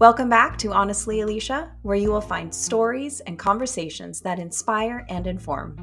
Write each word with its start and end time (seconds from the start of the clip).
Welcome 0.00 0.28
back 0.28 0.56
to 0.58 0.72
Honestly 0.72 1.22
Alicia, 1.22 1.72
where 1.82 1.96
you 1.96 2.12
will 2.12 2.20
find 2.20 2.54
stories 2.54 3.18
and 3.18 3.36
conversations 3.36 4.20
that 4.20 4.38
inspire 4.38 5.04
and 5.08 5.26
inform. 5.26 5.74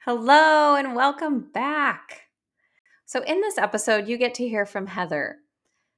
Hello, 0.00 0.74
and 0.74 0.96
welcome 0.96 1.52
back. 1.54 2.22
So, 3.04 3.22
in 3.22 3.40
this 3.40 3.58
episode, 3.58 4.08
you 4.08 4.18
get 4.18 4.34
to 4.34 4.48
hear 4.48 4.66
from 4.66 4.88
Heather. 4.88 5.36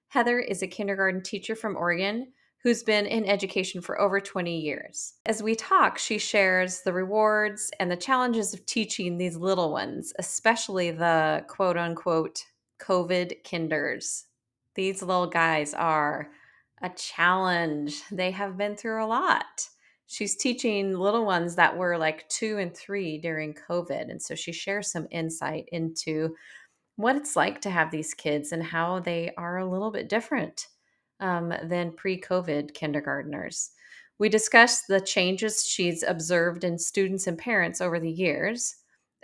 Heather 0.08 0.38
is 0.38 0.60
a 0.60 0.66
kindergarten 0.66 1.22
teacher 1.22 1.56
from 1.56 1.74
Oregon 1.74 2.26
who's 2.62 2.82
been 2.82 3.06
in 3.06 3.24
education 3.24 3.80
for 3.80 3.98
over 3.98 4.20
20 4.20 4.54
years. 4.54 5.14
As 5.24 5.42
we 5.42 5.54
talk, 5.54 5.96
she 5.96 6.18
shares 6.18 6.82
the 6.82 6.92
rewards 6.92 7.70
and 7.80 7.90
the 7.90 7.96
challenges 7.96 8.52
of 8.52 8.66
teaching 8.66 9.16
these 9.16 9.38
little 9.38 9.72
ones, 9.72 10.12
especially 10.18 10.90
the 10.90 11.42
quote 11.48 11.78
unquote 11.78 12.44
COVID 12.80 13.44
kinders. 13.44 14.24
These 14.74 15.02
little 15.02 15.26
guys 15.26 15.74
are 15.74 16.30
a 16.82 16.90
challenge. 16.90 18.00
They 18.10 18.30
have 18.30 18.56
been 18.56 18.76
through 18.76 19.04
a 19.04 19.06
lot. 19.06 19.68
She's 20.06 20.36
teaching 20.36 20.94
little 20.94 21.26
ones 21.26 21.56
that 21.56 21.76
were 21.76 21.98
like 21.98 22.28
two 22.28 22.58
and 22.58 22.74
three 22.74 23.18
during 23.18 23.54
COVID. 23.54 24.10
And 24.10 24.22
so 24.22 24.34
she 24.34 24.52
shares 24.52 24.90
some 24.90 25.06
insight 25.10 25.68
into 25.72 26.34
what 26.96 27.16
it's 27.16 27.36
like 27.36 27.60
to 27.60 27.70
have 27.70 27.90
these 27.90 28.14
kids 28.14 28.52
and 28.52 28.62
how 28.62 29.00
they 29.00 29.32
are 29.36 29.58
a 29.58 29.70
little 29.70 29.90
bit 29.90 30.08
different 30.08 30.66
um, 31.20 31.52
than 31.64 31.92
pre 31.92 32.20
COVID 32.20 32.72
kindergarteners. 32.72 33.70
We 34.18 34.28
discuss 34.28 34.82
the 34.82 35.00
changes 35.00 35.64
she's 35.64 36.02
observed 36.02 36.64
in 36.64 36.78
students 36.78 37.26
and 37.26 37.38
parents 37.38 37.80
over 37.80 38.00
the 38.00 38.10
years 38.10 38.76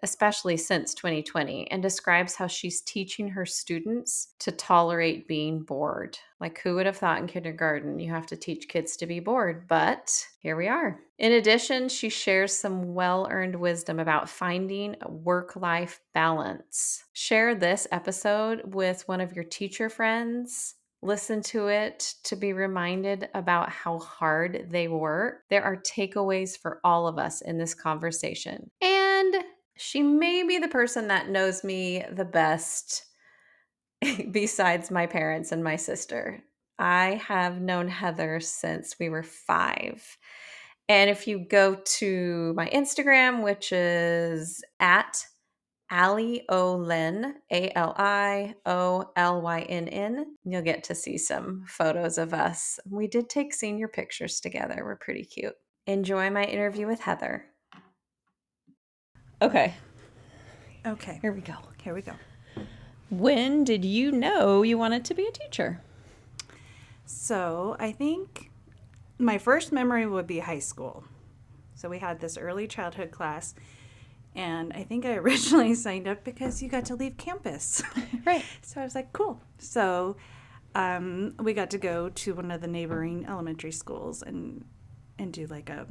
especially 0.04 0.56
since 0.56 0.92
2020, 0.94 1.70
and 1.70 1.82
describes 1.82 2.36
how 2.36 2.46
she's 2.46 2.82
teaching 2.82 3.26
her 3.26 3.46
students 3.46 4.34
to 4.38 4.52
tolerate 4.52 5.26
being 5.26 5.62
bored. 5.62 6.18
Like, 6.40 6.60
who 6.60 6.74
would 6.74 6.84
have 6.84 6.98
thought 6.98 7.18
in 7.18 7.26
kindergarten 7.26 7.98
you 7.98 8.10
have 8.10 8.26
to 8.26 8.36
teach 8.36 8.68
kids 8.68 8.96
to 8.98 9.06
be 9.06 9.18
bored? 9.18 9.66
But 9.66 10.24
here 10.40 10.56
we 10.56 10.68
are. 10.68 11.00
In 11.18 11.32
addition, 11.32 11.88
she 11.88 12.10
shares 12.10 12.52
some 12.52 12.94
well 12.94 13.26
earned 13.30 13.56
wisdom 13.56 13.98
about 13.98 14.28
finding 14.28 14.94
work 15.08 15.56
life 15.56 16.00
balance. 16.12 17.02
Share 17.14 17.54
this 17.54 17.86
episode 17.90 18.74
with 18.74 19.08
one 19.08 19.22
of 19.22 19.34
your 19.34 19.44
teacher 19.44 19.88
friends 19.88 20.74
listen 21.04 21.42
to 21.42 21.68
it 21.68 22.14
to 22.24 22.34
be 22.34 22.52
reminded 22.52 23.28
about 23.34 23.68
how 23.68 23.98
hard 23.98 24.68
they 24.70 24.88
work. 24.88 25.42
There 25.50 25.62
are 25.62 25.76
takeaways 25.76 26.58
for 26.58 26.80
all 26.82 27.06
of 27.06 27.18
us 27.18 27.42
in 27.42 27.58
this 27.58 27.74
conversation. 27.74 28.70
And 28.80 29.36
she 29.76 30.02
may 30.02 30.42
be 30.44 30.58
the 30.58 30.68
person 30.68 31.08
that 31.08 31.28
knows 31.28 31.64
me 31.64 32.04
the 32.10 32.24
best 32.24 33.04
besides 34.30 34.90
my 34.90 35.06
parents 35.06 35.52
and 35.52 35.64
my 35.64 35.76
sister. 35.76 36.42
I 36.78 37.20
have 37.26 37.60
known 37.60 37.88
Heather 37.88 38.40
since 38.40 38.96
we 38.98 39.08
were 39.08 39.22
five. 39.22 40.16
And 40.88 41.08
if 41.08 41.26
you 41.26 41.38
go 41.38 41.76
to 41.98 42.52
my 42.56 42.68
Instagram, 42.68 43.42
which 43.42 43.72
is 43.72 44.62
at 44.80 45.24
Ali 45.90 46.44
Olynn, 46.50 47.34
A 47.52 47.76
L 47.76 47.94
I 47.96 48.54
O 48.66 49.10
L 49.16 49.40
Y 49.40 49.60
N 49.60 49.88
N, 49.88 50.36
you'll 50.44 50.62
get 50.62 50.84
to 50.84 50.94
see 50.94 51.16
some 51.16 51.64
photos 51.66 52.18
of 52.18 52.34
us. 52.34 52.78
We 52.90 53.06
did 53.06 53.28
take 53.28 53.54
senior 53.54 53.88
pictures 53.88 54.40
together. 54.40 54.82
We're 54.84 54.96
pretty 54.96 55.24
cute. 55.24 55.54
Enjoy 55.86 56.30
my 56.30 56.44
interview 56.44 56.86
with 56.86 57.00
Heather. 57.00 57.46
Okay. 59.42 59.74
Okay. 60.86 61.18
Here 61.22 61.32
we 61.32 61.40
go. 61.40 61.54
Here 61.82 61.94
we 61.94 62.02
go. 62.02 62.12
When 63.10 63.64
did 63.64 63.84
you 63.84 64.10
know 64.10 64.62
you 64.62 64.78
wanted 64.78 65.04
to 65.06 65.14
be 65.14 65.26
a 65.26 65.32
teacher? 65.32 65.80
So 67.06 67.76
I 67.78 67.92
think 67.92 68.50
my 69.18 69.38
first 69.38 69.72
memory 69.72 70.06
would 70.06 70.26
be 70.26 70.40
high 70.40 70.58
school. 70.58 71.04
So 71.74 71.88
we 71.88 71.98
had 71.98 72.20
this 72.20 72.38
early 72.38 72.66
childhood 72.66 73.10
class, 73.10 73.54
and 74.34 74.72
I 74.72 74.84
think 74.84 75.04
I 75.04 75.14
originally 75.16 75.74
signed 75.74 76.08
up 76.08 76.24
because 76.24 76.62
you 76.62 76.68
got 76.68 76.86
to 76.86 76.94
leave 76.94 77.16
campus. 77.16 77.82
right. 78.24 78.44
So 78.62 78.80
I 78.80 78.84
was 78.84 78.94
like, 78.94 79.12
cool. 79.12 79.40
So 79.58 80.16
um, 80.74 81.34
we 81.38 81.52
got 81.52 81.70
to 81.70 81.78
go 81.78 82.08
to 82.08 82.34
one 82.34 82.50
of 82.50 82.60
the 82.60 82.66
neighboring 82.66 83.26
elementary 83.28 83.72
schools 83.72 84.22
and 84.22 84.64
and 85.18 85.32
do 85.32 85.46
like 85.46 85.70
a 85.70 85.86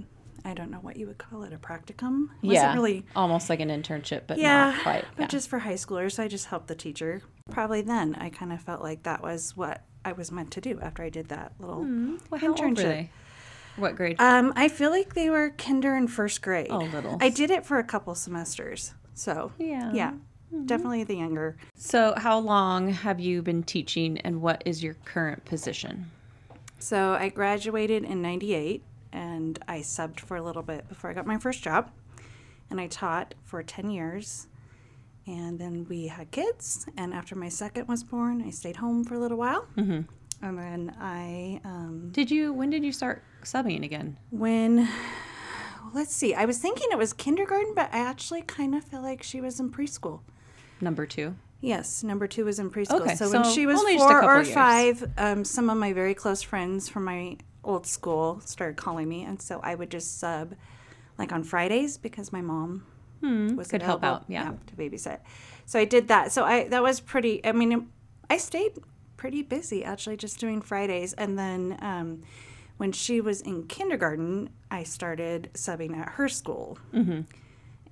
I 0.45 0.53
don't 0.53 0.71
know 0.71 0.77
what 0.77 0.97
you 0.97 1.07
would 1.07 1.17
call 1.17 1.43
it, 1.43 1.53
a 1.53 1.57
practicum. 1.57 2.29
It 2.41 2.53
yeah, 2.53 2.73
really 2.73 3.05
almost 3.15 3.49
like 3.49 3.59
an 3.59 3.69
internship, 3.69 4.23
but 4.27 4.37
yeah, 4.37 4.71
not 4.71 4.83
quite. 4.83 5.05
But 5.15 5.29
just 5.29 5.49
for 5.49 5.59
high 5.59 5.73
schoolers, 5.73 6.13
so 6.13 6.23
I 6.23 6.27
just 6.27 6.47
helped 6.47 6.67
the 6.67 6.75
teacher. 6.75 7.21
Probably 7.51 7.81
then, 7.81 8.15
I 8.15 8.29
kind 8.29 8.51
of 8.53 8.61
felt 8.61 8.81
like 8.81 9.03
that 9.03 9.21
was 9.21 9.55
what 9.55 9.83
I 10.05 10.13
was 10.13 10.31
meant 10.31 10.51
to 10.51 10.61
do 10.61 10.79
after 10.81 11.03
I 11.03 11.09
did 11.09 11.29
that 11.29 11.53
little 11.59 11.83
mm, 11.83 12.19
well, 12.29 12.41
internship. 12.41 13.09
What 13.75 13.95
grade? 13.95 14.19
Um, 14.19 14.53
I 14.55 14.67
feel 14.67 14.91
like 14.91 15.13
they 15.13 15.29
were 15.29 15.49
kinder 15.51 15.95
and 15.95 16.11
first 16.11 16.41
grade. 16.41 16.67
Oh, 16.69 16.79
little. 16.79 17.17
I 17.21 17.29
did 17.29 17.49
it 17.49 17.65
for 17.65 17.79
a 17.79 17.83
couple 17.83 18.13
semesters, 18.15 18.93
so 19.13 19.51
yeah, 19.57 19.91
yeah, 19.93 20.11
mm-hmm. 20.11 20.65
definitely 20.65 21.03
the 21.03 21.15
younger. 21.15 21.57
So, 21.75 22.13
how 22.17 22.37
long 22.37 22.89
have 22.89 23.19
you 23.19 23.41
been 23.41 23.63
teaching, 23.63 24.19
and 24.19 24.41
what 24.41 24.61
is 24.65 24.83
your 24.83 24.95
current 25.05 25.45
position? 25.45 26.11
So, 26.77 27.13
I 27.13 27.29
graduated 27.29 28.03
in 28.03 28.21
'98 28.21 28.83
and 29.13 29.59
I 29.67 29.79
subbed 29.79 30.19
for 30.19 30.35
a 30.35 30.41
little 30.41 30.63
bit 30.63 30.89
before 30.89 31.09
I 31.09 31.13
got 31.13 31.25
my 31.25 31.37
first 31.37 31.63
job. 31.63 31.91
And 32.69 32.81
I 32.81 32.87
taught 32.87 33.35
for 33.43 33.61
10 33.61 33.91
years. 33.91 34.47
And 35.27 35.59
then 35.59 35.85
we 35.87 36.07
had 36.07 36.31
kids. 36.31 36.87
And 36.97 37.13
after 37.13 37.35
my 37.35 37.47
second 37.47 37.87
was 37.87 38.03
born, 38.03 38.43
I 38.45 38.49
stayed 38.49 38.77
home 38.77 39.03
for 39.05 39.13
a 39.13 39.19
little 39.19 39.37
while. 39.37 39.67
Mm-hmm. 39.77 40.01
And 40.45 40.57
then 40.57 40.95
I. 40.99 41.61
Um, 41.63 42.09
did 42.11 42.31
you, 42.31 42.51
when 42.51 42.71
did 42.71 42.83
you 42.83 42.91
start 42.91 43.23
subbing 43.43 43.85
again? 43.85 44.17
When, 44.31 44.89
let's 45.93 46.13
see, 46.13 46.33
I 46.33 46.45
was 46.45 46.57
thinking 46.57 46.87
it 46.91 46.97
was 46.97 47.13
kindergarten, 47.13 47.73
but 47.75 47.93
I 47.93 47.99
actually 47.99 48.41
kind 48.41 48.73
of 48.73 48.83
feel 48.83 49.01
like 49.01 49.21
she 49.21 49.39
was 49.39 49.59
in 49.59 49.71
preschool. 49.71 50.21
Number 50.81 51.05
two? 51.05 51.35
Yes, 51.61 52.03
number 52.03 52.27
two 52.27 52.43
was 52.43 52.59
in 52.59 52.71
preschool. 52.71 53.01
Okay, 53.01 53.15
so, 53.15 53.27
so 53.27 53.39
when 53.39 53.49
she 53.53 53.65
was 53.65 53.81
four 53.81 54.21
or 54.21 54.43
five, 54.43 55.09
um, 55.17 55.45
some 55.45 55.69
of 55.69 55.77
my 55.77 55.93
very 55.93 56.13
close 56.13 56.41
friends 56.41 56.89
from 56.89 57.05
my 57.05 57.37
old 57.63 57.85
school 57.85 58.41
started 58.45 58.77
calling 58.77 59.07
me, 59.07 59.23
and 59.23 59.41
so 59.41 59.59
I 59.61 59.75
would 59.75 59.89
just 59.89 60.19
sub 60.19 60.55
like 61.17 61.31
on 61.31 61.43
Fridays 61.43 61.97
because 61.97 62.31
my 62.31 62.41
mom 62.41 62.85
hmm, 63.21 63.55
was 63.55 63.67
could 63.67 63.81
help 63.81 64.03
out, 64.03 64.25
yeah. 64.27 64.45
yeah, 64.45 64.53
to 64.67 64.75
babysit. 64.75 65.19
So 65.65 65.79
I 65.79 65.85
did 65.85 66.07
that. 66.07 66.31
So 66.31 66.43
I 66.43 66.67
that 66.69 66.83
was 66.83 66.99
pretty. 66.99 67.45
I 67.45 67.51
mean, 67.51 67.89
I 68.29 68.37
stayed 68.37 68.79
pretty 69.17 69.41
busy 69.41 69.83
actually, 69.83 70.17
just 70.17 70.39
doing 70.39 70.61
Fridays, 70.61 71.13
and 71.13 71.37
then. 71.37 71.77
Um, 71.81 72.23
when 72.77 72.91
she 72.91 73.21
was 73.21 73.39
in 73.39 73.67
kindergarten, 73.67 74.49
I 74.71 74.81
started 74.81 75.51
subbing 75.53 75.95
at 75.95 76.09
her 76.13 76.27
school. 76.27 76.79
Mm-hmm 76.91 77.21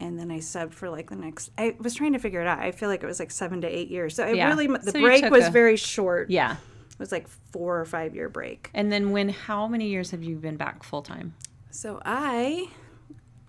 and 0.01 0.19
then 0.19 0.31
I 0.31 0.39
subbed 0.39 0.73
for 0.73 0.89
like 0.89 1.09
the 1.09 1.15
next. 1.15 1.51
I 1.57 1.75
was 1.79 1.93
trying 1.93 2.13
to 2.13 2.19
figure 2.19 2.41
it 2.41 2.47
out. 2.47 2.59
I 2.59 2.71
feel 2.71 2.89
like 2.89 3.03
it 3.03 3.05
was 3.05 3.19
like 3.19 3.31
seven 3.31 3.61
to 3.61 3.67
eight 3.67 3.89
years. 3.89 4.15
So 4.15 4.25
it 4.25 4.35
yeah. 4.35 4.49
really 4.49 4.67
the 4.67 4.91
so 4.91 4.99
break 4.99 5.29
was 5.29 5.47
a, 5.47 5.51
very 5.51 5.77
short. 5.77 6.29
Yeah, 6.29 6.57
was 7.01 7.11
like 7.11 7.27
four 7.27 7.79
or 7.81 7.85
five 7.85 8.15
year 8.15 8.29
break. 8.29 8.69
And 8.73 8.89
then 8.91 9.11
when 9.11 9.27
how 9.29 9.67
many 9.67 9.87
years 9.89 10.11
have 10.11 10.23
you 10.23 10.37
been 10.37 10.55
back 10.55 10.83
full 10.83 11.01
time? 11.01 11.33
So 11.69 12.01
I 12.05 12.67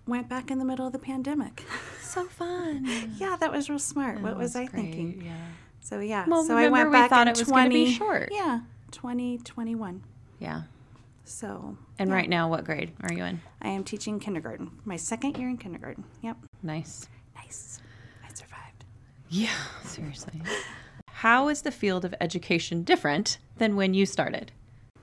went 0.06 0.28
back 0.28 0.50
in 0.50 0.58
the 0.58 0.64
middle 0.64 0.86
of 0.86 0.92
the 0.92 0.98
pandemic. 0.98 1.62
So 2.12 2.24
fun. 2.24 2.84
yeah, 3.16 3.36
that 3.40 3.50
was 3.50 3.70
real 3.70 3.78
smart. 3.78 4.18
Oh, 4.18 4.22
what 4.24 4.36
was 4.36 4.54
I 4.54 4.66
great. 4.66 4.82
thinking? 4.92 5.22
Yeah. 5.24 5.32
So 5.80 6.00
yeah. 6.00 6.26
Well, 6.28 6.44
so 6.44 6.58
I 6.58 6.68
went 6.68 6.92
back 6.92 7.08
thought 7.08 7.26
it 7.26 7.38
was 7.38 7.48
20, 7.48 7.70
be 7.86 7.90
short. 7.90 8.28
Yeah. 8.30 8.60
2021. 8.90 10.02
yeah. 10.38 10.62
So 11.24 11.78
And 11.98 12.10
yeah. 12.10 12.16
right 12.16 12.28
now 12.28 12.50
what 12.50 12.64
grade 12.64 12.92
are 13.02 13.14
you 13.14 13.24
in? 13.24 13.40
I 13.62 13.68
am 13.68 13.82
teaching 13.84 14.20
kindergarten. 14.20 14.72
My 14.84 14.96
second 14.96 15.38
year 15.38 15.48
in 15.48 15.56
kindergarten. 15.56 16.04
Yep. 16.20 16.36
Nice. 16.62 17.08
Nice. 17.34 17.80
I 18.22 18.28
survived. 18.34 18.84
Yeah, 19.30 19.48
seriously. 19.84 20.42
How 21.22 21.46
is 21.46 21.62
the 21.62 21.70
field 21.70 22.04
of 22.04 22.16
education 22.20 22.82
different 22.82 23.38
than 23.58 23.76
when 23.76 23.94
you 23.94 24.06
started? 24.06 24.50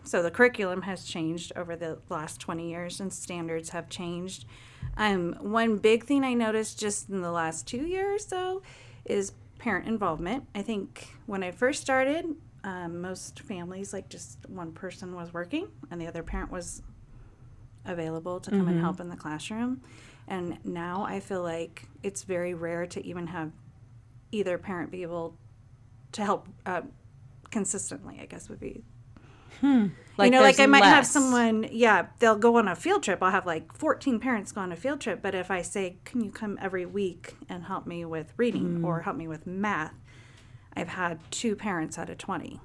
So 0.03 0.21
the 0.21 0.29
curriculum 0.29 0.81
has 0.81 1.05
changed 1.05 1.53
over 1.55 1.77
the 1.77 1.99
last 2.09 2.41
20 2.41 2.69
years 2.69 2.99
and 2.99 3.13
standards 3.13 3.69
have 3.69 3.87
changed. 3.87 4.43
Um, 4.97 5.37
one 5.39 5.77
big 5.77 6.03
thing 6.03 6.25
I 6.25 6.33
noticed 6.33 6.77
just 6.77 7.07
in 7.07 7.21
the 7.21 7.31
last 7.31 7.67
two 7.67 7.85
years, 7.87 8.25
though, 8.25 8.61
is 9.05 9.31
parent 9.59 9.87
involvement. 9.87 10.45
I 10.53 10.61
think 10.61 11.07
when 11.25 11.41
I 11.41 11.51
first 11.51 11.81
started, 11.81 12.25
um, 12.65 12.99
most 12.99 13.39
families, 13.39 13.93
like 13.93 14.09
just 14.09 14.39
one 14.49 14.73
person 14.73 15.15
was 15.15 15.33
working 15.33 15.69
and 15.89 16.01
the 16.01 16.07
other 16.07 16.21
parent 16.21 16.51
was 16.51 16.81
available 17.85 18.41
to 18.41 18.49
come 18.49 18.59
mm-hmm. 18.59 18.71
and 18.71 18.81
help 18.81 18.99
in 18.99 19.07
the 19.07 19.15
classroom. 19.15 19.83
And 20.27 20.57
now 20.65 21.05
I 21.07 21.21
feel 21.21 21.43
like 21.43 21.87
it's 22.03 22.23
very 22.23 22.55
rare 22.55 22.85
to 22.87 23.05
even 23.05 23.27
have 23.27 23.53
either 24.33 24.57
parent 24.57 24.91
be 24.91 25.01
able 25.01 25.37
to 26.13 26.23
help 26.23 26.47
uh, 26.65 26.81
consistently, 27.51 28.19
I 28.21 28.25
guess 28.25 28.49
would 28.49 28.59
be. 28.59 28.83
Hmm. 29.61 29.87
Like 30.17 30.27
you 30.27 30.31
know, 30.31 30.41
like 30.41 30.59
I 30.59 30.65
might 30.65 30.81
less. 30.81 30.93
have 30.93 31.05
someone, 31.07 31.67
yeah, 31.71 32.07
they'll 32.19 32.37
go 32.37 32.57
on 32.57 32.67
a 32.67 32.75
field 32.75 33.03
trip. 33.03 33.21
I'll 33.21 33.31
have 33.31 33.45
like 33.45 33.73
14 33.73 34.19
parents 34.19 34.51
go 34.51 34.61
on 34.61 34.71
a 34.71 34.75
field 34.75 35.01
trip. 35.01 35.21
But 35.21 35.35
if 35.35 35.49
I 35.51 35.61
say, 35.61 35.97
can 36.05 36.21
you 36.21 36.31
come 36.31 36.57
every 36.61 36.85
week 36.85 37.35
and 37.47 37.63
help 37.65 37.85
me 37.85 38.05
with 38.05 38.33
reading 38.37 38.79
mm. 38.79 38.85
or 38.85 39.01
help 39.01 39.15
me 39.15 39.27
with 39.27 39.47
math? 39.47 39.93
I've 40.75 40.89
had 40.89 41.19
two 41.31 41.55
parents 41.55 41.97
out 41.97 42.09
of 42.09 42.17
20. 42.17 42.59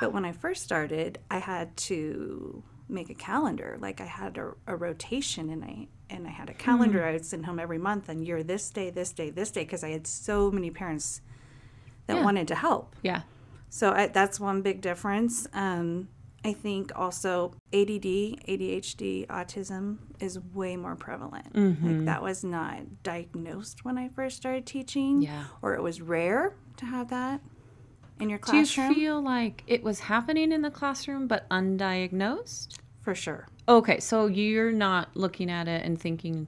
But 0.00 0.12
when 0.12 0.24
I 0.24 0.32
first 0.32 0.62
started, 0.62 1.18
I 1.30 1.38
had 1.38 1.76
to 1.78 2.62
make 2.88 3.10
a 3.10 3.14
calendar. 3.14 3.78
Like 3.80 4.00
I 4.00 4.06
had 4.06 4.38
a, 4.38 4.52
a 4.66 4.76
rotation 4.76 5.50
and 5.50 5.64
I 5.64 5.88
and 6.10 6.26
I 6.26 6.30
had 6.30 6.48
a 6.48 6.54
calendar 6.54 7.04
I 7.04 7.12
would 7.12 7.26
send 7.26 7.44
home 7.44 7.58
every 7.58 7.76
month 7.76 8.08
and 8.08 8.26
you're 8.26 8.42
this 8.42 8.70
day, 8.70 8.88
this 8.88 9.12
day, 9.12 9.28
this 9.28 9.50
day 9.50 9.60
because 9.62 9.84
I 9.84 9.90
had 9.90 10.06
so 10.06 10.50
many 10.50 10.70
parents 10.70 11.20
that 12.08 12.16
Yeah. 12.16 12.24
wanted 12.24 12.48
to 12.48 12.56
help. 12.56 12.96
Yeah. 13.02 13.22
So 13.70 13.92
I, 13.92 14.08
that's 14.08 14.40
one 14.40 14.62
big 14.62 14.80
difference. 14.80 15.46
Um, 15.52 16.08
I 16.44 16.52
think 16.52 16.90
also 16.96 17.52
ADD, 17.72 18.04
ADHD, 18.48 19.26
autism 19.26 19.98
is 20.20 20.38
way 20.54 20.76
more 20.76 20.96
prevalent. 20.96 21.54
Like 21.54 22.04
that 22.06 22.22
was 22.22 22.42
not 22.44 23.02
diagnosed 23.02 23.84
when 23.84 23.98
I 23.98 24.08
first 24.08 24.36
started 24.38 24.64
teaching, 24.66 25.22
Yeah. 25.22 25.44
or 25.62 25.74
it 25.74 25.82
was 25.82 26.00
rare 26.00 26.54
to 26.78 26.86
have 26.86 27.08
that 27.10 27.40
in 28.20 28.30
your 28.30 28.38
classroom. 28.38 28.94
Do 28.94 29.00
you 29.00 29.06
feel 29.06 29.20
like 29.20 29.62
it 29.66 29.82
was 29.82 30.00
happening 30.00 30.50
in 30.52 30.62
the 30.62 30.70
classroom 30.70 31.26
but 31.28 31.48
undiagnosed? 31.50 32.76
For 33.02 33.14
sure. 33.14 33.46
Okay, 33.68 34.00
so 34.00 34.26
you're 34.26 34.72
not 34.72 35.14
looking 35.16 35.50
at 35.50 35.68
it 35.68 35.84
and 35.84 36.00
thinking 36.00 36.46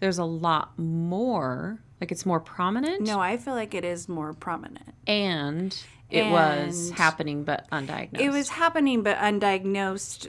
there's 0.00 0.18
a 0.18 0.24
lot 0.24 0.78
more, 0.78 1.80
like 2.00 2.12
it's 2.12 2.26
more 2.26 2.40
prominent? 2.40 3.02
No, 3.02 3.20
I 3.20 3.36
feel 3.36 3.54
like 3.54 3.74
it 3.74 3.84
is 3.84 4.08
more 4.08 4.32
prominent. 4.34 4.94
And 5.06 5.76
it 6.10 6.30
was 6.30 6.90
happening 6.90 7.44
but 7.44 7.68
undiagnosed. 7.70 8.20
It 8.20 8.30
was 8.30 8.48
happening, 8.50 9.02
but 9.02 9.16
undiagnosed. 9.18 10.28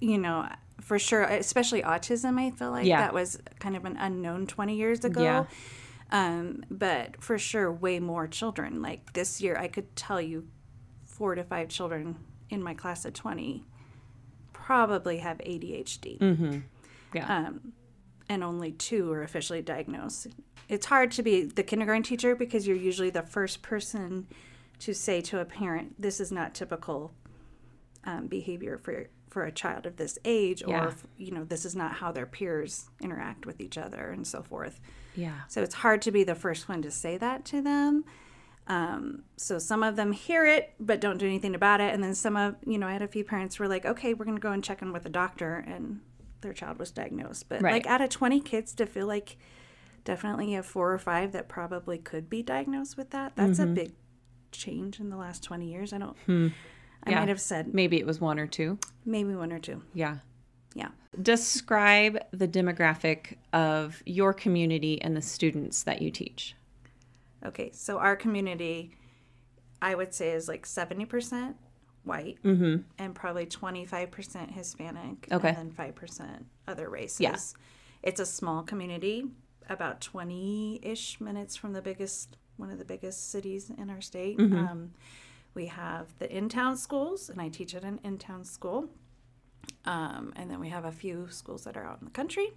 You 0.00 0.18
know, 0.18 0.46
for 0.82 0.98
sure, 0.98 1.22
especially 1.22 1.82
autism. 1.82 2.38
I 2.38 2.50
feel 2.50 2.70
like 2.70 2.86
Yeah. 2.86 3.00
that 3.00 3.14
was 3.14 3.40
kind 3.58 3.76
of 3.76 3.84
an 3.84 3.96
unknown 3.96 4.46
twenty 4.46 4.76
years 4.76 5.04
ago. 5.04 5.22
Yeah. 5.22 5.44
Um, 6.12 6.62
but 6.70 7.20
for 7.22 7.36
sure, 7.38 7.72
way 7.72 7.98
more 7.98 8.26
children. 8.28 8.80
Like 8.82 9.12
this 9.14 9.40
year, 9.40 9.56
I 9.58 9.66
could 9.68 9.96
tell 9.96 10.20
you, 10.20 10.46
four 11.04 11.34
to 11.34 11.42
five 11.42 11.68
children 11.68 12.16
in 12.50 12.62
my 12.62 12.74
class 12.74 13.04
of 13.04 13.14
twenty 13.14 13.64
probably 14.52 15.18
have 15.18 15.38
ADHD, 15.38 16.18
Mm. 16.18 16.62
Yeah. 17.14 17.36
um, 17.46 17.72
and 18.28 18.42
only 18.44 18.72
two 18.72 19.10
are 19.12 19.22
officially 19.22 19.62
diagnosed. 19.62 20.26
It's 20.68 20.86
hard 20.86 21.10
to 21.12 21.22
be 21.22 21.44
the 21.44 21.62
kindergarten 21.62 22.02
teacher 22.02 22.34
because 22.34 22.66
you're 22.66 22.76
usually 22.76 23.10
the 23.10 23.22
first 23.22 23.62
person 23.62 24.26
to 24.80 24.92
say 24.94 25.20
to 25.22 25.40
a 25.40 25.44
parent, 25.44 26.00
"This 26.00 26.20
is 26.20 26.30
not 26.32 26.54
typical 26.54 27.14
um, 28.04 28.26
behavior 28.26 28.78
for 28.78 29.06
for 29.30 29.44
a 29.44 29.52
child 29.52 29.86
of 29.86 29.96
this 29.96 30.18
age," 30.24 30.62
Yeah. 30.66 30.86
or 30.86 30.94
you 31.16 31.30
know, 31.32 31.44
this 31.44 31.64
is 31.64 31.76
not 31.76 31.92
how 31.94 32.10
their 32.12 32.26
peers 32.26 32.90
interact 33.00 33.46
with 33.46 33.60
each 33.60 33.78
other, 33.78 34.10
and 34.10 34.26
so 34.26 34.42
forth. 34.42 34.80
yeah. 35.14 35.40
So 35.48 35.62
it's 35.62 35.74
hard 35.76 36.02
to 36.02 36.10
be 36.10 36.24
the 36.24 36.34
first 36.34 36.68
one 36.68 36.82
to 36.82 36.90
say 36.90 37.16
that 37.18 37.44
to 37.46 37.62
them. 37.62 38.04
Um, 38.68 39.22
so 39.36 39.58
some 39.60 39.82
of 39.84 39.94
them 39.94 40.10
hear 40.12 40.44
it 40.44 40.74
but 40.80 41.00
don't 41.00 41.18
do 41.18 41.26
anything 41.26 41.54
about 41.54 41.80
it, 41.80 41.94
and 41.94 42.02
then 42.02 42.14
some 42.14 42.36
of 42.36 42.56
you 42.66 42.78
know 42.78 42.88
I 42.88 42.92
had 42.92 43.02
a 43.02 43.08
few 43.08 43.24
parents 43.24 43.58
were 43.58 43.68
like, 43.68 43.86
okay, 43.86 44.14
we're 44.14 44.24
gonna 44.24 44.40
go 44.40 44.50
and 44.52 44.64
check 44.64 44.82
in 44.82 44.92
with 44.92 45.06
a 45.06 45.10
doctor, 45.10 45.54
and 45.66 46.00
their 46.40 46.52
child 46.52 46.78
was 46.78 46.90
diagnosed. 46.90 47.48
But 47.48 47.62
Right. 47.62 47.72
like 47.72 47.86
out 47.86 48.00
of 48.00 48.08
twenty 48.10 48.40
kids, 48.40 48.74
to 48.74 48.86
feel 48.86 49.06
like 49.06 49.36
definitely 50.06 50.52
have 50.52 50.64
four 50.64 50.90
or 50.94 50.98
five 50.98 51.32
that 51.32 51.48
probably 51.48 51.98
could 51.98 52.30
be 52.30 52.42
diagnosed 52.42 52.96
with 52.96 53.10
that. 53.10 53.32
That's 53.36 53.58
a 53.58 53.66
big 53.66 53.92
change 54.52 54.98
in 55.00 55.10
the 55.10 55.16
last 55.18 55.42
twenty 55.42 55.66
years. 55.70 55.92
I 55.92 55.98
don't. 55.98 56.16
I 57.04 57.10
Yeah. 57.10 57.18
might 57.20 57.28
have 57.28 57.40
said 57.40 57.74
Maybe 57.74 57.98
it 57.98 58.06
was 58.06 58.20
one 58.20 58.38
or 58.38 58.46
two. 58.46 58.78
maybe 59.04 59.34
one 59.34 59.52
or 59.52 59.58
two. 59.58 59.82
Yeah. 59.92 60.18
Yeah. 60.74 60.88
Describe 61.20 62.18
the 62.32 62.48
demographic 62.48 63.36
of 63.52 64.02
your 64.06 64.32
community 64.32 65.00
and 65.02 65.16
the 65.16 65.22
students 65.22 65.82
that 65.84 66.00
you 66.02 66.10
teach. 66.10 66.54
Okay, 67.44 67.70
so 67.72 67.98
our 67.98 68.16
community, 68.16 68.90
I 69.80 69.94
would 69.94 70.12
say, 70.14 70.30
is 70.30 70.48
like 70.48 70.66
70% 70.66 71.54
white 72.04 72.38
Mm-hmm. 72.42 72.82
and 72.98 73.14
probably 73.14 73.46
25% 73.46 74.50
Hispanic 74.52 75.28
Okay. 75.30 75.48
and 75.50 75.56
then 75.56 75.70
5% 75.70 76.44
other 76.66 76.88
races. 76.88 77.20
Yeah. 77.20 77.36
It's 78.02 78.20
a 78.20 78.26
small 78.26 78.62
community, 78.62 79.24
about 79.68 80.00
20 80.00 80.80
ish 80.82 81.20
minutes 81.20 81.56
from 81.56 81.72
the 81.72 81.82
biggest, 81.82 82.36
one 82.56 82.70
of 82.70 82.78
the 82.78 82.84
biggest 82.84 83.30
cities 83.30 83.70
in 83.76 83.90
our 83.90 84.00
state. 84.00 84.38
Mm-hmm. 84.38 84.58
Um, 84.58 84.92
we 85.54 85.66
have 85.66 86.06
the 86.18 86.30
in 86.34 86.48
town 86.48 86.76
schools, 86.76 87.30
and 87.30 87.40
I 87.40 87.48
teach 87.48 87.74
at 87.74 87.82
an 87.82 87.98
in 88.04 88.18
town 88.18 88.44
school. 88.44 88.88
Um, 89.84 90.32
and 90.36 90.50
then 90.50 90.60
we 90.60 90.68
have 90.68 90.84
a 90.84 90.92
few 90.92 91.28
schools 91.30 91.64
that 91.64 91.76
are 91.76 91.84
out 91.84 91.98
in 92.00 92.04
the 92.04 92.10
country. 92.10 92.52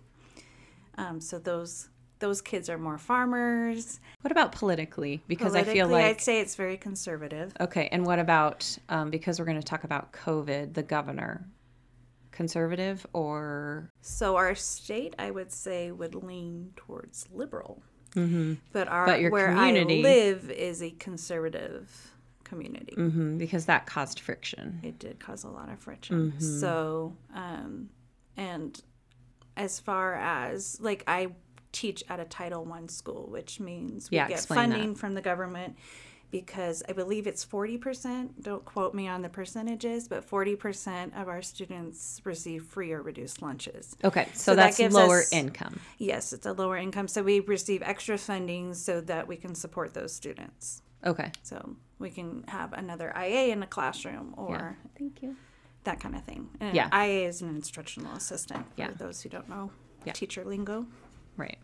Um, 0.98 1.22
so 1.22 1.40
those 1.40 1.90
those 2.20 2.42
kids 2.42 2.70
are 2.70 2.78
more 2.78 2.98
farmers. 2.98 4.02
What 4.22 4.32
about 4.32 4.52
politically? 4.52 5.24
Because 5.28 5.56
I 5.56 5.64
feel 5.64 5.88
like 5.88 6.04
I'd 6.04 6.22
say 6.22 6.42
it's 6.42 6.56
very 6.56 6.76
conservative. 6.76 7.54
okay. 7.60 7.88
And 7.92 8.06
what 8.06 8.20
about 8.20 8.78
um, 8.90 9.10
because 9.10 9.40
we're 9.40 9.46
going 9.46 9.60
to 9.60 9.66
talk 9.66 9.86
about 9.86 10.12
COVID, 10.12 10.74
the 10.74 10.84
governor, 10.84 11.48
conservative 12.44 13.06
or 13.12 13.92
So 14.02 14.38
our 14.38 14.56
state, 14.56 15.14
I 15.20 15.30
would 15.30 15.52
say, 15.52 15.92
would 15.92 16.16
lean 16.16 16.72
towards 16.78 17.28
liberal. 17.34 17.84
But 18.14 18.22
our 18.22 18.24
Mm-hmm. 18.24 18.54
But 19.12 19.20
your 19.20 19.30
where 19.32 19.54
community- 19.54 20.00
I 20.00 20.04
live 20.04 20.50
is 20.50 20.82
a 20.82 20.92
conservative 20.92 21.92
community. 22.46 22.96
mhm, 22.96 23.38
because 23.38 23.66
that 23.66 23.86
caused 23.88 24.22
friction. 24.22 24.80
It 24.84 24.98
did 25.00 25.20
cause 25.20 25.44
a 25.44 25.50
lot 25.50 25.68
of 25.70 25.80
friction. 25.80 26.32
Mm-hmm. 26.32 26.60
So, 26.62 27.14
um, 27.36 27.90
and 28.38 28.82
as 29.58 29.80
far 29.82 30.16
as 30.16 30.80
like 30.80 31.04
I 31.08 31.34
teach 31.74 32.04
at 32.10 32.20
a 32.22 32.26
Title 32.26 32.64
One 32.66 32.88
school, 32.88 33.28
which 33.30 33.60
means 33.60 34.10
we 34.10 34.16
Yeah, 34.16 34.30
get 34.30 34.38
explain 34.38 34.70
that. 34.70 34.76
funding 34.78 34.96
from 34.96 35.14
the 35.14 35.22
government 35.22 35.76
because 36.32 36.84
I 36.88 36.94
believe 36.94 37.26
it's 37.28 37.44
forty 37.44 37.78
percent. 37.78 38.42
Don't 38.44 38.64
quote 38.66 38.94
me 38.94 39.08
on 39.08 39.22
the 39.22 39.30
percentages, 39.30 40.08
but 40.08 40.24
forty 40.24 40.56
percent 40.56 41.14
of 41.16 41.28
our 41.28 41.42
students 41.42 42.22
receive 42.24 42.64
free 42.66 42.92
or 42.92 43.02
reduced 43.02 43.42
lunches. 43.42 43.96
Okay, 44.04 44.26
so, 44.34 44.52
So 44.52 44.56
that 44.56 44.64
that's 44.66 44.78
gives 44.78 44.94
lower 44.96 45.20
us- 45.20 45.32
income. 45.34 45.80
Yes, 45.98 46.34
it's 46.34 46.46
a 46.46 46.54
lower 46.54 46.78
income, 46.78 47.08
so 47.08 47.24
we 47.24 47.40
receive 47.40 47.82
extra 47.84 48.18
funding 48.18 48.74
so 48.74 49.02
that 49.02 49.28
we 49.28 49.36
can 49.38 49.56
support 49.56 49.94
those 49.94 50.14
students. 50.14 50.82
Okay. 51.06 51.32
So 51.44 51.76
we 51.98 52.10
can 52.10 52.44
have 52.50 52.74
another 52.74 53.12
IA 53.18 53.52
in 53.54 53.60
the 53.62 53.66
classroom 53.68 54.34
or 54.38 54.52
Yeah. 54.52 54.90
Thank 54.98 55.22
you. 55.24 55.36
that 55.86 56.00
kind 56.02 56.14
of 56.16 56.24
thing. 56.26 56.50
And 56.60 56.76
Yeah. 56.76 56.90
IA 56.94 57.26
is 57.28 57.42
an 57.42 57.50
instructional 57.50 58.14
assistant 58.16 58.66
for 58.76 58.82
Yeah. 58.82 58.92
those 58.92 59.22
who 59.22 59.30
don't 59.30 59.48
know 59.48 59.72
Yeah. 60.06 60.12
teacher 60.12 60.44
lingo. 60.44 60.86
Right. 61.38 61.58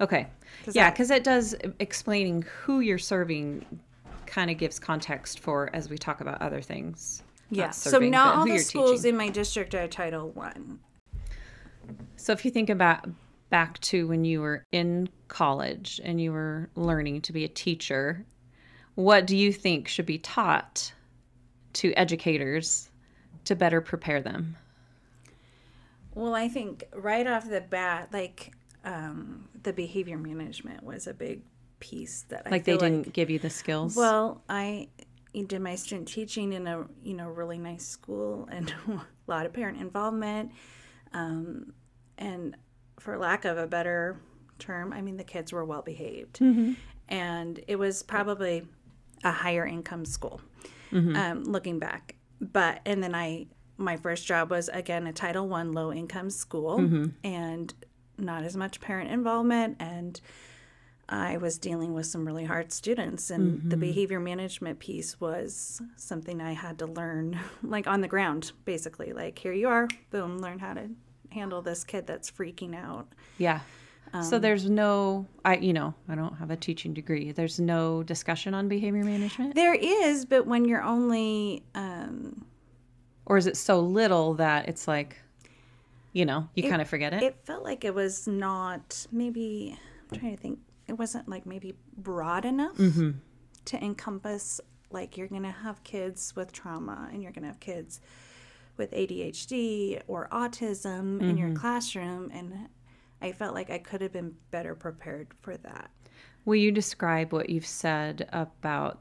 Okay. 0.00 0.26
'Cause 0.64 0.74
Yeah, 0.74 0.86
that- 0.86 0.94
because 0.94 1.10
it 1.12 1.22
does 1.22 1.54
explaining 1.78 2.42
who 2.42 2.80
you're 2.80 2.98
serving 2.98 3.64
kind 4.32 4.50
of 4.50 4.56
gives 4.56 4.78
context 4.78 5.40
for 5.40 5.68
as 5.74 5.90
we 5.90 5.98
talk 5.98 6.22
about 6.22 6.40
other 6.40 6.62
things. 6.62 7.22
Yeah. 7.50 7.70
So 7.70 7.98
not 7.98 8.36
all 8.36 8.46
the 8.46 8.58
schools 8.58 9.02
teaching. 9.02 9.10
in 9.10 9.16
my 9.18 9.28
district 9.28 9.74
are 9.74 9.86
Title 9.86 10.30
One. 10.30 10.80
So 12.16 12.32
if 12.32 12.42
you 12.42 12.50
think 12.50 12.70
about 12.70 13.06
back 13.50 13.78
to 13.80 14.08
when 14.08 14.24
you 14.24 14.40
were 14.40 14.64
in 14.72 15.10
college 15.28 16.00
and 16.02 16.18
you 16.18 16.32
were 16.32 16.70
learning 16.76 17.20
to 17.22 17.32
be 17.34 17.44
a 17.44 17.48
teacher, 17.48 18.24
what 18.94 19.26
do 19.26 19.36
you 19.36 19.52
think 19.52 19.86
should 19.86 20.06
be 20.06 20.18
taught 20.18 20.90
to 21.74 21.92
educators 21.92 22.88
to 23.44 23.54
better 23.54 23.82
prepare 23.82 24.22
them? 24.22 24.56
Well, 26.14 26.34
I 26.34 26.48
think 26.48 26.84
right 26.94 27.26
off 27.26 27.50
the 27.50 27.60
bat, 27.60 28.08
like 28.14 28.52
um, 28.82 29.46
the 29.62 29.74
behavior 29.74 30.16
management 30.16 30.82
was 30.82 31.06
a 31.06 31.12
big 31.12 31.42
piece 31.82 32.24
that 32.28 32.42
I 32.46 32.50
Like 32.50 32.64
they 32.64 32.76
didn't 32.76 33.12
give 33.12 33.28
you 33.28 33.40
the 33.40 33.50
skills? 33.50 33.96
Well, 33.96 34.42
I 34.48 34.88
did 35.34 35.60
my 35.60 35.74
student 35.74 36.06
teaching 36.06 36.52
in 36.52 36.66
a 36.66 36.86
you 37.02 37.14
know 37.14 37.28
really 37.28 37.58
nice 37.58 37.84
school 37.86 38.48
and 38.50 38.72
a 38.88 39.00
lot 39.26 39.44
of 39.46 39.52
parent 39.52 39.80
involvement, 39.80 40.52
um, 41.12 41.72
and 42.18 42.56
for 43.00 43.18
lack 43.18 43.44
of 43.44 43.58
a 43.58 43.66
better 43.66 44.20
term, 44.58 44.92
I 44.92 45.00
mean 45.02 45.16
the 45.16 45.24
kids 45.24 45.52
were 45.52 45.64
well 45.64 45.82
behaved, 45.82 46.40
and 47.08 47.60
it 47.66 47.76
was 47.76 48.02
probably 48.02 48.66
a 49.24 49.32
higher 49.32 49.66
income 49.66 50.04
school. 50.04 50.40
Um, 50.92 51.44
looking 51.44 51.78
back, 51.78 52.16
but 52.40 52.80
and 52.84 53.02
then 53.02 53.14
I 53.14 53.46
my 53.78 53.96
first 53.96 54.26
job 54.26 54.50
was 54.50 54.68
again 54.68 55.06
a 55.06 55.12
Title 55.12 55.48
One 55.48 55.72
low 55.72 55.90
income 55.92 56.30
school, 56.30 56.78
and 57.24 57.74
not 58.18 58.44
as 58.44 58.56
much 58.56 58.78
parent 58.80 59.10
involvement. 59.10 59.76
And 59.80 60.20
I 61.08 61.36
was 61.36 61.58
dealing 61.58 61.92
with 61.94 62.06
some 62.06 62.26
really 62.26 62.44
hard 62.44 62.72
students, 62.72 63.30
and 63.30 63.70
the 63.70 63.76
behavior 63.76 64.20
management 64.20 64.78
piece 64.78 65.20
was 65.20 65.82
something 65.96 66.40
I 66.40 66.52
had 66.52 66.78
to 66.78 66.86
learn, 66.86 67.38
like 67.62 67.86
on 67.86 68.00
the 68.00 68.08
ground, 68.08 68.52
basically. 68.64 69.12
Like, 69.12 69.38
here 69.38 69.52
you 69.52 69.68
are, 69.68 69.88
boom, 70.10 70.38
learn 70.38 70.58
how 70.58 70.74
to 70.74 70.88
handle 71.30 71.60
this 71.62 71.84
kid 71.84 72.06
that's 72.06 72.30
freaking 72.30 72.74
out. 72.74 73.08
yeah. 73.38 73.60
Um, 74.14 74.22
so 74.24 74.38
there's 74.38 74.68
no 74.68 75.26
I 75.42 75.56
you 75.56 75.72
know, 75.72 75.94
I 76.06 76.14
don't 76.14 76.34
have 76.34 76.50
a 76.50 76.56
teaching 76.56 76.92
degree. 76.92 77.32
There's 77.32 77.58
no 77.58 78.02
discussion 78.02 78.52
on 78.52 78.68
behavior 78.68 79.04
management? 79.04 79.54
There 79.54 79.72
is, 79.74 80.26
but 80.26 80.46
when 80.46 80.66
you're 80.66 80.82
only, 80.82 81.62
um, 81.74 82.44
Or 83.24 83.38
is 83.38 83.46
it 83.46 83.56
so 83.56 83.80
little 83.80 84.34
that 84.34 84.68
it's 84.68 84.86
like 84.86 85.16
you 86.12 86.26
know, 86.26 86.46
you 86.54 86.68
kind 86.68 86.82
of 86.82 86.88
forget 86.88 87.14
it? 87.14 87.22
it 87.22 87.36
felt 87.44 87.64
like 87.64 87.84
it 87.86 87.94
was 87.94 88.26
not 88.26 89.06
maybe, 89.10 89.78
I'm 90.12 90.18
trying 90.18 90.36
to 90.36 90.42
think, 90.42 90.58
it 90.88 90.94
wasn't 90.94 91.28
like 91.28 91.46
maybe 91.46 91.74
broad 91.96 92.44
enough 92.44 92.76
mm-hmm. 92.76 93.10
to 93.64 93.84
encompass 93.84 94.60
like 94.90 95.16
you're 95.16 95.28
going 95.28 95.42
to 95.42 95.50
have 95.50 95.82
kids 95.84 96.34
with 96.36 96.52
trauma 96.52 97.08
and 97.12 97.22
you're 97.22 97.32
going 97.32 97.42
to 97.42 97.48
have 97.48 97.60
kids 97.60 98.00
with 98.76 98.90
ADHD 98.92 100.02
or 100.06 100.28
autism 100.32 101.20
in 101.20 101.36
your 101.36 101.48
mm-hmm. 101.48 101.56
classroom 101.56 102.30
and 102.32 102.68
I 103.22 103.32
felt 103.32 103.54
like 103.54 103.70
I 103.70 103.78
could 103.78 104.00
have 104.00 104.12
been 104.12 104.34
better 104.50 104.74
prepared 104.74 105.28
for 105.40 105.56
that. 105.58 105.90
Will 106.44 106.56
you 106.56 106.72
describe 106.72 107.32
what 107.32 107.48
you've 107.48 107.66
said 107.66 108.28
about 108.32 109.00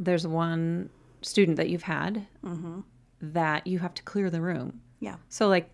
there's 0.00 0.26
one 0.26 0.90
student 1.22 1.56
that 1.56 1.68
you've 1.68 1.82
had 1.82 2.26
mm-hmm. 2.44 2.80
that 3.20 3.66
you 3.66 3.78
have 3.78 3.94
to 3.94 4.02
clear 4.02 4.28
the 4.28 4.40
room? 4.40 4.80
Yeah. 4.98 5.16
So, 5.28 5.48
like, 5.48 5.70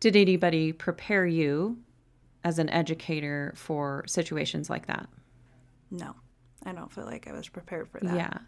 did 0.00 0.16
anybody 0.16 0.72
prepare 0.72 1.26
you 1.26 1.78
as 2.44 2.58
an 2.58 2.68
educator 2.70 3.52
for 3.56 4.04
situations 4.06 4.70
like 4.70 4.86
that? 4.86 5.08
No. 5.90 6.14
I 6.66 6.72
don't 6.72 6.92
feel 6.92 7.04
like 7.04 7.26
I 7.28 7.32
was 7.32 7.48
prepared 7.48 7.88
for 7.88 8.00
that. 8.00 8.14
Yeah. 8.14 8.38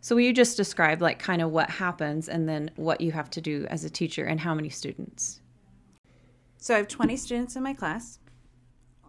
So, 0.00 0.14
will 0.14 0.22
you 0.22 0.32
just 0.32 0.56
describe, 0.56 1.02
like, 1.02 1.18
kind 1.18 1.42
of 1.42 1.50
what 1.50 1.68
happens 1.70 2.28
and 2.28 2.48
then 2.48 2.70
what 2.76 3.00
you 3.00 3.12
have 3.12 3.30
to 3.30 3.40
do 3.40 3.66
as 3.68 3.84
a 3.84 3.90
teacher 3.90 4.24
and 4.24 4.40
how 4.40 4.54
many 4.54 4.68
students? 4.68 5.40
So 6.64 6.72
I 6.72 6.78
have 6.78 6.88
20 6.88 7.18
students 7.18 7.56
in 7.56 7.62
my 7.62 7.74
class. 7.74 8.18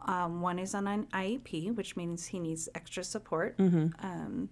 Um, 0.06 0.42
one 0.42 0.60
is 0.60 0.76
on 0.76 0.88
an 0.88 1.08
IEP, 1.14 1.74
which 1.74 1.96
means 1.96 2.26
he 2.26 2.38
needs 2.38 2.68
extra 2.76 3.02
support. 3.02 3.56
Um, 4.00 4.50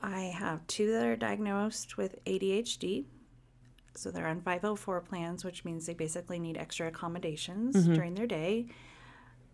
I 0.00 0.20
have 0.20 0.66
two 0.66 0.90
that 0.92 1.04
are 1.04 1.14
diagnosed 1.14 1.98
with 1.98 2.24
ADHD. 2.24 3.04
So 3.98 4.10
they're 4.10 4.26
on 4.26 4.40
504 4.40 5.00
plans, 5.02 5.44
which 5.44 5.64
means 5.64 5.86
they 5.86 5.94
basically 5.94 6.38
need 6.38 6.56
extra 6.56 6.86
accommodations 6.88 7.74
during 7.94 8.14
their 8.14 8.26
day. 8.26 8.66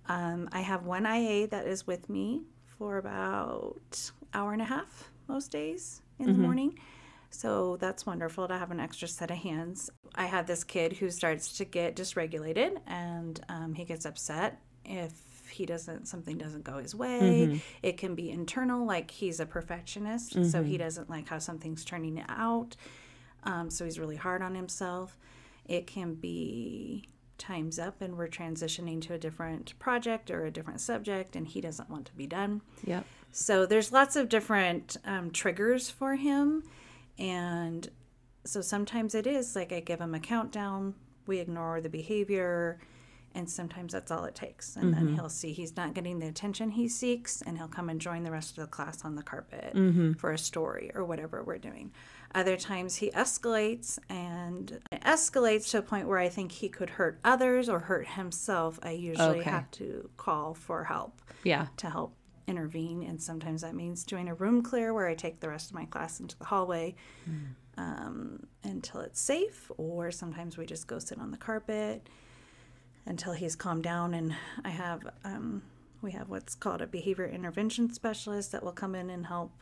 Um, 0.06 0.48
I 0.52 0.60
have 0.60 0.84
one 0.84 1.06
IA 1.06 1.46
that 1.48 1.66
is 1.66 1.86
with 1.86 2.08
me 2.08 2.42
for 2.78 2.98
about 2.98 4.10
hour 4.32 4.52
and 4.52 4.60
a 4.62 4.66
half 4.66 5.10
most 5.28 5.50
days 5.50 6.02
in 6.18 6.26
the 6.26 6.32
morning. 6.42 6.78
So 7.30 7.76
that's 7.78 8.06
wonderful 8.06 8.46
to 8.48 8.56
have 8.58 8.70
an 8.70 8.78
extra 8.80 9.08
set 9.08 9.30
of 9.30 9.38
hands. 9.38 9.90
I 10.14 10.26
have 10.26 10.46
this 10.46 10.62
kid 10.62 10.92
who 10.94 11.10
starts 11.10 11.56
to 11.58 11.64
get 11.64 11.96
dysregulated 11.96 12.78
and 12.86 13.40
um, 13.48 13.74
he 13.74 13.84
gets 13.84 14.04
upset 14.04 14.60
if 14.84 15.12
he 15.50 15.66
doesn't 15.66 16.06
something 16.06 16.36
doesn't 16.38 16.64
go 16.64 16.78
his 16.78 16.94
way. 16.94 17.60
It 17.82 17.96
can 17.96 18.14
be 18.14 18.30
internal, 18.30 18.84
like 18.84 19.10
he's 19.10 19.40
a 19.40 19.46
perfectionist, 19.46 20.34
so 20.50 20.62
he 20.62 20.76
doesn't 20.78 21.08
like 21.10 21.28
how 21.28 21.38
something's 21.38 21.84
turning 21.84 22.22
out. 22.28 22.76
Um, 23.44 23.70
so 23.70 23.84
he's 23.84 23.98
really 23.98 24.16
hard 24.16 24.42
on 24.42 24.54
himself. 24.54 25.16
It 25.66 25.86
can 25.86 26.14
be 26.14 27.08
time's 27.38 27.78
up 27.78 28.00
and 28.00 28.16
we're 28.16 28.28
transitioning 28.28 29.00
to 29.02 29.14
a 29.14 29.18
different 29.18 29.78
project 29.78 30.30
or 30.30 30.46
a 30.46 30.50
different 30.50 30.80
subject 30.80 31.36
and 31.36 31.46
he 31.46 31.60
doesn't 31.60 31.90
want 31.90 32.06
to 32.06 32.14
be 32.14 32.26
done. 32.26 32.60
Yep. 32.84 33.04
So 33.32 33.66
there's 33.66 33.92
lots 33.92 34.14
of 34.14 34.28
different 34.28 34.96
um, 35.04 35.30
triggers 35.30 35.90
for 35.90 36.14
him. 36.14 36.62
And 37.18 37.88
so 38.44 38.60
sometimes 38.60 39.14
it 39.14 39.26
is 39.26 39.56
like 39.56 39.72
I 39.72 39.80
give 39.80 40.00
him 40.00 40.14
a 40.14 40.20
countdown, 40.20 40.94
we 41.26 41.40
ignore 41.40 41.80
the 41.80 41.88
behavior, 41.88 42.78
and 43.34 43.50
sometimes 43.50 43.92
that's 43.92 44.12
all 44.12 44.24
it 44.24 44.36
takes. 44.36 44.76
And 44.76 44.94
then 44.94 45.14
he'll 45.14 45.28
see 45.28 45.52
he's 45.52 45.76
not 45.76 45.94
getting 45.94 46.20
the 46.20 46.28
attention 46.28 46.70
he 46.70 46.86
seeks, 46.86 47.42
and 47.42 47.58
he'll 47.58 47.66
come 47.66 47.88
and 47.88 48.00
join 48.00 48.22
the 48.22 48.30
rest 48.30 48.50
of 48.50 48.64
the 48.64 48.70
class 48.70 49.04
on 49.04 49.16
the 49.16 49.24
carpet 49.24 49.72
for 50.18 50.30
a 50.30 50.38
story 50.38 50.92
or 50.94 51.04
whatever 51.04 51.42
we're 51.42 51.58
doing. 51.58 51.90
Other 52.34 52.56
times 52.56 52.96
he 52.96 53.10
escalates 53.12 53.98
and 54.08 54.80
it 54.90 55.00
escalates 55.02 55.70
to 55.70 55.78
a 55.78 55.82
point 55.82 56.08
where 56.08 56.18
I 56.18 56.28
think 56.28 56.50
he 56.50 56.68
could 56.68 56.90
hurt 56.90 57.20
others 57.24 57.68
or 57.68 57.78
hurt 57.78 58.08
himself. 58.08 58.78
I 58.82 58.90
usually 58.90 59.40
Okay. 59.40 59.50
have 59.50 59.70
to 59.72 60.10
call 60.16 60.52
for 60.54 60.84
help 60.84 61.20
Yeah. 61.44 61.68
to 61.76 61.90
help 61.90 62.16
intervene. 62.48 63.04
And 63.04 63.22
sometimes 63.22 63.62
that 63.62 63.74
means 63.74 64.02
doing 64.04 64.28
a 64.28 64.34
room 64.34 64.62
clear 64.62 64.92
where 64.92 65.06
I 65.06 65.14
take 65.14 65.38
the 65.40 65.48
rest 65.48 65.70
of 65.70 65.74
my 65.76 65.84
class 65.84 66.18
into 66.18 66.36
the 66.36 66.44
hallway 66.46 66.96
um, 67.76 68.46
until 68.62 69.00
it's 69.00 69.20
safe, 69.20 69.70
or 69.78 70.10
sometimes 70.10 70.56
we 70.56 70.66
just 70.66 70.86
go 70.86 70.98
sit 70.98 71.18
on 71.18 71.30
the 71.30 71.36
carpet 71.36 72.08
until 73.06 73.32
he's 73.32 73.54
calmed 73.56 73.82
down. 73.84 74.12
And 74.14 74.34
I 74.64 74.70
have, 74.70 75.06
um, 75.24 75.62
we 76.02 76.12
have 76.12 76.28
what's 76.28 76.54
called 76.54 76.82
a 76.82 76.86
behavior 76.86 77.26
intervention 77.26 77.92
specialist 77.92 78.52
that 78.52 78.62
will 78.62 78.72
come 78.72 78.94
in 78.94 79.08
and 79.10 79.26
help 79.26 79.52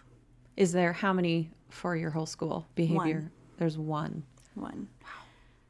Is 0.56 0.72
there 0.72 0.92
how 0.92 1.12
many 1.12 1.50
for 1.70 1.96
your 1.96 2.10
whole 2.10 2.26
school 2.26 2.66
behavior? 2.74 3.30
There's 3.58 3.78
one. 3.78 4.24
one. 4.54 4.88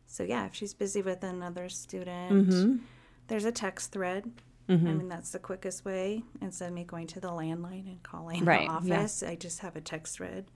So 0.07 0.23
yeah, 0.25 0.47
if 0.47 0.55
she's 0.55 0.75
busy 0.75 1.03
with 1.03 1.23
another 1.25 1.69
student, 1.69 2.81
there's 3.29 3.45
a 3.45 3.53
text 3.53 3.93
thread. 3.93 4.31
I 4.69 4.77
mean, 4.77 5.09
that's 5.09 5.33
the 5.33 5.39
quickest 5.39 5.85
way. 5.85 6.23
Instead 6.41 6.69
of 6.69 6.75
me 6.75 6.85
going 6.85 7.07
to 7.09 7.21
the 7.21 7.29
landline 7.29 7.87
and 7.87 8.03
calling 8.03 8.43
Right, 8.45 8.67
the 8.81 8.89
yeah. 8.89 9.01
office, 9.01 9.23
I 9.23 9.35
just 9.35 9.59
have 9.61 9.77
a 9.77 9.83
text 9.83 10.17
thread 10.17 10.47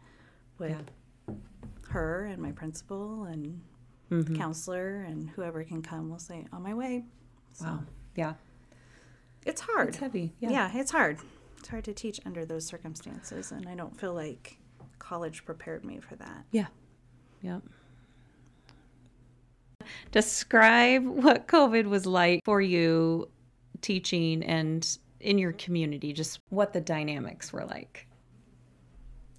with 0.58 0.76
her 1.90 2.24
and 2.24 2.40
my 2.42 2.52
principal 2.52 3.24
and 3.24 3.60
Mm-hmm. 4.08 4.36
counselor 4.36 5.00
and 5.02 5.28
whoever 5.30 5.64
can 5.64 5.82
come 5.82 6.08
will 6.10 6.20
say, 6.20 6.46
on 6.52 6.62
my 6.62 6.72
way. 6.74 7.04
So 7.54 7.64
Wow. 7.64 7.80
Yeah. 8.14 8.34
it's 9.44 9.60
hard. 9.60 9.88
It's 9.88 9.96
heavy. 9.96 10.32
yeah. 10.38 10.50
Yeah. 10.50 10.70
it's 10.78 10.92
hard. 10.92 11.18
It's 11.58 11.68
hard 11.68 11.84
to 11.84 11.92
teach 11.94 12.20
under 12.26 12.44
those 12.44 12.64
circumstances. 12.64 13.50
And 13.52 13.68
I 13.68 13.74
don't 13.74 13.98
feel 13.98 14.14
like 14.14 14.58
college 14.98 15.44
prepared 15.44 15.84
me 15.84 15.98
for 16.00 16.16
that. 16.16 16.44
Yeah. 16.52 16.66
Yep. 17.42 17.62
Describe 20.12 21.04
what 21.06 21.46
COVID 21.46 21.84
was 21.86 22.06
like 22.06 22.40
for 22.44 22.60
you 22.60 23.28
teaching 23.82 24.42
and 24.42 24.98
in 25.20 25.38
your 25.38 25.52
community, 25.52 26.12
just 26.12 26.40
what 26.50 26.72
the 26.72 26.80
dynamics 26.80 27.52
were 27.52 27.64
like. 27.64 28.06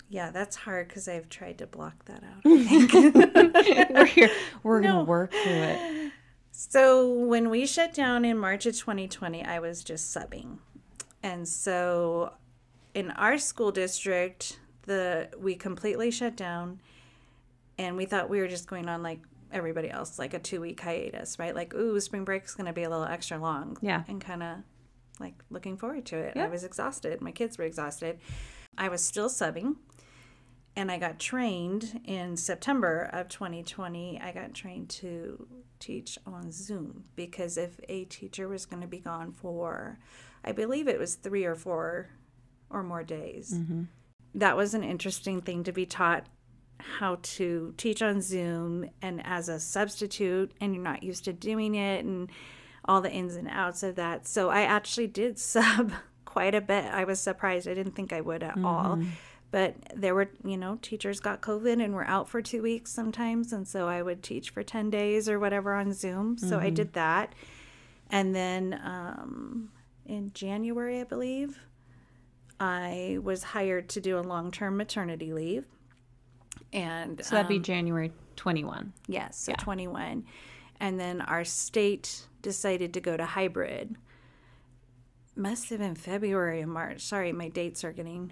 Yeah, 0.10 0.32
that's 0.32 0.56
hard 0.56 0.88
because 0.88 1.08
I've 1.10 1.28
tried 1.28 1.58
to 1.58 1.68
block 1.68 2.06
that 2.06 2.24
out. 2.24 2.46
We're 3.94 4.06
here. 4.06 4.30
We're 4.64 4.80
No. 4.80 4.92
going 4.94 5.06
to 5.06 5.10
work 5.10 5.32
through 5.32 5.42
it. 5.64 6.12
So 6.52 7.12
when 7.12 7.50
we 7.50 7.66
shut 7.68 7.94
down 7.94 8.24
in 8.24 8.38
March 8.38 8.66
of 8.66 8.76
2020, 8.78 9.44
I 9.44 9.60
was 9.60 9.84
just 9.84 10.16
subbing. 10.16 10.60
And 11.24 11.48
so 11.48 12.34
in 12.94 13.12
our 13.12 13.38
school 13.38 13.72
district, 13.72 14.60
the 14.84 15.30
we 15.38 15.56
completely 15.56 16.12
shut 16.12 16.36
down 16.36 16.80
and 17.78 17.98
we 17.98 18.06
thought 18.06 18.30
we 18.30 18.40
were 18.40 18.48
just 18.48 18.68
going 18.68 18.88
on 18.88 19.04
like 19.04 19.20
everybody 19.52 19.90
else, 19.90 20.18
like 20.20 20.34
a 20.34 20.40
two 20.40 20.62
week 20.62 20.80
hiatus, 20.80 21.40
right? 21.40 21.56
Like, 21.56 21.74
ooh, 21.74 22.00
spring 22.00 22.26
break's 22.26 22.56
gonna 22.56 22.74
be 22.74 22.84
a 22.84 22.90
little 22.90 23.06
extra 23.06 23.38
long. 23.38 23.78
Yeah. 23.82 24.04
And 24.08 24.24
kinda 24.24 24.64
like 25.20 25.36
looking 25.50 25.78
forward 25.78 26.06
to 26.08 26.18
it. 26.18 26.34
Yeah. 26.36 26.46
I 26.46 26.48
was 26.48 26.64
exhausted. 26.64 27.22
My 27.22 27.32
kids 27.32 27.58
were 27.58 27.66
exhausted. 27.66 28.20
I 28.78 28.90
was 28.90 29.04
still 29.04 29.30
subbing 29.30 29.76
and 30.78 30.92
I 30.92 31.00
got 31.00 31.18
trained 31.18 32.02
in 32.06 32.38
September 32.38 33.10
of 33.12 33.30
2020. 33.30 34.22
I 34.22 34.32
got 34.32 34.54
trained 34.54 34.90
to 34.90 35.48
teach 35.80 36.20
on 36.28 36.52
Zoom 36.52 37.06
because 37.16 37.58
if 37.58 37.80
a 37.90 38.06
teacher 38.06 38.48
was 38.48 38.68
going 38.68 38.84
to 38.84 38.88
be 38.88 39.00
gone 39.00 39.34
for, 39.34 39.98
I 40.48 40.54
believe 40.54 40.88
it 40.88 40.98
was 40.98 41.16
three 41.16 41.44
or 41.44 41.56
four 41.56 42.08
or 42.70 42.82
more 42.82 43.04
days, 43.04 43.54
mm-hmm. 43.54 43.84
that 44.36 44.56
was 44.56 44.74
an 44.74 44.84
interesting 44.84 45.42
thing 45.42 45.66
to 45.66 45.74
be 45.74 45.86
taught 45.86 46.26
how 46.80 47.20
to 47.22 47.74
teach 47.76 48.02
on 48.02 48.22
Zoom 48.22 48.90
and 49.02 49.22
as 49.26 49.50
a 49.50 49.60
substitute, 49.60 50.54
and 50.62 50.74
you're 50.74 50.84
not 50.84 51.04
used 51.04 51.26
to 51.26 51.34
doing 51.34 51.76
it 51.76 52.06
and 52.06 52.32
all 52.86 53.02
the 53.02 53.12
ins 53.12 53.36
and 53.36 53.50
outs 53.50 53.84
of 53.84 53.96
that. 53.96 54.26
So 54.26 54.50
I 54.50 54.62
actually 54.62 55.08
did 55.08 55.38
sub 55.54 55.92
quite 56.24 56.56
a 56.56 56.62
bit. 56.62 56.86
I 56.86 57.04
was 57.04 57.20
surprised. 57.20 57.68
I 57.68 57.74
didn't 57.74 57.96
think 57.96 58.14
I 58.14 58.22
would 58.22 58.42
at 58.42 58.58
all. 58.58 58.96
Mm-hmm. 58.96 59.10
But 59.52 59.76
there 59.96 60.16
were, 60.16 60.30
you 60.46 60.56
know, 60.56 60.78
teachers 60.82 61.20
got 61.20 61.42
COVID 61.42 61.84
and 61.84 61.94
were 61.94 62.08
out 62.08 62.30
for 62.30 62.42
two 62.42 62.62
weeks 62.62 62.92
sometimes. 62.92 63.52
And 63.52 63.68
so 63.68 63.88
I 63.88 64.02
would 64.02 64.24
teach 64.24 64.50
for 64.50 64.64
10 64.64 64.90
days 64.90 65.28
or 65.28 65.40
whatever 65.40 65.74
on 65.74 65.94
Zoom. 65.94 66.38
So 66.38 66.58
I 66.58 66.66
mm-hmm. 66.66 66.76
did 66.76 66.94
that. 66.94 67.34
And 68.10 68.36
then 68.36 68.80
um, 68.84 69.70
in 70.08 70.32
January, 70.34 71.00
I 71.02 71.04
believe, 71.04 71.60
I 72.60 73.20
was 73.22 73.44
hired 73.44 73.90
to 73.90 74.02
do 74.02 74.18
a 74.18 74.22
long 74.22 74.52
term 74.52 74.78
maternity 74.78 75.34
leave. 75.34 75.66
And 76.74 77.24
So 77.24 77.36
that'd 77.36 77.48
be 77.50 77.58
um, 77.58 77.64
January 77.64 78.12
21. 78.36 78.94
Yes, 79.08 79.38
so 79.38 79.52
Yeah. 79.52 79.58
21. 79.58 80.26
And 80.80 81.00
then 81.00 81.22
our 81.22 81.44
state 81.44 82.28
decided 82.42 82.94
to 82.96 83.02
go 83.02 83.16
to 83.18 83.26
hybrid. 83.26 83.96
Must 85.36 85.70
have 85.70 85.80
been 85.80 85.96
February 85.96 86.64
or 86.64 86.68
March. 86.68 87.02
Sorry, 87.02 87.32
my 87.32 87.50
dates 87.50 87.84
are 87.84 87.92
getting. 87.92 88.32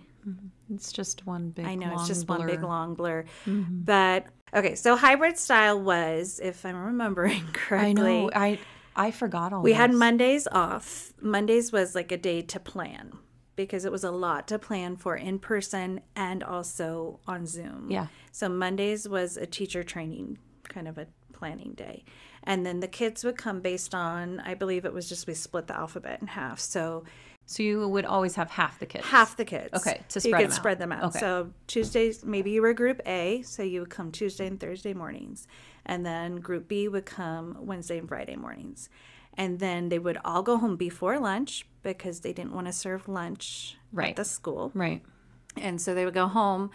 It's 0.73 0.91
just 0.91 1.27
one 1.27 1.49
big 1.49 1.65
I 1.65 1.75
know 1.75 1.93
it's 1.93 2.07
just 2.07 2.27
one 2.27 2.45
big 2.47 2.61
blur. 2.61 2.67
long 2.67 2.95
blur. 2.95 3.25
But 3.45 4.25
okay, 4.53 4.73
so 4.73 4.95
hybrid 4.95 5.37
style 5.37 5.79
was, 5.79 6.39
if 6.41 6.65
I'm 6.65 6.75
remembering 6.75 7.43
correctly, 7.53 7.89
I 7.89 7.93
know. 7.93 8.31
I 8.33 8.59
I 8.95 9.11
forgot 9.11 9.53
all 9.53 9.61
we 9.61 9.73
had. 9.73 9.93
Mondays 9.93 10.47
off. 10.51 11.13
Mondays 11.21 11.71
was 11.71 11.95
like 11.95 12.11
a 12.11 12.17
day 12.17 12.41
to 12.43 12.59
plan 12.59 13.13
because 13.55 13.85
it 13.85 13.91
was 13.91 14.03
a 14.03 14.11
lot 14.11 14.47
to 14.49 14.59
plan 14.59 14.95
for 14.97 15.15
in 15.15 15.39
person 15.39 16.01
and 16.15 16.43
also 16.43 17.19
on 17.27 17.45
Zoom. 17.45 17.87
Yeah. 17.89 18.07
So 18.31 18.49
Mondays 18.49 19.07
was 19.07 19.37
a 19.37 19.45
teacher 19.45 19.83
training 19.83 20.37
kind 20.63 20.87
of 20.87 20.97
a 20.97 21.07
planning 21.33 21.73
day. 21.73 22.03
And 22.43 22.65
then 22.65 22.79
the 22.79 22.87
kids 22.87 23.23
would 23.23 23.37
come 23.37 23.61
based 23.61 23.95
on, 23.95 24.39
I 24.41 24.53
believe 24.53 24.85
it 24.85 24.93
was 24.93 25.09
just 25.09 25.25
we 25.27 25.33
split 25.33 25.67
the 25.67 25.75
alphabet 25.75 26.19
in 26.21 26.27
half. 26.27 26.59
So 26.59 27.03
So 27.45 27.63
you 27.63 27.87
would 27.87 28.05
always 28.05 28.35
have 28.35 28.49
half 28.51 28.79
the 28.79 28.85
kids. 28.85 29.05
half 29.05 29.35
the 29.37 29.45
kids. 29.45 29.69
Okay, 29.73 30.01
to 30.09 30.19
So 30.19 30.29
you 30.29 30.35
could 30.35 30.43
them 30.45 30.51
out. 30.51 30.55
spread 30.55 30.79
them 30.79 30.91
out. 30.91 31.03
Okay. 31.05 31.19
So 31.19 31.51
Tuesdays, 31.67 32.23
maybe 32.25 32.51
you 32.51 32.61
were 32.61 32.73
Group 32.73 33.01
A, 33.05 33.41
so 33.43 33.63
you 33.63 33.81
would 33.81 33.89
come 33.89 34.11
Tuesday 34.11 34.47
and 34.47 34.59
Thursday 34.59 34.93
mornings, 34.93 35.47
and 35.85 36.05
then 36.05 36.37
Group 36.37 36.67
B 36.67 36.87
would 36.87 37.05
come 37.05 37.57
Wednesday 37.59 37.97
and 37.97 38.07
Friday 38.07 38.35
mornings, 38.35 38.89
and 39.37 39.59
then 39.59 39.89
they 39.89 39.99
would 39.99 40.17
all 40.25 40.43
go 40.43 40.57
home 40.57 40.75
before 40.77 41.19
lunch 41.19 41.65
because 41.83 42.21
they 42.21 42.33
didn't 42.33 42.53
want 42.53 42.67
to 42.67 42.73
serve 42.73 43.07
lunch 43.07 43.77
Right. 43.91 44.09
at 44.11 44.15
the 44.15 44.25
school, 44.25 44.71
Right. 44.73 45.03
and 45.55 45.79
so 45.81 45.93
they 45.93 46.05
would 46.05 46.13
go 46.13 46.27
home. 46.27 46.71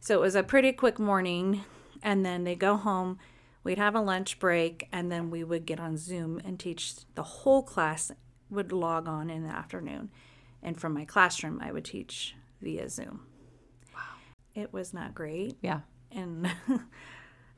So 0.00 0.14
it 0.18 0.20
was 0.20 0.34
a 0.34 0.42
pretty 0.42 0.72
quick 0.72 0.98
morning, 0.98 1.64
and 2.02 2.24
then 2.24 2.44
they 2.44 2.54
go 2.56 2.76
home. 2.76 3.18
We'd 3.64 3.78
have 3.78 3.94
a 3.94 4.00
lunch 4.00 4.38
break, 4.40 4.88
and 4.92 5.10
then 5.12 5.30
we 5.30 5.44
would 5.44 5.66
get 5.66 5.78
on 5.78 5.96
Zoom 5.96 6.40
and 6.44 6.58
teach. 6.58 6.96
The 7.14 7.22
whole 7.22 7.62
class 7.62 8.10
would 8.50 8.72
log 8.72 9.06
on 9.08 9.30
in 9.30 9.44
the 9.44 9.50
afternoon, 9.50 10.10
and 10.62 10.78
from 10.80 10.92
my 10.94 11.04
classroom, 11.04 11.60
I 11.62 11.70
would 11.72 11.84
teach 11.84 12.34
via 12.60 12.88
Zoom. 12.88 13.26
Wow, 13.94 14.00
it 14.54 14.72
was 14.72 14.92
not 14.92 15.14
great, 15.14 15.56
Yeah. 15.62 15.80
and 16.10 16.50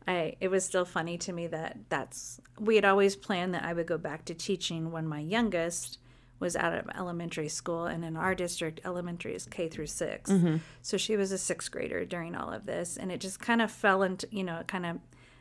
I 0.07 0.37
it 0.41 0.49
was 0.49 0.65
still 0.65 0.85
funny 0.85 1.19
to 1.19 1.33
me 1.33 1.47
that 1.49 1.79
that's 1.89 2.41
we 2.59 2.77
had 2.77 2.85
always 2.85 3.17
planned 3.17 3.55
that 3.55 3.65
I 3.65 3.73
would 3.73 3.87
go 3.87 3.99
back 3.99 4.25
to 4.27 4.35
teaching 4.35 4.93
when 4.93 5.07
my 5.07 5.21
youngest 5.21 5.99
was 6.41 6.57
out 6.57 6.75
of 6.75 6.87
elementary 6.95 7.49
school 7.49 7.87
and 7.87 8.05
in 8.05 8.17
our 8.17 8.35
district 8.35 8.81
elementary 8.85 9.35
is 9.35 9.47
K 9.47 9.69
through 9.69 9.87
6. 9.87 10.31
Mm-hmm. 10.31 10.57
So 10.83 10.97
she 10.97 11.17
was 11.17 11.33
a 11.33 11.37
6th 11.37 11.71
grader 11.71 12.05
during 12.05 12.35
all 12.35 12.53
of 12.53 12.67
this 12.67 12.97
and 12.97 13.11
it 13.11 13.21
just 13.21 13.41
kind 13.41 13.63
of 13.63 13.71
fell 13.71 14.03
into, 14.03 14.29
you 14.31 14.45
know, 14.45 14.59
it 14.59 14.69
kind 14.69 14.85
of 14.85 14.99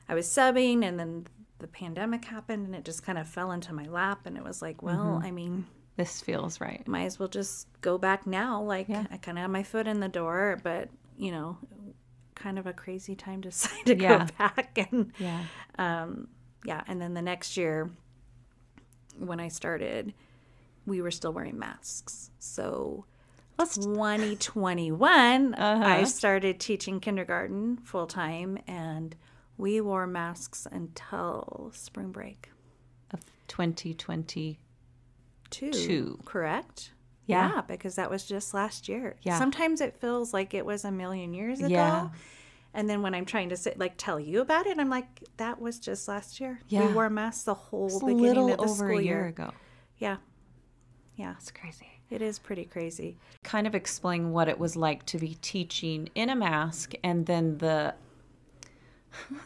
I 0.08 0.16
was 0.16 0.28
subbing 0.28 0.84
and 0.84 1.00
then 1.00 1.28
the 1.60 1.68
pandemic 1.68 2.26
happened 2.26 2.68
and 2.68 2.76
it 2.76 2.86
just 2.86 3.04
kind 3.04 3.18
of 3.18 3.28
fell 3.28 3.52
into 3.52 3.74
my 3.74 3.86
lap 3.86 4.26
and 4.26 4.38
it 4.38 4.44
was 4.44 4.62
like, 4.62 4.82
well, 4.82 5.18
mm-hmm. 5.18 5.26
I 5.26 5.32
mean, 5.32 5.66
This 5.98 6.22
feels 6.22 6.62
right. 6.62 6.88
might 6.88 7.06
as 7.06 7.20
well 7.20 7.30
just 7.30 7.68
go 7.82 7.98
back 7.98 8.26
now. 8.28 8.62
Like 8.62 8.88
Yeah. 8.88 9.06
I 9.12 9.18
kind 9.18 9.38
of 9.38 9.42
had 9.44 9.52
my 9.52 9.64
foot 9.64 9.88
in 9.88 10.00
the 10.00 10.10
door, 10.10 10.60
but 10.64 10.90
you 11.18 11.32
know, 11.32 11.58
kind 12.36 12.58
of 12.60 12.66
a 12.68 12.74
crazy 12.74 13.16
time 13.16 13.42
to 13.42 13.50
decide 13.50 13.86
to 13.86 13.96
Yeah. 13.98 14.18
go 14.20 14.26
back. 14.38 14.78
And 14.92 15.12
Yeah. 15.18 15.44
um, 15.78 16.28
yeah, 16.66 16.84
and 16.88 17.02
then 17.02 17.14
the 17.14 17.22
next 17.22 17.58
year, 17.58 17.92
when 19.18 19.40
I 19.40 19.48
started, 19.50 20.14
we 20.86 21.02
were 21.02 21.12
still 21.12 21.34
wearing 21.34 21.60
masks. 21.60 22.32
So 22.40 23.06
Let's 23.58 23.78
2021, 23.78 25.54
Uh-huh. 25.58 25.84
I 25.86 26.04
started 26.06 26.60
teaching 26.60 27.00
kindergarten 27.00 27.78
full 27.78 28.08
time, 28.08 28.58
and 28.68 29.16
we 29.58 29.80
wore 29.82 30.08
masks 30.08 30.66
until 30.72 31.70
spring 31.74 32.12
break. 32.12 32.50
of 33.12 33.20
2020. 33.48 34.58
Two, 35.52 35.72
Two. 35.72 36.20
correct? 36.26 36.93
Yeah. 37.26 37.62
because 37.68 37.96
that 37.96 38.10
was 38.10 38.26
just 38.26 38.54
last 38.54 38.90
year. 38.90 39.16
Yeah. 39.24 39.40
Sometimes 39.40 39.80
it 39.82 39.96
feels 39.96 40.34
like 40.34 40.54
it 40.54 40.66
was 40.66 40.84
a 40.86 40.92
million 40.92 41.34
years 41.34 41.60
ago. 41.60 41.70
Yeah. 41.70 42.10
And 42.74 42.90
then 42.90 43.02
when 43.02 43.14
I'm 43.14 43.26
trying 43.26 43.50
to 43.50 43.56
sit, 43.58 43.78
like 43.78 43.94
tell 43.98 44.20
you 44.20 44.42
about 44.42 44.66
it, 44.66 44.80
I'm 44.80 44.90
like, 44.90 45.06
that 45.38 45.62
was 45.62 45.80
just 45.80 46.08
last 46.08 46.40
year. 46.40 46.60
Yeah. 46.68 46.88
We 46.88 46.94
wore 46.94 47.10
masks 47.10 47.44
the 47.44 47.54
whole 47.54 47.86
It's 47.88 47.98
a 48.02 48.06
beginning 48.06 48.24
little 48.26 48.52
of 48.52 48.58
the 48.58 48.64
over 48.64 48.74
school 48.74 48.88
a 48.98 49.02
year 49.02 49.18
year. 49.20 49.26
ago. 49.28 49.52
Yeah. 50.00 50.18
Yeah. 51.16 51.36
It's 51.38 51.52
crazy. 51.52 51.88
It 52.10 52.22
is 52.22 52.40
pretty 52.40 52.66
crazy. 52.66 53.18
Kind 53.44 53.68
of 53.68 53.74
explain 53.76 54.32
what 54.32 54.48
it 54.50 54.60
was 54.60 54.76
like 54.76 55.06
to 55.08 55.18
be 55.18 55.36
teaching 55.42 56.10
in 56.16 56.30
a 56.30 56.36
mask 56.36 56.94
and 57.04 57.26
then 57.26 57.58
the 57.60 57.94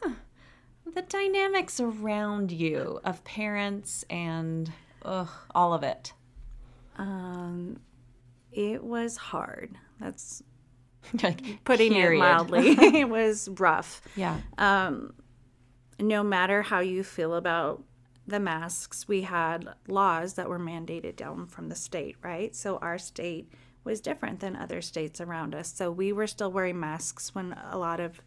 the 0.94 1.02
dynamics 1.04 1.80
around 1.80 2.52
you 2.52 3.00
of 3.04 3.24
parents 3.24 4.04
and 4.10 4.72
ugh, 5.04 5.30
all 5.54 5.74
of 5.74 5.84
it. 5.84 6.14
Um, 6.98 7.80
it 8.52 8.84
was 8.84 9.18
hard. 9.18 9.78
That's 10.00 10.44
Like, 11.24 11.64
putting 11.64 11.94
period. 11.94 12.18
it 12.18 12.20
mildly. 12.20 12.70
it 13.00 13.10
was 13.10 13.48
rough. 13.58 14.02
Yeah. 14.16 14.38
um, 14.58 15.14
no 16.00 16.22
matter 16.24 16.62
how 16.62 16.80
you 16.80 17.04
feel 17.04 17.34
about 17.34 17.84
the 18.28 18.40
masks, 18.40 19.08
we 19.08 19.22
had 19.22 19.70
laws 19.88 20.34
that 20.36 20.48
were 20.50 20.60
mandated 20.60 21.16
down 21.16 21.48
from 21.48 21.70
the 21.70 21.76
state, 21.76 22.18
right? 22.22 22.56
So 22.56 22.78
our 22.78 22.98
state 23.00 23.52
was 23.84 24.00
different 24.02 24.42
than 24.42 24.56
other 24.56 24.82
states 24.82 25.22
around 25.22 25.56
us. 25.56 25.74
So 25.74 25.90
we 25.92 26.12
were 26.12 26.28
still 26.28 26.52
wearing 26.52 26.80
masks 26.80 27.34
when 27.34 27.54
a 27.72 27.78
lot 27.78 28.00
of 28.00 28.22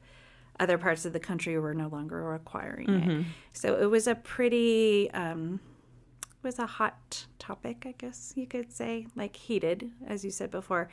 other 0.59 0.79
parts 0.79 1.05
of 1.05 1.13
the 1.13 1.21
country 1.21 1.57
were 1.59 1.75
no 1.75 1.87
longer 1.89 2.23
requiring 2.25 2.89
it. 2.91 3.25
So 3.53 3.79
it 3.81 3.87
was 3.87 4.07
a 4.09 4.15
pretty, 4.15 5.11
um, 5.13 5.61
was 6.43 6.59
a 6.59 6.67
hot 6.67 7.27
topic, 7.39 7.85
I 7.87 7.95
guess 7.97 8.33
you 8.37 8.47
could 8.47 8.73
say, 8.73 9.07
like 9.17 9.37
heated, 9.37 9.91
as 10.07 10.25
you 10.25 10.31
said 10.31 10.51
before. 10.51 10.89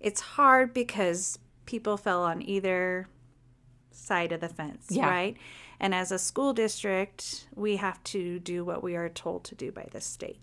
It's 0.00 0.20
hard 0.20 0.74
because 0.74 1.38
people 1.66 1.96
fell 1.96 2.22
on 2.22 2.42
either 2.42 3.08
side 3.90 4.32
of 4.32 4.40
the 4.40 4.48
fence, 4.48 4.86
Yeah. 4.90 5.08
right? 5.08 5.36
And 5.78 5.94
as 5.94 6.12
a 6.12 6.18
school 6.18 6.52
district, 6.52 7.48
we 7.54 7.76
have 7.76 8.02
to 8.04 8.38
do 8.38 8.64
what 8.64 8.82
we 8.82 8.96
are 8.96 9.08
told 9.08 9.44
to 9.44 9.54
do 9.54 9.72
by 9.72 9.88
the 9.90 10.00
state. 10.00 10.40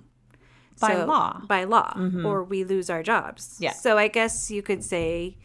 By 0.79 1.03
law. 1.03 1.41
By 1.45 1.65
law, 1.65 1.93
mm-hmm. 1.93 2.25
or 2.25 2.43
we 2.43 2.63
lose 2.63 2.89
our 2.89 3.03
jobs. 3.03 3.57
Yeah. 3.59 3.73
So 3.73 3.97
I 3.97 4.07
guess 4.07 4.49
you 4.49 4.61
could 4.61 4.81
say 4.83 5.35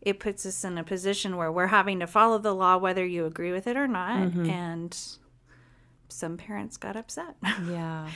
it 0.00 0.18
puts 0.18 0.44
us 0.44 0.64
in 0.64 0.78
a 0.78 0.84
position 0.84 1.36
where 1.36 1.50
we're 1.50 1.68
having 1.68 2.00
to 2.00 2.06
follow 2.06 2.38
the 2.38 2.54
law 2.54 2.76
whether 2.76 3.04
you 3.06 3.24
agree 3.24 3.52
with 3.52 3.66
it 3.66 3.76
or 3.76 3.86
not. 3.86 4.18
Mm-hmm. 4.18 4.50
And 4.50 4.98
some 6.08 6.36
parents 6.36 6.76
got 6.76 6.96
upset. 6.96 7.36
Yeah. 7.68 8.08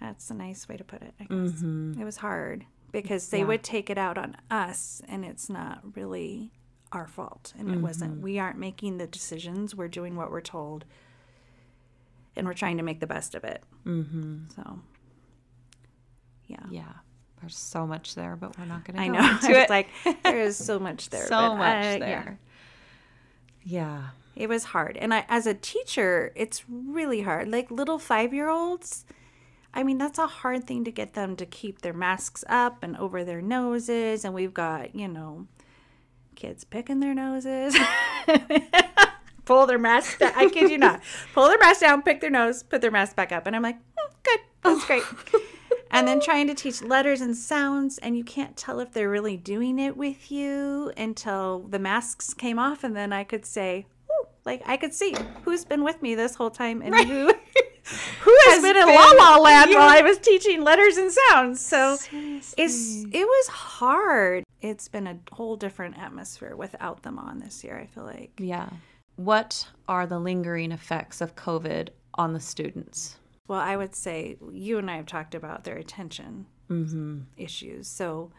That's 0.00 0.30
a 0.30 0.34
nice 0.34 0.68
way 0.68 0.76
to 0.76 0.82
put 0.82 1.00
it, 1.02 1.14
I 1.20 1.24
guess. 1.24 1.30
Mm-hmm. 1.52 2.00
It 2.00 2.04
was 2.04 2.16
hard 2.16 2.64
because 2.90 3.28
they 3.28 3.44
would 3.44 3.62
take 3.62 3.88
it 3.88 3.96
out 3.98 4.18
on 4.18 4.36
us, 4.50 5.00
and 5.08 5.24
it's 5.24 5.48
not 5.48 5.78
really 5.94 6.50
our 6.90 7.06
fault. 7.06 7.52
And 7.56 7.70
it 7.70 7.78
wasn't. 7.80 8.14
Mm-hmm. 8.14 8.22
We 8.22 8.38
aren't 8.40 8.58
making 8.58 8.98
the 8.98 9.06
decisions. 9.06 9.76
We're 9.76 9.86
doing 9.86 10.16
what 10.16 10.32
we're 10.32 10.40
told, 10.40 10.84
and 12.34 12.48
we're 12.48 12.52
trying 12.54 12.78
to 12.78 12.82
make 12.82 12.98
the 12.98 13.06
best 13.06 13.36
of 13.36 13.44
it. 13.44 13.62
Mm-hmm. 13.86 14.38
So, 14.56 14.80
yeah. 16.48 16.56
Yeah. 16.68 16.92
There's 17.40 17.56
so 17.56 17.86
much 17.86 18.16
there, 18.16 18.34
but 18.34 18.58
we're 18.58 18.64
not 18.64 18.84
going 18.84 18.96
to 18.96 19.02
I 19.02 19.06
know. 19.08 19.18
I 19.22 19.30
into 19.36 19.48
was 19.50 19.56
it. 19.56 19.70
like, 19.70 19.88
there 20.24 20.40
is 20.42 20.56
so 20.56 20.80
much 20.80 21.10
there. 21.10 21.26
so 21.26 21.30
but 21.30 21.50
uh, 21.52 21.56
much 21.56 21.84
I- 21.84 21.92
yeah. 21.92 21.98
there. 21.98 22.40
Yeah. 23.62 24.02
It 24.34 24.48
was 24.48 24.64
hard. 24.64 24.96
And 24.96 25.12
I, 25.12 25.24
as 25.28 25.46
a 25.46 25.54
teacher, 25.54 26.32
it's 26.34 26.64
really 26.68 27.22
hard. 27.22 27.48
Like 27.48 27.70
little 27.70 27.98
five 27.98 28.32
year 28.32 28.48
olds, 28.48 29.04
I 29.74 29.82
mean, 29.82 29.98
that's 29.98 30.18
a 30.18 30.26
hard 30.26 30.66
thing 30.66 30.84
to 30.84 30.90
get 30.90 31.14
them 31.14 31.36
to 31.36 31.46
keep 31.46 31.82
their 31.82 31.92
masks 31.92 32.44
up 32.48 32.82
and 32.82 32.96
over 32.96 33.24
their 33.24 33.42
noses. 33.42 34.24
And 34.24 34.34
we've 34.34 34.54
got, 34.54 34.94
you 34.94 35.08
know, 35.08 35.46
kids 36.34 36.64
picking 36.64 37.00
their 37.00 37.14
noses. 37.14 37.76
Pull 39.44 39.66
their 39.66 39.78
mask 39.78 40.18
down. 40.18 40.32
I 40.36 40.48
kid 40.48 40.70
you 40.70 40.78
not. 40.78 41.02
Pull 41.34 41.48
their 41.48 41.58
mask 41.58 41.80
down, 41.80 42.02
pick 42.02 42.20
their 42.20 42.30
nose, 42.30 42.62
put 42.62 42.80
their 42.80 42.92
mask 42.92 43.16
back 43.16 43.32
up. 43.32 43.46
And 43.46 43.56
I'm 43.56 43.62
like, 43.62 43.76
"Hmm, 43.98 44.14
good. 44.22 44.40
That's 44.62 44.84
great. 44.86 45.02
and 45.92 46.08
then 46.08 46.20
trying 46.20 46.46
to 46.46 46.54
teach 46.54 46.82
letters 46.82 47.20
and 47.20 47.36
sounds 47.36 47.98
and 47.98 48.16
you 48.16 48.24
can't 48.24 48.56
tell 48.56 48.80
if 48.80 48.92
they're 48.92 49.10
really 49.10 49.36
doing 49.36 49.78
it 49.78 49.96
with 49.96 50.32
you 50.32 50.90
until 50.96 51.60
the 51.68 51.78
masks 51.78 52.32
came 52.32 52.58
off 52.58 52.82
and 52.82 52.96
then 52.96 53.12
i 53.12 53.22
could 53.22 53.44
say 53.44 53.86
like 54.44 54.62
i 54.66 54.76
could 54.76 54.94
see 54.94 55.14
who's 55.44 55.64
been 55.64 55.84
with 55.84 56.00
me 56.02 56.14
this 56.14 56.34
whole 56.34 56.50
time 56.50 56.82
and 56.82 56.94
who 56.94 57.32
who 58.20 58.36
has, 58.46 58.62
been 58.62 58.76
in 58.76 58.86
la 58.86 59.10
la 59.10 59.36
land 59.38 59.70
yeah. 59.70 59.78
while 59.78 59.88
i 59.88 60.00
was 60.02 60.18
teaching 60.18 60.62
letters 60.62 60.96
and 60.96 61.10
sounds 61.30 61.60
so 61.60 61.96
it's 62.56 63.04
it 63.12 63.26
was 63.26 63.48
hard 63.48 64.44
it's 64.60 64.86
been 64.86 65.08
a 65.08 65.18
whole 65.32 65.56
different 65.56 65.98
atmosphere 65.98 66.54
without 66.54 67.02
them 67.02 67.18
on 67.18 67.40
this 67.40 67.64
year 67.64 67.78
i 67.78 67.86
feel 67.86 68.04
like 68.04 68.30
Yeah. 68.38 68.68
What 69.16 69.68
are 69.88 70.06
the 70.06 70.18
lingering 70.18 70.72
effects 70.72 71.20
of 71.20 71.36
COVID 71.36 71.90
on 72.14 72.32
the 72.32 72.40
students? 72.40 73.18
Well, 73.46 73.60
I 73.60 73.76
would 73.76 73.94
say 73.94 74.36
you 74.50 74.78
and 74.78 74.90
I 74.90 74.96
have 74.96 75.06
talked 75.06 75.34
about 75.34 75.64
their 75.64 75.76
attention 75.76 76.46
mm-hmm. 76.70 77.20
issues. 77.36 77.88
So 77.88 78.32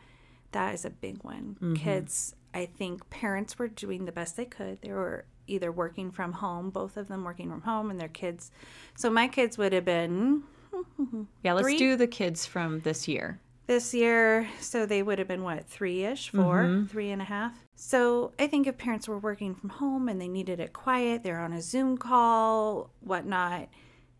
that 0.52 0.74
is 0.74 0.86
a 0.86 0.90
big 0.90 1.24
one. 1.24 1.58
Mm-hmm. 1.62 1.76
Kids, 1.76 2.36
I 2.54 2.66
think 2.66 3.10
parents 3.10 3.60
were 3.60 3.68
doing 3.68 4.06
the 4.06 4.12
best 4.12 4.36
they 4.36 4.46
could. 4.46 4.82
They 4.82 4.92
were 4.92 5.26
either 5.48 5.72
working 5.72 6.12
from 6.12 6.34
home, 6.34 6.70
both 6.70 6.98
of 6.98 7.08
them 7.08 7.24
working 7.24 7.50
from 7.50 7.62
home, 7.62 7.90
and 7.90 8.00
their 8.00 8.08
kids. 8.08 8.52
So 8.96 9.10
my 9.10 9.28
kids 9.28 9.58
would 9.58 9.74
have 9.74 9.86
been 9.86 10.44
Yeah, 11.44 11.54
let's 11.54 11.68
Three? 11.68 11.78
do 11.78 11.96
the 11.96 12.08
kids 12.08 12.46
from 12.46 12.80
this 12.82 13.08
year. 13.08 13.40
this 13.68 13.94
year. 13.94 14.48
So 14.60 14.86
they 14.86 15.04
would 15.04 15.20
have 15.20 15.28
been 15.28 15.44
what, 15.44 15.66
three 15.66 16.04
ish, 16.04 16.30
4 16.30 16.64
mm-hmm. 16.64 16.86
three 16.88 17.12
and 17.12 17.22
a 17.22 17.26
half. 17.26 17.54
So 17.76 18.34
I 18.38 18.48
think 18.48 18.68
if 18.68 18.78
parents 18.78 19.08
were 19.08 19.18
working 19.18 19.56
from 19.56 19.70
home 19.70 20.10
and 20.10 20.20
they 20.22 20.28
needed 20.28 20.60
it 20.60 20.74
quiet, 20.74 21.24
they're 21.24 21.40
on 21.40 21.54
a 21.54 21.62
Zoom 21.62 21.98
call, 21.98 22.92
whatnot, 23.02 23.70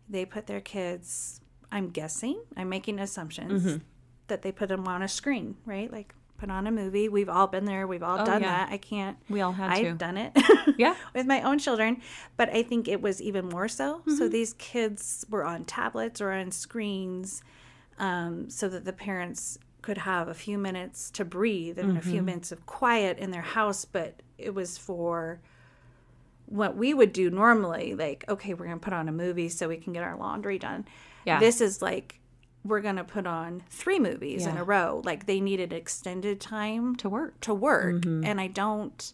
they 0.08 0.24
put 0.24 0.46
their 0.46 0.60
kids, 0.60 1.40
I'm 1.70 1.90
guessing, 1.90 2.40
I'm 2.56 2.68
making 2.68 2.98
assumptions, 2.98 3.64
mm-hmm. 3.64 3.78
that 4.28 4.42
they 4.42 4.52
put 4.52 4.68
them 4.68 4.86
on 4.88 5.02
a 5.02 5.08
screen, 5.08 5.56
right? 5.64 5.90
Like 5.90 6.14
put 6.44 6.50
on 6.52 6.66
a 6.66 6.70
movie. 6.70 7.08
We've 7.08 7.28
all 7.30 7.46
been 7.46 7.64
there. 7.64 7.86
We've 7.86 8.02
all 8.02 8.20
Oh, 8.20 8.24
done 8.26 8.42
yeah. 8.42 8.66
that. 8.66 8.72
I 8.72 8.76
can't. 8.76 9.16
We 9.30 9.40
all 9.40 9.52
had 9.52 9.70
I've 9.70 9.82
to. 9.84 9.92
done 9.94 10.16
it. 10.18 10.32
Yeah. 10.76 10.94
with 11.14 11.26
my 11.26 11.40
own 11.42 11.58
children, 11.58 12.02
but 12.36 12.48
I 12.50 12.62
think 12.62 12.88
it 12.88 13.00
was 13.00 13.22
even 13.22 13.48
more 13.48 13.68
so. 13.68 13.98
Mm-hmm. 14.00 14.16
So 14.16 14.28
these 14.28 14.54
kids 14.54 15.24
were 15.30 15.44
on 15.44 15.64
tablets 15.64 16.20
or 16.20 16.32
on 16.32 16.50
screens, 16.50 17.42
um, 17.98 18.50
so 18.50 18.68
that 18.68 18.84
the 18.84 18.92
parents 18.92 19.58
could 19.82 19.98
have 19.98 20.28
a 20.28 20.34
few 20.34 20.58
minutes 20.58 21.10
to 21.12 21.24
breathe 21.24 21.78
and 21.78 21.96
a 21.96 22.00
few 22.02 22.14
Mm-hmm. 22.16 22.24
minutes 22.26 22.52
of 22.52 22.66
quiet 22.66 23.18
in 23.18 23.30
their 23.30 23.42
house, 23.42 23.84
but 23.84 24.20
it 24.38 24.54
was 24.54 24.76
for 24.78 25.40
what 26.46 26.76
we 26.76 26.92
would 26.92 27.12
do 27.14 27.30
normally 27.30 27.94
like 27.94 28.22
okay 28.28 28.52
we're 28.52 28.66
going 28.66 28.78
to 28.78 28.84
put 28.84 28.92
on 28.92 29.08
a 29.08 29.12
movie 29.12 29.48
so 29.48 29.66
we 29.66 29.78
can 29.78 29.94
get 29.94 30.02
our 30.02 30.14
laundry 30.16 30.58
done 30.58 30.84
Yeah. 31.24 31.40
this 31.40 31.62
is 31.62 31.80
like 31.80 32.20
we're 32.64 32.80
going 32.80 32.96
to 32.96 33.04
put 33.04 33.26
on 33.26 33.62
three 33.68 33.98
movies 33.98 34.46
in 34.46 34.56
a 34.56 34.64
row 34.64 35.02
like 35.04 35.26
they 35.26 35.40
needed 35.40 35.72
extended 35.72 36.40
time 36.40 36.96
to 36.96 37.08
work. 37.08 37.38
to 37.40 37.52
work 37.54 37.96
Mm-hmm. 37.96 38.24
and 38.24 38.40
i 38.40 38.46
don't 38.46 39.12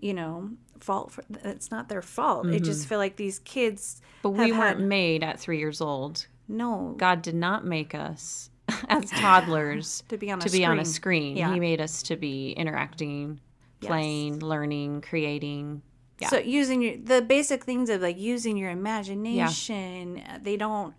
you 0.00 0.12
know 0.14 0.50
fault 0.80 1.10
for 1.12 1.24
it's 1.44 1.70
not 1.70 1.88
their 1.88 2.02
fault 2.02 2.46
i 2.46 2.58
just 2.58 2.86
feel 2.86 2.98
like 2.98 3.16
these 3.16 3.38
kids 3.40 4.00
Mm-hmm. 4.00 4.10
But 4.22 4.30
we 4.42 4.48
have 4.50 4.58
weren't 4.58 4.78
had- 4.80 4.88
made 4.88 5.22
at 5.22 5.38
three 5.38 5.58
years 5.58 5.80
old. 5.82 6.26
no 6.48 6.94
God 6.96 7.20
did 7.22 7.34
not 7.34 7.64
make 7.66 7.94
us 7.94 8.48
as 8.88 9.10
toddlers 9.10 10.02
To 10.08 10.16
be 10.16 10.30
on 10.30 10.38
a 10.38 10.42
to 10.42 10.50
be 10.50 10.64
on 10.64 10.78
a 10.78 10.84
screen. 10.84 11.34
screen. 11.34 11.36
Yeah. 11.36 11.52
He 11.52 11.60
made 11.60 11.80
us 11.80 12.02
to 12.04 12.16
be 12.16 12.52
interacting, 12.52 13.40
playing, 13.82 14.38
learning, 14.40 15.02
creating. 15.02 15.82
Yeah. 16.20 16.28
So 16.28 16.38
using 16.38 16.80
your 16.80 16.96
the 16.96 17.20
basic 17.20 17.64
things 17.64 17.90
of 17.90 18.00
like 18.00 18.18
using 18.18 18.56
your 18.56 18.70
imagination, 18.70 20.22
uh, 20.28 20.38
they 20.42 20.56
don't. 20.56 20.94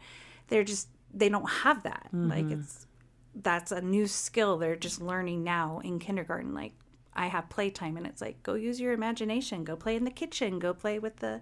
They're 0.50 0.64
just 0.64 0.88
they 1.16 1.30
don't 1.30 1.50
have 1.50 1.84
that. 1.84 2.10
Like 2.14 2.46
Mm-hmm. 2.46 2.54
it's 2.62 2.88
that's 3.42 3.72
a 3.72 3.82
new 3.82 4.08
skill 4.08 4.58
they're 4.58 4.76
just 4.76 5.02
learning 5.02 5.44
now 5.44 5.80
in 5.84 6.00
kindergarten. 6.00 6.54
Like 6.54 6.74
I 7.14 7.28
have 7.28 7.50
playtime, 7.50 7.98
and 7.98 8.06
it's 8.06 8.22
like 8.22 8.44
go 8.44 8.54
use 8.56 8.80
your 8.80 8.94
imagination, 8.94 9.64
go 9.64 9.76
play 9.76 9.96
in 9.96 10.04
the 10.04 10.12
kitchen, 10.12 10.60
go 10.60 10.74
play 10.74 11.00
with 11.00 11.18
the 11.18 11.42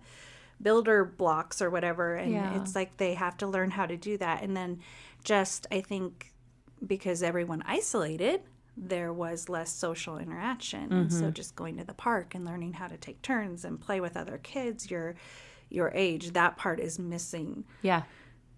builder 0.62 1.04
blocks 1.04 1.62
or 1.62 1.70
whatever. 1.70 2.16
And 2.16 2.32
Yeah. 2.32 2.56
it's 2.62 2.76
like 2.76 2.98
they 2.98 3.16
have 3.16 3.36
to 3.38 3.48
learn 3.48 3.72
how 3.72 3.86
to 3.86 3.98
do 3.98 4.18
that. 4.20 4.44
And 4.44 4.56
then 4.56 4.80
just 5.24 5.68
I 5.72 5.82
think 5.82 6.32
because 6.86 7.24
everyone 7.24 7.64
isolated 7.66 8.42
there 8.76 9.14
was 9.14 9.50
less 9.50 9.70
social 9.72 10.18
interaction 10.18 10.92
and 10.92 11.14
so 11.14 11.30
just 11.30 11.56
going 11.56 11.78
to 11.78 11.84
the 11.84 11.94
park 11.94 12.34
and 12.34 12.44
learning 12.44 12.74
how 12.74 12.88
to 12.88 12.98
take 12.98 13.22
turns 13.22 13.64
and 13.64 13.80
play 13.80 14.02
with 14.02 14.18
other 14.18 14.40
kids 14.40 14.90
your 14.90 15.14
your 15.70 15.92
age 15.94 16.32
that 16.34 16.58
part 16.58 16.80
is 16.80 16.98
missing 16.98 17.64
Yeah. 17.84 18.02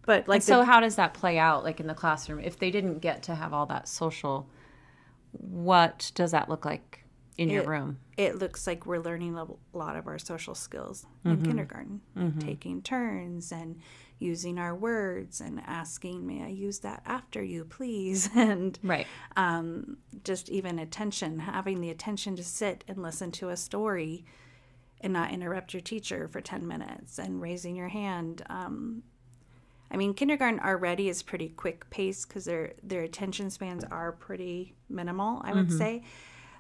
But 0.06 0.28
like 0.28 0.42
so 0.42 0.64
how 0.64 0.80
does 0.80 0.96
that 0.96 1.14
play 1.14 1.38
out 1.38 1.64
like 1.64 1.80
in 1.80 1.88
the 1.88 1.94
classroom? 1.94 2.40
If 2.40 2.60
they 2.60 2.72
didn't 2.72 3.00
get 3.00 3.24
to 3.24 3.36
have 3.36 3.54
all 3.54 3.66
that 3.68 3.88
social 3.88 4.50
what 5.32 6.12
does 6.16 6.32
that 6.32 6.50
look 6.50 6.64
like 6.66 7.04
in 7.38 7.50
your 7.50 7.64
room? 7.66 8.00
it 8.18 8.38
looks 8.38 8.66
like 8.66 8.86
we're 8.86 9.02
learning 9.02 9.36
a 9.38 9.46
lot 9.74 9.98
of 9.98 10.08
our 10.08 10.18
social 10.18 10.56
skills 10.56 11.06
in 11.26 11.42
kindergarten. 11.42 12.00
Like 12.16 12.40
taking 12.40 12.82
turns 12.82 13.52
and 13.52 13.82
using 14.20 14.58
our 14.58 14.74
words 14.74 15.42
and 15.42 15.62
asking 15.66 16.26
may 16.26 16.42
i 16.42 16.48
use 16.48 16.80
that 16.80 17.02
after 17.06 17.44
you 17.44 17.66
please? 17.66 18.30
And 18.36 18.80
right. 18.84 19.06
um, 19.36 19.98
just 20.24 20.50
even 20.50 20.80
attention, 20.80 21.40
having 21.40 21.82
the 21.82 21.90
attention 21.90 22.36
to 22.38 22.44
sit 22.44 22.84
and 22.88 23.02
listen 23.02 23.32
to 23.34 23.50
a 23.50 23.58
story 23.58 24.24
and 25.02 25.12
not 25.12 25.32
interrupt 25.32 25.74
your 25.74 25.82
teacher 25.82 26.30
for 26.30 26.40
10 26.40 26.66
minutes 26.66 27.20
and 27.20 27.42
raising 27.42 27.76
your 27.76 27.90
hand. 27.90 28.44
Um, 28.50 29.04
I 29.92 29.98
mean, 29.98 30.14
kindergarten 30.14 30.60
already 30.60 31.10
is 31.10 31.22
pretty 31.22 31.50
quick 31.50 31.90
pace 31.90 32.26
because 32.26 32.46
their, 32.46 32.74
their 32.84 33.04
attention 33.04 33.50
spans 33.50 33.84
are 33.84 34.12
pretty 34.12 34.76
minimal, 34.90 35.42
I 35.44 35.54
would 35.54 35.68
mm-hmm. 35.68 35.78
say. 35.78 36.04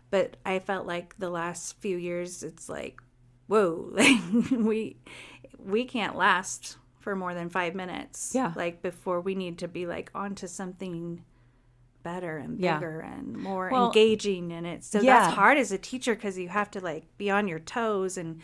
But 0.09 0.37
I 0.45 0.59
felt 0.59 0.85
like 0.85 1.17
the 1.17 1.29
last 1.29 1.79
few 1.79 1.97
years, 1.97 2.43
it's 2.43 2.69
like, 2.69 3.01
whoa, 3.47 3.89
like 3.91 4.21
we, 4.51 4.97
we 5.57 5.85
can't 5.85 6.15
last 6.15 6.77
for 6.99 7.15
more 7.15 7.33
than 7.33 7.49
five 7.49 7.75
minutes. 7.75 8.31
Yeah. 8.33 8.53
Like 8.55 8.81
before 8.81 9.21
we 9.21 9.35
need 9.35 9.59
to 9.59 9.67
be 9.67 9.85
like 9.85 10.11
onto 10.15 10.47
something 10.47 11.23
better 12.03 12.37
and 12.37 12.59
Yeah. 12.59 12.77
bigger 12.77 12.99
and 13.01 13.35
more 13.35 13.69
Well, 13.71 13.87
engaging 13.87 14.51
in 14.51 14.65
it. 14.65 14.83
So 14.83 15.01
yeah. 15.01 15.19
that's 15.19 15.35
hard 15.35 15.57
as 15.57 15.71
a 15.71 15.77
teacher 15.77 16.15
because 16.15 16.37
you 16.37 16.49
have 16.49 16.71
to 16.71 16.79
like 16.79 17.05
be 17.17 17.29
on 17.29 17.47
your 17.47 17.59
toes 17.59 18.17
and 18.17 18.41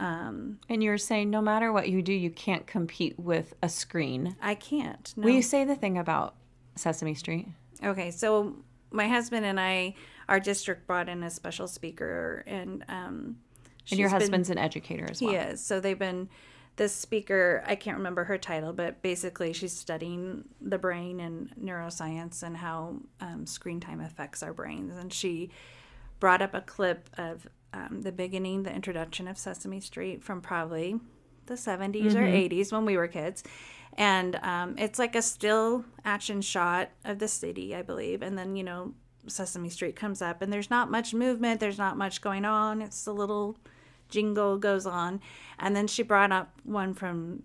and 0.00 0.82
you're 0.82 0.98
saying 0.98 1.30
no 1.30 1.40
matter 1.40 1.72
what 1.72 1.88
you 1.88 2.02
do 2.02 2.12
you 2.12 2.30
can't 2.30 2.66
compete 2.66 3.18
with 3.18 3.54
a 3.62 3.68
screen 3.68 4.36
I 4.42 4.54
can't. 4.54 5.12
No. 5.16 5.24
will 5.24 5.34
you 5.34 5.42
say 5.42 5.64
the 5.64 5.76
thing 5.76 5.98
about 5.98 6.34
sesame 6.74 7.14
street 7.14 7.48
Okay, 7.84 8.10
so 8.10 8.56
my 8.90 9.08
husband 9.08 9.44
and 9.44 9.60
I, 9.60 9.94
our 10.28 10.40
district 10.40 10.86
brought 10.86 11.08
in 11.08 11.22
a 11.22 11.30
special 11.30 11.68
speaker, 11.68 12.44
and 12.46 12.84
um, 12.88 13.36
and 13.90 14.00
your 14.00 14.08
been- 14.08 14.20
husband's 14.20 14.50
an 14.50 14.58
educator 14.58 15.06
as 15.10 15.20
well 15.20 15.30
He 15.30 15.36
is. 15.36 15.64
So 15.64 15.80
they've 15.80 15.98
been 15.98 16.28
this 16.76 16.94
speaker. 16.94 17.62
I 17.66 17.74
can't 17.74 17.96
remember 17.96 18.24
her 18.24 18.38
title, 18.38 18.72
but 18.72 19.02
basically 19.02 19.52
she's 19.52 19.72
studying 19.72 20.44
the 20.60 20.78
brain 20.78 21.20
and 21.20 21.50
neuroscience 21.62 22.42
and 22.42 22.56
how 22.56 22.96
um, 23.20 23.46
screen 23.46 23.80
time 23.80 24.00
affects 24.00 24.42
our 24.42 24.52
brains. 24.52 24.94
And 24.96 25.12
she 25.12 25.50
brought 26.20 26.42
up 26.42 26.54
a 26.54 26.60
clip 26.60 27.08
of 27.16 27.46
um, 27.72 28.02
the 28.02 28.12
beginning, 28.12 28.62
the 28.62 28.72
introduction 28.74 29.28
of 29.28 29.38
Sesame 29.38 29.80
Street 29.80 30.22
from 30.22 30.40
probably 30.40 31.00
the 31.46 31.54
70s 31.54 32.14
or 32.14 32.22
80s 32.22 32.72
when 32.72 32.84
we 32.84 32.96
were 32.96 33.08
kids. 33.08 33.42
And 33.94 34.36
um, 34.36 34.76
it's 34.78 34.98
like 34.98 35.14
a 35.14 35.22
still 35.22 35.84
action 36.04 36.42
shot 36.42 36.90
of 37.04 37.18
the 37.18 37.28
city, 37.28 37.74
I 37.74 37.82
believe. 37.82 38.22
And 38.22 38.36
then, 38.36 38.56
you 38.56 38.64
know, 38.64 38.94
Sesame 39.26 39.70
Street 39.70 39.96
comes 39.96 40.22
up, 40.22 40.42
and 40.42 40.52
there's 40.52 40.70
not 40.70 40.90
much 40.90 41.14
movement, 41.14 41.60
there's 41.60 41.78
not 41.78 41.96
much 41.96 42.20
going 42.20 42.44
on. 42.44 42.82
It's 42.82 43.06
a 43.06 43.12
little 43.12 43.56
jingle 44.08 44.58
goes 44.58 44.86
on. 44.86 45.20
And 45.58 45.74
then 45.74 45.86
she 45.86 46.02
brought 46.02 46.30
up 46.30 46.52
one 46.64 46.94
from 46.94 47.42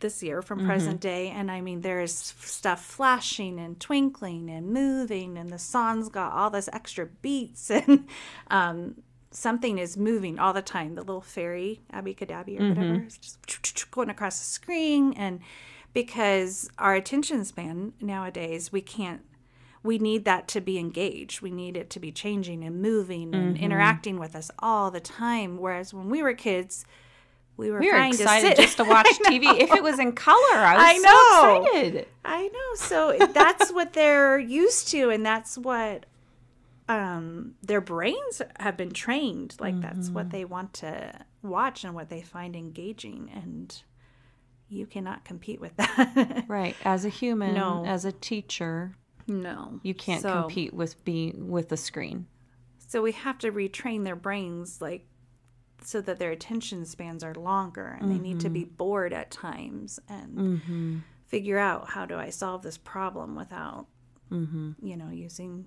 this 0.00 0.22
year, 0.22 0.42
from 0.42 0.66
present 0.66 1.00
day. 1.00 1.30
And 1.30 1.50
I 1.50 1.60
mean, 1.60 1.80
there 1.80 2.00
is 2.00 2.12
stuff 2.14 2.84
flashing 2.84 3.58
and 3.58 3.78
twinkling 3.78 4.50
and 4.50 4.68
moving, 4.68 5.38
and 5.38 5.50
the 5.50 5.58
song's 5.58 6.08
got 6.08 6.32
all 6.32 6.50
this 6.50 6.68
extra 6.72 7.06
beats, 7.06 7.70
and 7.70 8.06
um, 8.50 9.02
something 9.34 9.78
is 9.78 9.96
moving 9.96 10.38
all 10.38 10.52
the 10.52 10.62
time. 10.62 10.94
The 10.94 11.02
little 11.02 11.20
fairy, 11.20 11.80
Abby 11.90 12.14
Cadabby 12.14 12.58
or 12.58 12.62
mm-hmm. 12.62 12.80
whatever, 12.80 13.06
is 13.06 13.18
just 13.18 13.90
going 13.90 14.10
across 14.10 14.38
the 14.38 14.46
screen. 14.46 15.12
And 15.14 15.40
because 15.92 16.68
our 16.78 16.94
attention 16.94 17.44
span 17.44 17.92
nowadays, 18.00 18.72
we 18.72 18.80
can't 18.80 19.22
we 19.82 19.98
need 19.98 20.24
that 20.24 20.48
to 20.48 20.62
be 20.62 20.78
engaged. 20.78 21.42
We 21.42 21.50
need 21.50 21.76
it 21.76 21.90
to 21.90 22.00
be 22.00 22.10
changing 22.10 22.64
and 22.64 22.80
moving 22.80 23.34
and 23.34 23.54
mm-hmm. 23.54 23.62
interacting 23.62 24.18
with 24.18 24.34
us 24.34 24.50
all 24.58 24.90
the 24.90 24.98
time. 24.98 25.58
Whereas 25.58 25.92
when 25.92 26.08
we 26.08 26.22
were 26.22 26.32
kids, 26.32 26.86
we 27.58 27.70
were, 27.70 27.80
we 27.80 27.92
were 27.92 27.98
fine 27.98 28.14
excited 28.14 28.56
to 28.56 28.62
just 28.62 28.78
to 28.78 28.84
watch 28.84 29.06
tv 29.26 29.44
if 29.60 29.72
it 29.72 29.80
was 29.80 30.00
in 30.00 30.10
color 30.10 30.34
i 30.56 30.74
was 30.74 31.04
I 31.04 31.44
so 31.44 31.62
excited 31.62 32.08
I 32.24 32.48
know. 32.48 32.74
So 32.76 33.26
that's 33.32 33.70
what 33.72 33.92
they're 33.92 34.38
used 34.38 34.88
to, 34.88 35.10
and 35.10 35.24
that's 35.24 35.58
what 35.58 36.06
um, 36.88 37.54
their 37.62 37.80
brains 37.80 38.42
have 38.60 38.76
been 38.76 38.92
trained. 38.92 39.56
Like 39.58 39.80
that's 39.80 40.06
Mm-hmm. 40.06 40.14
what 40.14 40.30
they 40.30 40.44
want 40.44 40.72
to 40.74 41.24
watch 41.42 41.84
and 41.84 41.94
what 41.94 42.08
they 42.10 42.22
find 42.22 42.54
engaging, 42.56 43.30
and 43.34 43.82
you 44.68 44.86
cannot 44.86 45.24
compete 45.24 45.60
with 45.60 45.76
that. 45.78 46.44
right 46.48 46.76
as 46.84 47.04
a 47.04 47.08
human 47.08 47.54
No. 47.54 47.84
as 47.86 48.04
a 48.04 48.12
teacher 48.12 48.96
no, 49.26 49.80
you 49.82 49.94
can't 49.94 50.20
So- 50.22 50.42
compete 50.42 50.74
with 50.74 51.02
being 51.04 51.48
with 51.48 51.68
the 51.70 51.76
screen 51.78 52.26
So 52.78 53.00
we 53.02 53.12
have 53.12 53.38
to 53.38 53.50
retrain 53.52 54.04
their 54.04 54.16
brains, 54.16 54.80
like 54.82 55.06
so 55.82 56.00
that 56.02 56.18
their 56.18 56.30
attention 56.30 56.84
spans 56.86 57.22
are 57.24 57.34
longer, 57.34 57.96
and 58.00 58.10
they 58.10 58.18
need 58.18 58.40
to 58.40 58.48
be 58.50 58.64
bored 58.64 59.12
at 59.12 59.30
times 59.30 59.98
and 60.08 61.02
figure 61.26 61.58
out 61.58 61.88
how 61.90 62.04
do 62.06 62.16
I 62.16 62.30
solve 62.30 62.62
this 62.62 62.78
problem 62.78 63.34
without, 63.36 63.86
you 64.30 64.96
know, 64.96 65.10
using 65.10 65.66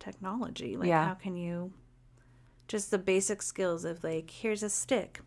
technology. 0.00 0.76
Like, 0.76 0.88
Yeah. 0.88 1.06
how 1.06 1.14
can 1.14 1.36
you 1.36 1.72
just 2.68 2.90
the 2.90 2.98
basic 2.98 3.42
skills 3.42 3.84
of 3.84 4.02
like, 4.02 4.30
here's 4.30 4.62
a 4.62 4.70
stick. 4.70 5.20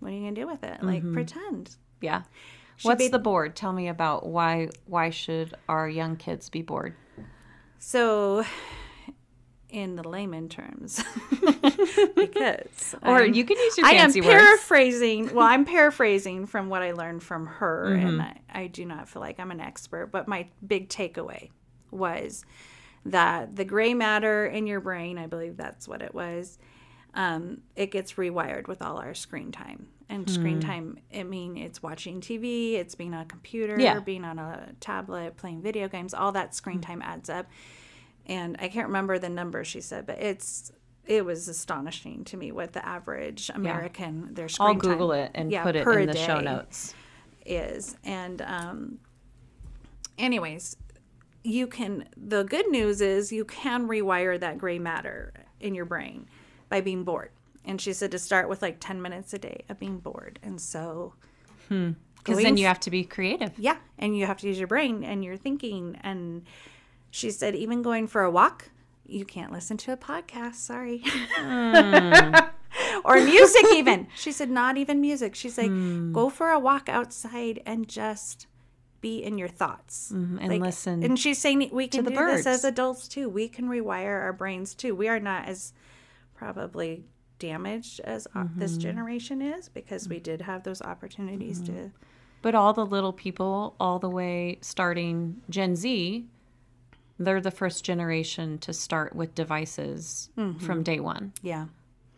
What 0.00 0.10
are 0.12 0.14
you 0.14 0.20
gonna 0.20 0.32
do 0.32 0.46
with 0.46 0.62
it? 0.64 0.82
Like, 0.82 1.02
pretend. 1.12 1.76
Yeah. 2.00 2.22
Should 2.76 2.88
What's 2.88 3.08
the 3.10 3.18
board? 3.18 3.54
Tell 3.56 3.72
me 3.72 3.88
about 3.88 4.26
why 4.26 4.68
why 4.86 5.10
should 5.10 5.54
our 5.68 5.88
young 5.88 6.16
kids 6.16 6.50
be 6.50 6.60
bored? 6.62 6.94
So, 7.78 8.44
in 9.70 9.94
the 9.96 10.06
layman 10.08 10.48
terms, 10.48 11.02
because 12.16 12.94
Or 13.02 13.22
I'm- 13.22 13.34
you 13.34 13.44
can 13.44 13.56
use 13.58 13.78
your 13.78 13.86
I 13.86 13.90
am 13.92 13.96
fancy 13.98 14.20
words. 14.20 14.32
paraphrasing. 14.34 15.34
Well, 15.34 15.46
I'm 15.46 15.64
paraphrasing 15.64 16.46
from 16.46 16.68
what 16.68 16.82
I 16.82 16.92
learned 16.92 17.22
from 17.22 17.46
her, 17.46 17.86
Mm-hmm. 17.90 18.06
and 18.06 18.22
I, 18.22 18.40
I 18.52 18.66
do 18.68 18.84
not 18.84 19.08
feel 19.08 19.20
like 19.22 19.38
I'm 19.40 19.50
an 19.50 19.60
expert. 19.60 20.08
But 20.12 20.28
my 20.28 20.48
big 20.66 20.88
takeaway 20.88 21.50
was 21.90 22.44
that 23.06 23.56
the 23.56 23.64
gray 23.64 23.94
matter 23.94 24.46
in 24.46 24.66
your 24.66 24.80
brain, 24.80 25.18
I 25.18 25.26
believe 25.26 25.56
that's 25.56 25.86
what 25.86 26.02
it 26.02 26.14
was, 26.14 26.58
um, 27.14 27.60
it 27.76 27.90
gets 27.90 28.14
rewired 28.14 28.66
with 28.66 28.82
all 28.82 28.98
our 28.98 29.14
screen 29.14 29.52
time. 29.52 29.86
And 30.08 30.28
screen 30.28 30.60
Hmm. 30.60 30.66
time, 30.66 30.98
I 31.14 31.22
mean, 31.22 31.56
it's 31.56 31.82
watching 31.82 32.20
TV, 32.20 32.74
it's 32.74 32.94
being 32.94 33.14
on 33.14 33.22
a 33.22 33.24
computer, 33.24 33.78
Yeah. 33.80 34.00
being 34.00 34.24
on 34.24 34.38
a 34.38 34.68
tablet, 34.78 35.36
playing 35.36 35.62
video 35.62 35.88
games, 35.88 36.12
all 36.12 36.30
that 36.32 36.54
screen 36.54 36.80
time 36.80 37.00
adds 37.02 37.30
up. 37.30 37.46
And 38.26 38.56
I 38.60 38.68
can't 38.68 38.86
remember 38.86 39.18
the 39.18 39.28
number 39.30 39.64
she 39.64 39.80
said, 39.80 40.06
but 40.06 40.18
it's 40.20 40.72
it 41.06 41.22
was 41.24 41.48
astonishing 41.48 42.24
to 42.24 42.36
me 42.38 42.50
what 42.50 42.72
the 42.72 42.86
average 42.86 43.50
American 43.54 44.32
their 44.32 44.48
screen 44.48 44.68
I'll 44.68 44.74
Google 44.74 45.10
time, 45.10 45.18
it 45.18 45.30
and 45.34 45.50
yeah, 45.52 45.62
put 45.62 45.76
it 45.76 45.86
in 45.86 46.06
the 46.06 46.16
show 46.16 46.40
notes. 46.40 46.94
is. 47.44 47.96
And 48.04 48.40
um, 48.42 48.98
anyways, 50.18 50.76
you 51.44 51.66
can 51.66 52.08
the 52.16 52.42
good 52.42 52.68
news 52.68 53.00
is 53.00 53.30
you 53.30 53.44
can 53.44 53.86
rewire 53.86 54.40
that 54.40 54.58
gray 54.58 54.78
matter 54.78 55.32
in 55.60 55.74
your 55.74 55.84
brain 55.84 56.26
by 56.68 56.80
being 56.80 57.04
bored. 57.04 57.30
And 57.64 57.80
she 57.80 57.92
said 57.92 58.10
to 58.10 58.18
start 58.18 58.48
with 58.48 58.60
like 58.60 58.78
10 58.80 59.00
minutes 59.00 59.32
a 59.32 59.38
day 59.38 59.64
of 59.68 59.78
being 59.78 59.98
bored. 59.98 60.38
And 60.42 60.60
so 60.60 61.14
Because 61.68 61.96
going 62.24 62.44
then 62.44 62.56
you 62.56 62.66
have 62.66 62.80
to 62.80 62.90
be 62.90 63.04
creative. 63.04 63.52
yeah. 63.58 63.76
And 63.98 64.16
you 64.16 64.26
have 64.26 64.38
to 64.38 64.48
use 64.48 64.58
your 64.58 64.68
brain 64.68 65.04
and 65.04 65.24
your 65.24 65.36
thinking. 65.36 65.98
And 66.02 66.42
she 67.10 67.30
said 67.30 67.54
even 67.54 67.82
going 67.82 68.06
for 68.06 68.22
a 68.22 68.30
walk 68.30 68.70
you 69.06 69.24
can't 69.24 69.52
listen 69.52 69.76
to 69.78 69.92
a 69.92 69.96
podcast. 69.96 70.56
Sorry. 70.56 71.02
Hmm. 71.36 72.34
Or 73.04 73.20
music 73.20 73.66
even. 73.74 74.08
She 74.16 74.32
said 74.32 74.50
not 74.50 74.76
even 74.76 75.00
music. 75.00 75.34
She's 75.34 75.58
like 75.58 75.68
hmm. 75.68 76.12
go 76.12 76.28
for 76.30 76.50
a 76.50 76.58
walk 76.58 76.88
outside 76.88 77.60
and 77.66 77.88
just 77.88 78.46
be 79.08 79.14
in 79.28 79.34
your 79.42 79.48
thoughts 79.62 80.10
and 80.10 80.58
listen 80.68 80.96
and 81.04 81.18
she's 81.22 81.38
saying 81.44 81.58
we 81.80 81.86
can 81.94 82.04
the 82.04 82.10
do 82.10 82.16
this 82.32 82.46
as 82.54 82.64
adults 82.64 83.06
too 83.14 83.26
we 83.28 83.46
can 83.56 83.66
rewire 83.76 84.16
our 84.26 84.32
brains 84.32 84.74
too 84.74 84.92
we 85.02 85.06
are 85.12 85.20
not 85.30 85.42
as 85.52 85.72
probably 86.34 87.04
damaged 87.38 88.00
as 88.00 88.26
uh, 88.34 88.40
Mm-hmm. 88.40 88.60
this 88.60 88.76
generation 88.76 89.42
is 89.42 89.68
because 89.68 90.08
we 90.08 90.18
did 90.20 90.40
have 90.42 90.62
those 90.62 90.80
opportunities 90.82 91.60
Mm-hmm. 91.60 91.74
to 91.74 91.90
But 92.42 92.54
all 92.54 92.72
the 92.72 92.86
little 92.86 93.12
people, 93.12 93.74
all 93.80 93.98
the 93.98 94.08
way 94.20 94.58
starting 94.60 95.40
Gen 95.50 95.76
Z, 95.76 96.26
they're 97.18 97.40
the 97.40 97.50
first 97.62 97.84
generation 97.84 98.58
to 98.58 98.72
start 98.72 99.14
with 99.14 99.34
devices 99.34 100.30
from 100.66 100.82
day 100.82 101.00
one. 101.00 101.32
yeah 101.42 101.66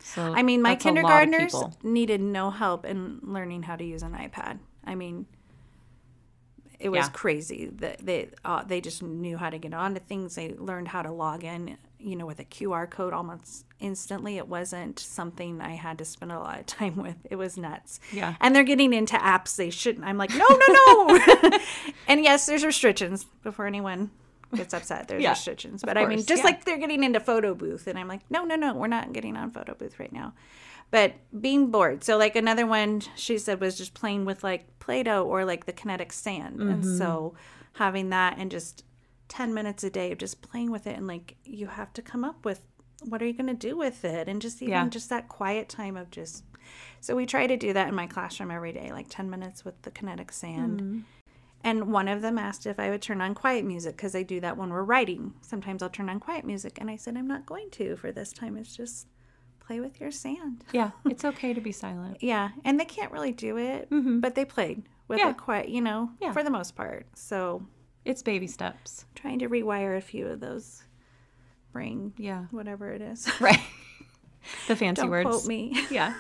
So 0.00 0.20
I 0.34 0.42
mean, 0.42 0.62
my 0.62 0.70
that's 0.74 0.84
a 0.84 0.88
lot 0.88 0.98
of 0.98 1.04
kindergartners 1.30 1.54
needed 1.82 2.20
no 2.20 2.50
help 2.50 2.84
in 2.84 3.18
learning 3.22 3.62
how 3.68 3.76
to 3.76 3.84
use 3.84 4.02
an 4.02 4.12
iPad. 4.12 4.58
I 4.84 4.94
mean, 4.94 5.26
it 6.80 6.88
was 6.90 7.06
Yeah. 7.06 7.08
crazy 7.10 7.66
that 7.76 7.98
they 8.04 8.30
uh, 8.44 8.62
they 8.64 8.80
just 8.80 9.02
knew 9.02 9.36
how 9.36 9.50
to 9.50 9.58
get 9.58 9.72
onto 9.74 10.00
things. 10.00 10.34
They 10.34 10.52
learned 10.54 10.88
how 10.88 11.02
to 11.02 11.10
log 11.10 11.44
in, 11.44 11.76
you 11.98 12.16
know, 12.16 12.26
with 12.26 12.38
a 12.40 12.44
QR 12.44 12.88
code 12.88 13.12
almost 13.12 13.64
instantly. 13.80 14.36
It 14.38 14.48
wasn't 14.48 14.98
something 14.98 15.60
I 15.60 15.70
had 15.74 15.98
to 15.98 16.04
spend 16.04 16.32
a 16.32 16.38
lot 16.38 16.58
of 16.60 16.66
time 16.78 16.96
with. 16.96 17.16
It 17.30 17.36
was 17.36 17.56
nuts. 17.56 18.00
Yeah. 18.12 18.34
And 18.40 18.54
they're 18.54 18.64
getting 18.64 18.92
into 18.92 19.16
apps 19.16 19.56
they 19.56 19.70
shouldn't. 19.70 20.04
I'm 20.04 20.18
like, 20.18 20.30
no, 20.30 20.46
no, 20.48 20.68
no. 21.06 21.58
and 22.08 22.22
yes, 22.22 22.46
there's 22.46 22.64
restrictions 22.64 23.24
before 23.42 23.66
anyone 23.66 24.10
gets 24.54 24.72
upset. 24.74 25.08
There's 25.08 25.22
Yeah, 25.22 25.30
restrictions. 25.30 25.82
But 25.82 25.98
I 25.98 26.06
mean, 26.06 26.18
just 26.18 26.38
yeah. 26.40 26.44
like 26.44 26.64
they're 26.64 26.78
getting 26.78 27.02
into 27.04 27.20
photo 27.20 27.54
booth 27.54 27.86
and 27.86 27.98
I'm 27.98 28.08
like, 28.08 28.20
no, 28.30 28.44
no, 28.44 28.56
no, 28.56 28.74
we're 28.74 28.86
not 28.86 29.12
getting 29.12 29.36
on 29.36 29.50
photo 29.50 29.74
booth 29.74 29.98
right 29.98 30.12
now. 30.12 30.34
But 30.90 31.14
being 31.40 31.70
bored. 31.70 32.04
So 32.04 32.16
like 32.16 32.36
another 32.36 32.66
one 32.66 33.02
she 33.16 33.38
said 33.38 33.60
was 33.60 33.76
just 33.76 33.92
playing 33.94 34.24
with 34.24 34.44
like 34.44 34.78
Play-Doh 34.78 35.24
or 35.24 35.44
like 35.44 35.66
the 35.66 35.72
kinetic 35.72 36.12
sand. 36.12 36.60
And 36.60 36.84
Mm-hmm. 36.84 36.96
so 36.98 37.34
having 37.74 38.10
that 38.10 38.36
and 38.38 38.50
just 38.50 38.84
10 39.28 39.52
minutes 39.52 39.82
a 39.82 39.90
day 39.90 40.12
of 40.12 40.18
just 40.18 40.40
playing 40.42 40.70
with 40.70 40.86
it 40.86 40.96
and 40.96 41.06
like 41.08 41.36
you 41.44 41.66
have 41.66 41.92
to 41.94 42.02
come 42.02 42.24
up 42.24 42.44
with 42.44 42.60
what 43.02 43.20
are 43.20 43.26
you 43.26 43.32
going 43.34 43.48
to 43.48 43.52
do 43.54 43.76
with 43.76 44.04
it 44.04 44.28
and 44.28 44.40
just 44.40 44.62
even 44.62 44.72
Yeah. 44.72 44.88
just 44.88 45.10
that 45.10 45.28
quiet 45.28 45.68
time 45.68 45.96
of 45.96 46.10
just 46.10 46.44
so 47.00 47.14
we 47.16 47.26
try 47.26 47.46
to 47.46 47.56
do 47.56 47.72
that 47.72 47.88
in 47.88 47.94
my 47.94 48.06
classroom 48.06 48.50
every 48.50 48.72
day 48.72 48.90
like 48.92 49.06
10 49.10 49.28
minutes 49.28 49.64
with 49.64 49.82
the 49.82 49.90
kinetic 49.90 50.30
sand 50.32 50.80
Mm-hmm. 50.80 51.00
And 51.66 51.92
one 51.92 52.06
of 52.06 52.22
them 52.22 52.38
asked 52.38 52.64
if 52.64 52.78
I 52.78 52.90
would 52.90 53.02
turn 53.02 53.20
on 53.20 53.34
quiet 53.34 53.64
music 53.64 53.96
because 53.96 54.14
I 54.14 54.22
do 54.22 54.38
that 54.40 54.56
when 54.56 54.70
we're 54.70 54.84
writing. 54.84 55.34
Sometimes 55.40 55.82
I'll 55.82 55.90
turn 55.90 56.08
on 56.08 56.20
quiet 56.20 56.44
music. 56.44 56.78
And 56.80 56.88
I 56.88 56.94
said, 56.94 57.16
I'm 57.16 57.26
not 57.26 57.44
going 57.44 57.70
to 57.72 57.96
for 57.96 58.12
this 58.12 58.32
time. 58.32 58.56
It's 58.56 58.76
just 58.76 59.08
play 59.58 59.80
with 59.80 60.00
your 60.00 60.12
sand. 60.12 60.62
Yeah, 60.72 60.92
it's 61.06 61.24
okay 61.24 61.52
to 61.52 61.60
be 61.60 61.72
silent. 61.72 62.18
Yeah. 62.20 62.50
And 62.64 62.78
they 62.78 62.84
can't 62.84 63.10
really 63.10 63.32
do 63.32 63.58
it, 63.58 63.90
mm-hmm. 63.90 64.20
but 64.20 64.36
they 64.36 64.44
played 64.44 64.84
with 65.08 65.18
Yeah. 65.18 65.30
it 65.30 65.38
quiet, 65.38 65.68
you 65.68 65.80
know, 65.80 66.10
Yeah. 66.20 66.30
for 66.32 66.44
the 66.44 66.50
most 66.50 66.76
part. 66.76 67.06
So 67.16 67.66
It's 68.04 68.22
baby 68.22 68.46
steps. 68.46 69.04
trying 69.16 69.40
to 69.40 69.48
rewire 69.48 69.96
a 69.96 70.00
few 70.00 70.28
of 70.28 70.38
those 70.38 70.84
brain, 71.72 72.12
Yeah. 72.16 72.44
whatever 72.52 72.92
it 72.92 73.02
is. 73.02 73.28
Right. 73.40 73.58
the 74.68 74.76
fancy 74.76 75.02
Don't 75.02 75.10
words. 75.10 75.28
quote 75.28 75.46
me. 75.48 75.76
Yeah. 75.90 76.14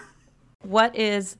What 0.62 0.96
is 0.96 1.36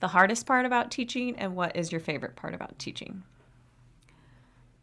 the 0.00 0.08
hardest 0.08 0.46
part 0.46 0.66
about 0.66 0.90
teaching 0.90 1.36
and 1.38 1.54
what 1.54 1.76
is 1.76 1.92
your 1.92 2.00
favorite 2.00 2.34
part 2.34 2.52
about 2.52 2.76
teaching? 2.80 3.22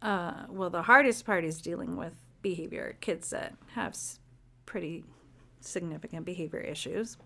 Uh, 0.04 0.34
well, 0.50 0.70
the 0.70 0.84
hardest 0.84 1.26
part 1.26 1.46
is 1.46 1.62
dealing 1.62 1.96
with 1.96 2.14
behavior. 2.42 2.98
Kids 3.00 3.30
that 3.30 3.56
have 3.74 3.98
pretty 4.66 5.06
significant 5.62 6.26
behavior 6.26 6.60
issues. 6.60 7.18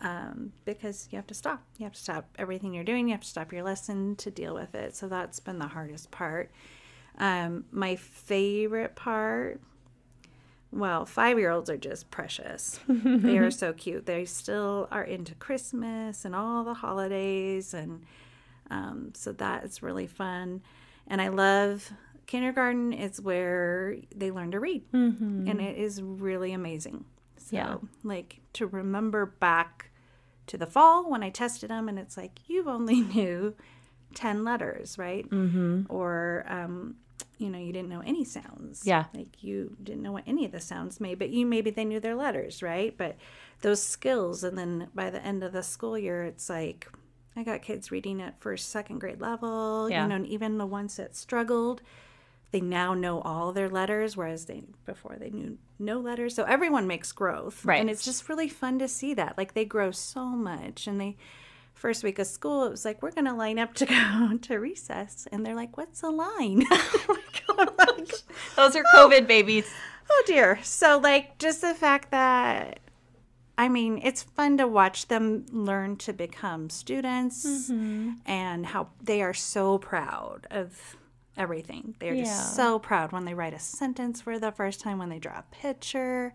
Um, 0.00 0.52
because 0.66 1.08
you 1.10 1.16
have 1.16 1.26
to 1.28 1.34
stop. 1.34 1.62
You 1.78 1.84
have 1.84 1.94
to 1.94 2.00
stop 2.00 2.28
everything 2.38 2.74
you're 2.74 2.84
doing. 2.84 3.08
You 3.08 3.14
have 3.14 3.22
to 3.22 3.28
stop 3.28 3.52
your 3.52 3.62
lesson 3.62 4.16
to 4.16 4.30
deal 4.30 4.52
with 4.52 4.74
it. 4.74 4.94
So 4.94 5.08
that's 5.08 5.40
been 5.40 5.58
the 5.58 5.68
hardest 5.68 6.10
part. 6.10 6.50
Um, 7.18 7.64
my 7.70 7.96
favorite 7.96 8.94
part, 8.94 9.60
well, 10.70 11.06
five 11.06 11.38
year 11.38 11.50
olds 11.50 11.70
are 11.70 11.78
just 11.78 12.10
precious. 12.10 12.78
they 12.88 13.38
are 13.38 13.50
so 13.50 13.72
cute. 13.76 14.04
They 14.04 14.26
still 14.26 14.88
are 14.90 15.04
into 15.04 15.34
Christmas 15.36 16.24
and 16.26 16.34
all 16.34 16.64
the 16.64 16.74
holidays. 16.74 17.72
And 17.72 18.02
um, 18.70 19.12
so 19.14 19.32
that 19.32 19.64
is 19.64 19.82
really 19.82 20.08
fun. 20.08 20.62
And 21.06 21.20
I 21.22 21.28
love 21.28 21.92
kindergarten 22.26 22.92
is 22.92 23.20
where 23.20 23.96
they 24.14 24.30
learn 24.30 24.50
to 24.52 24.60
read. 24.60 24.82
And 24.92 25.60
it 25.60 25.78
is 25.78 26.02
really 26.02 26.52
amazing. 26.52 27.04
So, 27.36 27.56
Yeah. 27.56 27.76
like 28.02 28.40
to 28.54 28.66
remember 28.66 29.26
back 29.26 29.90
to 30.48 30.56
the 30.58 30.66
fall 30.66 31.08
when 31.10 31.22
I 31.22 31.30
tested 31.30 31.70
them, 31.70 31.88
and 31.88 31.98
it's 31.98 32.16
like, 32.16 32.40
you've 32.48 32.66
only 32.68 33.00
knew 33.14 33.54
10 34.14 34.44
letters, 34.44 34.98
right? 34.98 35.28
Mm-hmm. 35.30 35.82
Or, 35.88 36.44
um, 36.48 36.96
you 37.38 37.50
know, 37.50 37.58
you 37.58 37.72
didn't 37.72 37.90
know 37.90 38.00
any 38.04 38.24
sounds. 38.24 38.82
Yeah. 38.84 39.04
Like 39.14 39.42
you 39.44 39.76
didn't 39.82 40.02
know 40.02 40.12
what 40.12 40.24
any 40.26 40.44
of 40.44 40.52
the 40.52 40.60
sounds 40.60 41.00
made, 41.00 41.18
but 41.18 41.30
you 41.30 41.44
maybe 41.46 41.70
they 41.70 41.84
knew 41.84 42.00
their 42.00 42.14
letters, 42.14 42.62
right? 42.62 42.96
But 42.96 43.16
those 43.60 43.82
skills, 43.82 44.42
and 44.42 44.56
then 44.56 44.88
by 44.94 45.10
the 45.10 45.22
end 45.22 45.44
of 45.44 45.52
the 45.52 45.62
school 45.62 45.98
year, 45.98 46.24
it's 46.24 46.48
like, 46.48 46.88
I 47.36 47.42
got 47.42 47.62
kids 47.62 47.90
reading 47.90 48.22
at 48.22 48.40
first, 48.40 48.70
second 48.70 48.98
grade 48.98 49.20
level, 49.20 49.90
Yeah. 49.90 50.02
you 50.02 50.08
know, 50.08 50.14
and 50.16 50.26
even 50.26 50.58
the 50.58 50.66
ones 50.66 50.96
that 50.96 51.14
struggled, 51.14 51.82
they 52.50 52.60
now 52.60 52.94
know 52.94 53.20
all 53.20 53.52
their 53.52 53.68
letters, 53.68 54.16
whereas 54.16 54.46
they 54.46 54.62
before 54.86 55.16
they 55.18 55.30
knew 55.30 55.58
no 55.78 55.98
letters. 56.00 56.34
So 56.34 56.44
everyone 56.44 56.86
makes 56.86 57.12
growth, 57.12 57.64
Right. 57.64 57.80
And 57.80 57.90
it's 57.90 58.04
just 58.04 58.28
really 58.28 58.48
fun 58.48 58.78
to 58.78 58.88
see 58.88 59.12
that. 59.14 59.36
Like 59.36 59.52
they 59.54 59.64
grow 59.66 59.90
so 59.90 60.24
much, 60.26 60.86
and 60.86 60.98
they 61.00 61.16
first 61.74 62.02
week 62.02 62.18
of 62.18 62.26
school, 62.26 62.64
it 62.64 62.70
was 62.70 62.84
like 62.86 63.02
we're 63.02 63.10
gonna 63.10 63.36
line 63.36 63.58
up 63.58 63.74
to 63.74 63.84
go 63.86 64.38
to 64.42 64.56
recess, 64.58 65.28
and 65.30 65.44
they're 65.44 65.54
like, 65.54 65.76
"What's 65.76 66.02
a 66.02 66.08
line?" 66.08 66.64
Those 68.56 68.74
are 68.76 68.84
COVID 68.94 69.26
babies. 69.26 69.68
oh 70.10 70.22
dear. 70.26 70.58
So 70.62 70.98
like 70.98 71.38
just 71.38 71.60
the 71.60 71.74
fact 71.74 72.10
that. 72.12 72.78
I 73.58 73.68
mean, 73.68 74.00
it's 74.02 74.22
fun 74.22 74.58
to 74.58 74.66
watch 74.66 75.08
them 75.08 75.46
learn 75.50 75.96
to 75.98 76.12
become 76.12 76.68
students 76.68 77.46
mm-hmm. 77.70 78.12
and 78.26 78.66
how 78.66 78.88
they 79.02 79.22
are 79.22 79.32
so 79.34 79.78
proud 79.78 80.46
of 80.50 80.96
everything. 81.36 81.94
They're 81.98 82.14
Yeah. 82.14 82.24
just 82.24 82.54
so 82.54 82.78
proud 82.78 83.12
when 83.12 83.24
they 83.24 83.34
write 83.34 83.54
a 83.54 83.58
sentence 83.58 84.20
for 84.20 84.38
the 84.38 84.52
first 84.52 84.80
time, 84.80 84.98
when 84.98 85.08
they 85.08 85.18
draw 85.18 85.38
a 85.38 85.44
picture. 85.50 86.32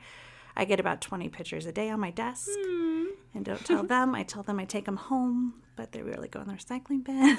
I 0.56 0.66
get 0.66 0.80
about 0.80 1.00
20 1.02 1.30
pictures 1.30 1.66
a 1.66 1.72
day 1.72 1.90
on 1.90 2.00
my 2.00 2.12
desk 2.12 2.50
hmm. 2.52 3.06
and 3.34 3.46
don't 3.46 3.64
tell 3.66 3.84
them. 3.96 4.16
I 4.16 4.24
tell 4.24 4.44
them 4.44 4.60
I 4.60 4.66
take 4.66 4.86
them 4.86 4.98
home, 4.98 5.54
but 5.76 5.92
they 5.92 6.02
really 6.02 6.28
go 6.28 6.42
in 6.42 6.48
the 6.48 6.54
recycling 6.54 7.04
bin 7.04 7.38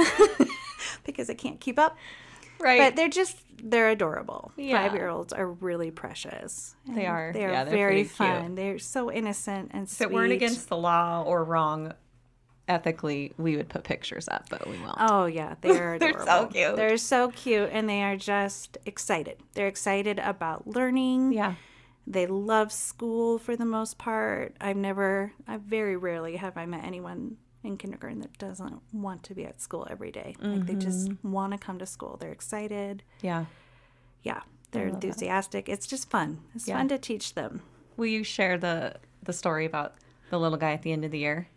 because 1.05 1.29
I 1.29 1.35
can't 1.35 1.61
keep 1.61 1.79
up. 1.79 1.97
Right. 2.63 2.79
But 2.81 2.97
they're 2.97 3.09
just, 3.09 3.37
they're 3.63 3.91
adorable. 3.91 4.53
Yeah. 4.57 4.83
Five 4.83 4.95
year 4.95 5.09
olds 5.09 5.33
are 5.33 5.49
really 5.49 5.91
precious. 5.91 6.75
They 6.89 7.07
are. 7.07 7.33
They 7.33 7.45
are 7.45 7.51
Yeah, 7.51 7.65
they're 7.65 7.75
very 7.75 8.03
cute. 8.05 8.11
fun. 8.13 8.55
They're 8.55 8.79
so 8.79 9.11
innocent 9.11 9.73
and 9.75 9.89
sweet. 9.89 10.07
if 10.07 10.11
it 10.11 10.15
weren't 10.15 10.33
against 10.33 10.69
the 10.69 10.77
law 10.77 11.23
or 11.27 11.43
wrong 11.45 11.93
ethically, 12.69 13.33
we 13.37 13.57
would 13.57 13.69
put 13.69 13.85
pictures 13.85 14.29
up, 14.29 14.49
but 14.49 14.67
we 14.69 14.79
won't. 14.79 14.97
Oh 14.99 15.27
yeah, 15.27 15.55
they're 15.61 15.99
They're 15.99 16.25
so 16.25 16.47
cute. 16.47 16.77
They're 16.77 16.97
so 16.97 17.31
cute, 17.31 17.71
and 17.73 17.89
they 17.89 18.03
are 18.03 18.17
just 18.17 18.79
excited. 18.87 19.39
They're 19.55 19.67
excited 19.69 20.19
about 20.21 20.67
learning. 20.69 21.33
yeah. 21.33 21.55
They 22.05 22.27
love 22.27 22.73
school 22.73 23.39
for 23.39 23.55
the 23.57 23.65
most 23.65 23.97
part. 23.97 24.57
I've 24.61 24.77
never, 24.77 25.33
I 25.47 25.57
very 25.59 25.97
rarely 25.97 26.35
have 26.37 26.57
I 26.57 26.67
met 26.67 26.83
anyone 26.85 27.37
in 27.65 27.77
kindergarten 27.77 28.21
that 28.21 28.37
doesn't 28.39 28.81
want 28.93 29.23
to 29.25 29.35
be 29.35 29.45
at 29.45 29.61
school 29.61 29.87
every 29.91 30.11
day. 30.11 30.35
Like 30.41 30.67
they 30.67 30.75
just 30.75 31.09
Mm-hmm. 31.09 31.31
want 31.33 31.53
to 31.53 31.59
come 31.59 31.79
to 31.79 31.87
school. 31.87 32.17
They're 32.21 32.33
excited. 32.33 33.03
Yeah. 33.21 33.45
Yeah, 34.23 34.41
they're 34.73 34.91
love 34.91 35.01
that. 35.01 35.07
enthusiastic. 35.07 35.69
It's 35.69 35.87
just 35.87 36.11
fun. 36.11 36.41
It's 36.55 36.67
Yeah. 36.69 36.77
fun 36.79 36.89
to 36.89 36.99
teach 36.99 37.35
them. 37.35 37.63
Will 37.97 38.07
you 38.07 38.25
share 38.25 38.59
the 38.59 38.97
the 39.23 39.33
story 39.33 39.65
about 39.67 39.95
the 40.31 40.39
little 40.41 40.59
guy 40.59 40.73
at 40.73 40.83
the 40.83 40.93
end 40.93 41.05
of 41.05 41.11
the 41.13 41.19
year? 41.19 41.49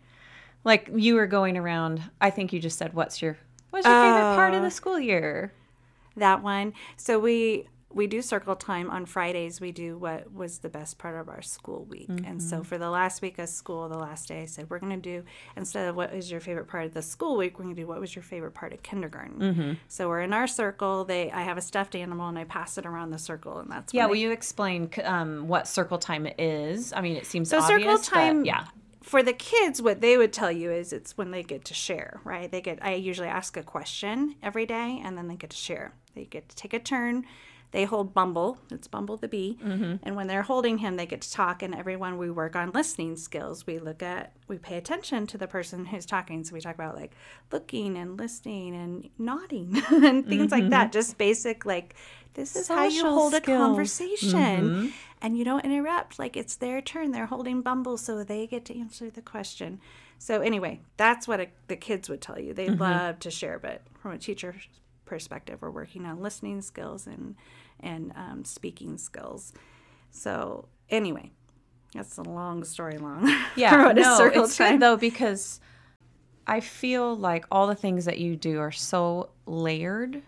Like 0.64 0.88
you 0.94 1.14
were 1.16 1.26
going 1.26 1.56
around. 1.56 2.02
I 2.20 2.30
think 2.30 2.52
you 2.52 2.60
just 2.60 2.78
said, 2.78 2.92
"What's 2.94 3.20
your 3.22 3.36
what's 3.70 3.86
your 3.86 3.94
favorite 4.00 4.34
part 4.36 4.54
of 4.54 4.62
the 4.62 4.70
school 4.70 4.98
year?" 5.00 5.52
that 6.16 6.42
one. 6.42 6.72
So 6.96 7.18
we 7.18 7.68
we 7.90 8.06
do 8.06 8.20
circle 8.20 8.56
time 8.56 8.90
on 8.90 9.06
Fridays. 9.06 9.60
We 9.60 9.72
do 9.72 9.96
what 9.96 10.32
was 10.32 10.58
the 10.58 10.68
best 10.68 10.98
part 10.98 11.16
of 11.18 11.28
our 11.28 11.40
school 11.40 11.84
week. 11.84 12.10
And 12.26 12.42
so 12.42 12.62
for 12.62 12.76
the 12.78 12.90
last 12.90 13.22
week 13.22 13.38
of 13.38 13.48
school, 13.48 13.88
the 13.88 13.96
last 13.96 14.28
day, 14.28 14.42
I 14.42 14.46
said, 14.46 14.68
we're 14.68 14.80
going 14.80 15.00
to 15.00 15.00
do, 15.00 15.24
instead 15.56 15.88
of 15.88 15.96
what 15.96 16.12
is 16.12 16.30
your 16.30 16.40
favorite 16.40 16.66
part 16.68 16.84
of 16.84 16.94
the 16.94 17.00
school 17.00 17.36
week, 17.36 17.58
we're 17.58 17.64
going 17.64 17.76
to 17.76 17.80
do 17.82 17.86
what 17.86 18.00
was 18.00 18.14
your 18.14 18.22
favorite 18.24 18.52
part 18.54 18.72
of 18.72 18.82
kindergarten. 18.82 19.78
So 19.88 20.08
we're 20.08 20.20
in 20.22 20.32
our 20.32 20.46
circle. 20.46 21.04
They, 21.04 21.30
I 21.30 21.42
have 21.42 21.56
a 21.56 21.62
stuffed 21.62 21.94
animal 21.94 22.28
and 22.28 22.38
I 22.38 22.44
pass 22.44 22.76
it 22.76 22.84
around 22.86 23.10
the 23.12 23.18
circle. 23.18 23.58
And 23.58 23.70
that's 23.70 23.94
Yeah, 23.94 24.06
will 24.06 24.14
I- 24.16 24.18
you 24.18 24.30
explain 24.30 24.90
um, 25.04 25.48
what 25.48 25.66
circle 25.68 25.98
time 25.98 26.26
is? 26.38 26.92
I 26.92 27.00
mean, 27.00 27.16
it 27.16 27.24
seems 27.24 27.48
So 27.48 27.60
obvious, 27.60 28.04
circle 28.04 28.18
time, 28.20 28.44
yeah. 28.44 28.66
For 29.02 29.22
the 29.22 29.32
kids, 29.32 29.80
what 29.80 30.00
they 30.00 30.18
would 30.18 30.32
tell 30.32 30.50
you 30.50 30.72
is 30.72 30.92
it's 30.92 31.16
when 31.16 31.30
they 31.30 31.44
get 31.44 31.64
to 31.66 31.74
share, 31.74 32.20
right? 32.24 32.50
They 32.50 32.60
get. 32.60 32.80
I 32.84 32.94
usually 32.94 33.28
ask 33.28 33.56
a 33.56 33.62
question 33.62 34.34
every 34.42 34.66
day, 34.66 35.00
and 35.04 35.16
then 35.16 35.28
they 35.28 35.36
get 35.36 35.50
to 35.50 35.56
share. 35.56 35.92
They 36.16 36.24
get 36.24 36.48
to 36.48 36.56
take 36.56 36.74
a 36.74 36.80
turn. 36.80 37.24
They 37.72 37.84
hold 37.84 38.14
Bumble. 38.14 38.58
It's 38.70 38.88
Bumble 38.88 39.16
the 39.16 39.28
bee, 39.28 39.58
mm-hmm. 39.62 39.96
and 40.02 40.16
when 40.16 40.26
they're 40.28 40.42
holding 40.42 40.78
him, 40.78 40.96
they 40.96 41.06
get 41.06 41.20
to 41.22 41.32
talk. 41.32 41.62
And 41.62 41.74
everyone, 41.74 42.16
we 42.16 42.30
work 42.30 42.56
on 42.56 42.70
listening 42.70 43.16
skills. 43.16 43.66
We 43.66 43.78
look 43.78 44.02
at, 44.02 44.32
we 44.48 44.58
pay 44.58 44.76
attention 44.76 45.26
to 45.28 45.38
the 45.38 45.46
person 45.46 45.84
who's 45.86 46.06
talking. 46.06 46.44
So 46.44 46.54
we 46.54 46.60
talk 46.60 46.74
about 46.74 46.94
like 46.94 47.14
looking 47.50 47.96
and 47.96 48.16
listening 48.18 48.74
and 48.74 49.10
nodding 49.18 49.82
and 49.90 50.26
things 50.26 50.52
like 50.52 50.70
that. 50.70 50.86
Mm-hmm. 50.86 50.92
Just 50.92 51.18
basic 51.18 51.66
like. 51.66 51.94
This 52.34 52.54
is 52.54 52.68
how 52.68 52.84
you 52.84 52.90
Social 52.90 53.14
hold 53.14 53.32
a 53.32 53.38
skills. 53.38 53.58
conversation 53.58 54.30
mm-hmm. 54.38 54.86
and 55.22 55.38
you 55.38 55.44
don't 55.44 55.64
interrupt 55.64 56.18
like 56.18 56.36
it's 56.36 56.54
their 56.56 56.82
turn 56.82 57.10
they're 57.10 57.24
holding 57.24 57.62
bumble 57.62 57.96
so 57.96 58.22
they 58.22 58.46
get 58.46 58.66
to 58.66 58.78
answer 58.78 59.08
the 59.08 59.22
question 59.22 59.80
so 60.18 60.42
anyway 60.42 60.78
that's 60.98 61.26
what 61.26 61.40
a, 61.40 61.46
the 61.68 61.76
kids 61.76 62.10
would 62.10 62.20
tell 62.20 62.38
you 62.38 62.52
they 62.52 62.68
love 62.68 63.18
to 63.20 63.30
share 63.30 63.58
but 63.58 63.80
from 63.98 64.12
a 64.12 64.18
teacher's 64.18 64.68
perspective 65.06 65.62
we're 65.62 65.70
working 65.70 66.04
on 66.06 66.20
listening 66.20 66.60
skills 66.60 67.06
and 67.06 67.36
and 67.80 68.12
um, 68.16 68.44
speaking 68.44 68.98
skills 68.98 69.52
so 70.10 70.68
anyway 70.90 71.30
that's 71.94 72.18
a 72.18 72.22
long 72.22 72.64
story 72.64 72.98
long 72.98 73.26
Yeah, 73.54 73.76
for 73.76 73.84
what 73.86 73.98
is 73.98 74.06
no, 74.06 74.26
it's 74.26 74.56
time. 74.56 74.78
good 74.78 74.80
though 74.80 74.96
because 74.96 75.60
I 76.46 76.60
feel 76.60 77.16
like 77.16 77.44
all 77.50 77.66
the 77.66 77.74
things 77.74 78.04
that 78.04 78.18
you 78.18 78.36
do 78.36 78.60
are 78.60 78.72
so 78.72 79.30
layered 79.46 80.22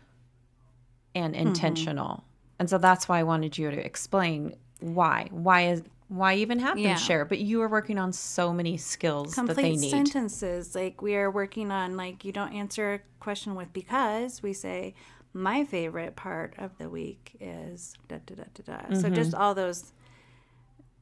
and 1.14 1.34
Mm-hmm. 1.44 1.44
intentional, 1.48 2.24
and 2.58 2.68
so 2.70 2.78
that's 2.78 3.08
why 3.08 3.18
I 3.18 3.22
wanted 3.24 3.58
you 3.58 3.70
to 3.70 3.84
explain 3.84 4.54
why. 4.80 5.28
Why 5.30 5.68
is 5.68 5.82
why 6.08 6.34
even 6.34 6.58
have 6.58 6.78
Yeah. 6.78 6.94
them 6.94 6.98
share? 6.98 7.24
But 7.24 7.38
you 7.38 7.60
are 7.62 7.68
working 7.68 7.98
on 7.98 8.12
so 8.12 8.52
many 8.52 8.76
skills 8.76 9.34
that 9.34 9.46
they 9.48 9.54
complete 9.54 9.78
need. 9.80 9.90
sentences 9.90 10.74
like 10.74 11.02
we 11.02 11.14
are 11.16 11.30
working 11.30 11.70
on 11.70 11.96
like 11.96 12.24
you 12.24 12.32
don't 12.32 12.52
answer 12.54 12.94
a 12.94 13.00
question 13.20 13.54
with 13.54 13.72
because 13.72 14.42
we 14.42 14.52
say 14.52 14.94
my 15.34 15.64
favorite 15.64 16.16
part 16.16 16.54
of 16.58 16.76
the 16.78 16.88
week 16.88 17.36
is 17.40 17.94
da 18.08 18.16
da 18.24 18.34
da 18.36 18.44
da 18.54 18.78
da 18.88 18.94
so 18.94 19.10
just 19.10 19.32
Mm-hmm. 19.32 19.40
all 19.42 19.54
those 19.54 19.92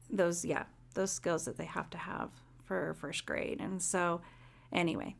those 0.09 0.43
yeah 0.45 0.63
those 0.93 1.11
skills 1.11 1.45
that 1.45 1.57
they 1.57 1.65
have 1.65 1.89
to 1.91 1.97
have 1.97 2.29
for 2.65 2.95
first 2.99 3.25
grade 3.25 3.59
and 3.61 3.81
so 3.81 4.21
anyway 4.73 5.15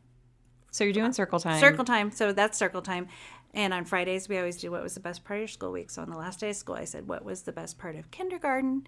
So 0.70 0.84
you're 0.84 0.92
doing 0.92 1.12
circle 1.12 1.40
time. 1.40 1.60
circle 1.60 1.84
time 1.84 2.10
so 2.10 2.32
that's 2.32 2.58
circle 2.58 2.82
time 2.82 3.08
and 3.54 3.72
on 3.72 3.84
fridays 3.84 4.28
we 4.28 4.36
always 4.38 4.56
do 4.58 4.70
what 4.70 4.82
was 4.82 4.94
the 4.94 5.00
best 5.00 5.24
part 5.24 5.38
of 5.38 5.40
your 5.42 5.48
school 5.48 5.72
week 5.72 5.90
so 5.90 6.02
on 6.02 6.10
the 6.10 6.16
last 6.18 6.40
day 6.40 6.50
of 6.50 6.56
school 6.56 6.74
i 6.74 6.84
said 6.84 7.08
what 7.08 7.24
was 7.24 7.42
the 7.42 7.52
best 7.52 7.78
part 7.78 7.96
of 7.96 8.10
kindergarten 8.10 8.86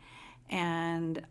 and 0.51 1.23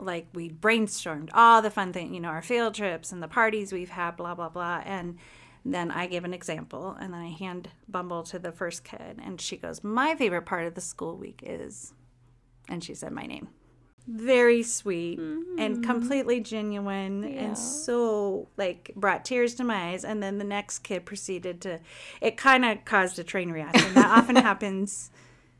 like 0.00 0.26
we 0.32 0.48
brainstormed 0.48 1.28
all 1.34 1.60
the 1.60 1.70
fun 1.70 1.92
things 1.92 2.14
you 2.14 2.20
know 2.20 2.28
our 2.28 2.42
field 2.42 2.74
trips 2.74 3.12
and 3.12 3.22
the 3.22 3.28
parties 3.28 3.72
we've 3.72 3.90
had 3.90 4.12
blah 4.16 4.34
blah 4.34 4.48
blah. 4.48 4.82
And 4.84 5.18
then 5.64 5.90
i 5.90 6.06
give 6.06 6.24
an 6.24 6.32
example 6.32 6.96
and 7.00 7.12
then 7.12 7.20
i 7.20 7.30
hand 7.30 7.68
bumble 7.88 8.22
to 8.22 8.38
the 8.38 8.52
first 8.52 8.84
kid 8.84 9.18
and 9.22 9.40
she 9.40 9.56
goes 9.56 9.82
my 9.82 10.14
favorite 10.14 10.46
part 10.46 10.64
of 10.66 10.74
the 10.74 10.80
school 10.80 11.16
week 11.16 11.42
is 11.44 11.92
and 12.68 12.84
she 12.84 12.94
said 12.94 13.12
my 13.12 13.26
name. 13.26 13.48
Very 14.06 14.62
sweet 14.62 15.18
and 15.18 15.58
mm-hmm. 15.58 15.82
completely 15.82 16.40
genuine 16.40 17.24
and 17.24 17.58
so 17.58 18.48
like 18.56 18.90
brought 18.96 19.24
tears 19.24 19.54
to 19.56 19.64
my 19.64 19.90
eyes. 19.90 20.02
And 20.02 20.22
then 20.22 20.38
the 20.38 20.44
next 20.44 20.78
kid 20.78 21.04
proceeded 21.04 21.60
to 21.62 21.80
it 22.22 22.38
kind 22.38 22.64
of 22.64 22.84
caused 22.86 23.18
a 23.18 23.24
train 23.24 23.50
reaction. 23.50 23.92
That 23.94 24.10
often 24.10 24.36
happens 24.36 25.10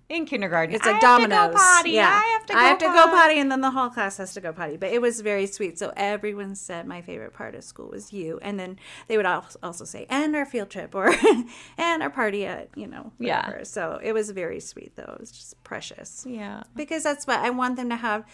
in 0.08 0.24
kindergarten. 0.24 0.74
it's 0.74 0.86
like 0.86 1.00
dominoes 1.00 1.54
potty. 1.54 1.90
yeah 1.90 2.08
I 2.08 2.26
have 2.38 2.46
to 2.46 2.52
go 2.54 2.58
I 2.58 2.62
have 2.64 2.78
to 2.78 2.86
potty. 2.86 2.98
go 2.98 3.06
potty 3.16 3.38
and 3.40 3.52
then 3.52 3.60
the 3.60 3.70
whole 3.70 3.90
class 3.90 4.16
has 4.16 4.32
to 4.34 4.40
go 4.40 4.52
potty 4.52 4.76
but 4.76 4.90
it 4.90 5.02
was 5.02 5.20
very 5.20 5.46
sweet 5.46 5.78
so 5.78 5.92
everyone 5.96 6.54
said 6.54 6.86
my 6.86 7.02
favorite 7.02 7.34
part 7.34 7.54
of 7.54 7.62
school 7.62 7.88
was 7.90 8.12
you 8.12 8.38
and 8.40 8.58
then 8.58 8.78
they 9.06 9.16
would 9.16 9.26
al- 9.26 9.46
also 9.62 9.84
say 9.84 10.06
and 10.08 10.34
our 10.34 10.46
field 10.46 10.70
trip 10.70 10.94
or 10.94 11.14
and 11.78 12.02
our 12.02 12.10
party 12.10 12.46
at 12.46 12.68
you 12.74 12.86
know 12.86 13.12
Yeah. 13.18 13.62
so 13.64 14.00
it 14.02 14.12
was 14.12 14.30
very 14.30 14.60
sweet 14.60 14.96
though 14.96 15.12
it 15.14 15.20
was 15.20 15.30
just 15.30 15.62
precious 15.62 16.24
Yeah. 16.26 16.62
because 16.74 17.02
that's 17.02 17.26
what 17.26 17.40
I 17.40 17.50
want 17.50 17.76
them 17.76 17.90
to 17.90 17.96
have. 17.96 18.24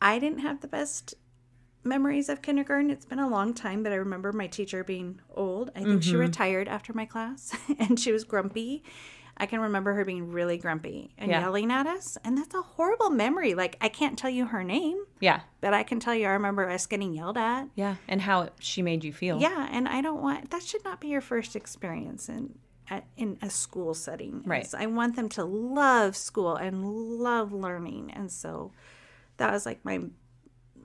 I 0.00 0.18
didn't 0.20 0.40
have 0.40 0.60
the 0.60 0.68
best 0.68 1.14
memories 1.82 2.28
of 2.28 2.42
kindergarten. 2.42 2.90
It's 2.90 3.04
been 3.04 3.18
a 3.18 3.28
long 3.28 3.52
time, 3.54 3.82
but 3.82 3.92
I 3.92 3.96
remember 3.96 4.32
my 4.32 4.46
teacher 4.46 4.84
being 4.84 5.20
old. 5.34 5.70
I 5.74 5.82
think 5.82 6.02
she 6.02 6.10
mm-hmm. 6.10 6.20
retired 6.20 6.68
after 6.68 6.92
my 6.92 7.04
class 7.04 7.56
and 7.78 7.98
she 7.98 8.12
was 8.12 8.24
grumpy. 8.24 8.82
I 9.38 9.46
can 9.46 9.60
remember 9.60 9.94
her 9.94 10.04
being 10.04 10.32
really 10.32 10.58
grumpy 10.58 11.14
and 11.16 11.30
Yeah. 11.30 11.40
yelling 11.40 11.70
at 11.70 11.86
us. 11.86 12.18
And 12.24 12.36
that's 12.36 12.54
a 12.54 12.62
horrible 12.62 13.10
memory. 13.10 13.54
Like, 13.54 13.76
I 13.80 13.88
can't 13.88 14.18
tell 14.18 14.30
you 14.30 14.46
her 14.46 14.64
name, 14.64 15.04
Yeah. 15.20 15.40
but 15.60 15.72
I 15.72 15.82
can 15.84 16.00
tell 16.00 16.14
you 16.14 16.26
I 16.26 16.30
remember 16.30 16.68
us 16.68 16.86
getting 16.86 17.12
yelled 17.12 17.38
at. 17.38 17.68
Yeah. 17.74 17.96
And 18.08 18.22
how 18.22 18.48
she 18.58 18.82
made 18.82 19.04
you 19.04 19.12
feel. 19.12 19.40
Yeah, 19.40 19.68
and 19.70 19.88
I 19.88 20.00
don't 20.00 20.20
want 20.20 20.50
that 20.50 20.62
should 20.62 20.84
not 20.84 21.00
be 21.00 21.08
your 21.08 21.20
first 21.20 21.54
experience 21.56 22.28
in 22.28 22.58
at, 22.90 23.04
in 23.16 23.38
a 23.42 23.50
school 23.50 23.92
setting. 23.94 24.42
Right. 24.46 24.64
It's- 24.64 24.74
I 24.74 24.86
want 24.86 25.14
them 25.16 25.28
to 25.30 25.44
love 25.44 26.16
school 26.16 26.56
and 26.56 26.84
love 27.20 27.52
learning, 27.52 28.10
and 28.12 28.32
so 28.32 28.72
that 29.36 29.52
was 29.52 29.66
like 29.66 29.84
my 29.84 30.00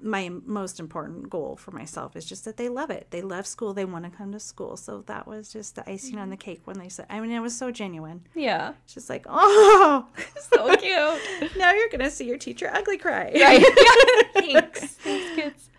my 0.04 0.30
most 0.46 0.80
important 0.80 1.30
goal 1.30 1.56
for 1.56 1.72
myself 1.72 2.16
is 2.16 2.26
just 2.26 2.44
that 2.46 2.58
they 2.58 2.68
love 2.70 2.90
it. 2.90 3.08
They 3.10 3.22
love 3.22 3.48
school. 3.48 3.74
They 3.74 3.86
want 3.86 4.04
to 4.06 4.12
come 4.12 4.32
to 4.34 4.40
school. 4.40 4.76
So 4.78 5.04
that 5.08 5.26
was 5.28 5.52
just 5.52 5.76
the 5.76 5.90
icing 5.90 6.18
on 6.20 6.30
the 6.30 6.38
cake 6.38 6.62
when 6.66 6.78
they 6.78 6.90
said. 6.90 7.06
I 7.10 7.20
mean, 7.22 7.32
it 7.32 7.40
was 7.40 7.56
so 7.58 7.72
genuine. 7.72 8.22
Yeah. 8.36 8.74
It's 8.84 8.94
just 8.94 9.10
like, 9.10 9.26
oh, 9.30 10.06
So 10.52 10.76
cute. 10.76 11.56
now 11.58 11.72
you're 11.72 11.90
gonna 11.90 12.12
see 12.12 12.26
your 12.28 12.38
teacher 12.38 12.70
ugly 12.74 12.98
cry. 12.98 13.32
Right. 13.34 13.64
Thanks. 14.34 14.86
Thanks, 14.96 15.36
kids. 15.36 15.70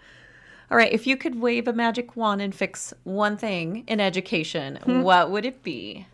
All 0.70 0.76
right. 0.78 0.92
If 0.92 1.06
you 1.06 1.16
could 1.16 1.40
wave 1.40 1.68
a 1.68 1.72
magic 1.72 2.16
wand 2.16 2.40
and 2.40 2.54
fix 2.54 2.94
one 3.04 3.37
thing 3.37 3.84
in 3.87 4.00
education, 4.00 4.76
Hmm. 4.84 5.02
what 5.02 5.30
would 5.30 5.44
it 5.44 5.62
be? 5.62 6.06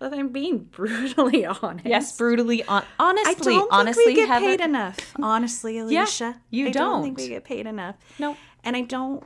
Well, 0.00 0.14
I'm 0.14 0.28
being 0.28 0.58
brutally 0.70 1.44
honest. 1.44 1.86
Yes, 1.86 2.16
brutally. 2.16 2.64
On- 2.64 2.82
I 2.98 3.10
honestly, 3.10 3.54
don't 3.54 3.72
honestly, 3.72 4.04
think 4.04 4.18
we 4.18 4.26
get 4.26 4.40
paid 4.40 4.60
enough. 4.60 4.98
Honestly, 5.22 5.78
Alicia, 5.78 6.40
you 6.50 6.68
I 6.68 6.70
don't 6.70 7.02
think 7.02 7.18
don't. 7.18 7.24
we 7.24 7.28
get 7.28 7.44
paid 7.44 7.66
enough. 7.66 7.96
No. 8.18 8.36
and 8.64 8.76
I 8.76 8.80
don't, 8.82 9.22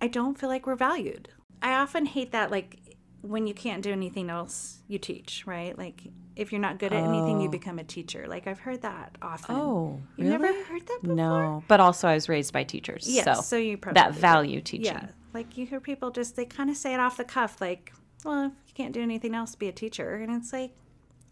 I 0.00 0.08
don't 0.08 0.38
feel 0.38 0.48
like 0.48 0.66
we're 0.66 0.76
valued. 0.76 1.28
I 1.62 1.74
often 1.74 2.06
hate 2.06 2.32
that, 2.32 2.50
like 2.50 2.78
when 3.22 3.46
you 3.46 3.54
can't 3.54 3.82
do 3.82 3.92
anything 3.92 4.28
else, 4.28 4.82
you 4.88 4.98
teach, 4.98 5.46
right? 5.46 5.76
Like 5.76 6.02
if 6.34 6.52
you're 6.52 6.60
not 6.60 6.78
good 6.78 6.92
at 6.92 7.02
anything, 7.02 7.40
you 7.40 7.48
oh. 7.48 7.50
become 7.50 7.78
a 7.78 7.84
teacher. 7.84 8.26
Like 8.28 8.46
I've 8.46 8.58
heard 8.58 8.82
that 8.82 9.16
often. 9.22 9.54
Oh, 9.56 10.00
you 10.16 10.24
really? 10.24 10.38
never 10.38 10.64
heard 10.64 10.86
that 10.86 10.98
before? 11.02 11.16
No, 11.16 11.64
but 11.68 11.80
also 11.80 12.08
I 12.08 12.14
was 12.14 12.28
raised 12.28 12.52
by 12.52 12.64
teachers. 12.64 13.06
Yes, 13.08 13.24
so, 13.24 13.42
so 13.42 13.56
you 13.56 13.78
probably 13.78 14.00
that 14.02 14.14
value 14.14 14.60
teaching. 14.60 14.94
Yeah, 14.94 15.08
like 15.32 15.56
you 15.56 15.66
hear 15.66 15.80
people 15.80 16.10
just 16.10 16.36
they 16.36 16.44
kind 16.44 16.70
of 16.70 16.76
say 16.76 16.92
it 16.92 17.00
off 17.00 17.16
the 17.16 17.24
cuff, 17.24 17.60
like, 17.60 17.92
"Well, 18.24 18.52
can't 18.76 18.92
do 18.92 19.02
anything 19.02 19.34
else, 19.34 19.54
be 19.54 19.68
a 19.68 19.72
teacher," 19.72 20.16
and 20.16 20.30
it's 20.30 20.52
like, 20.52 20.72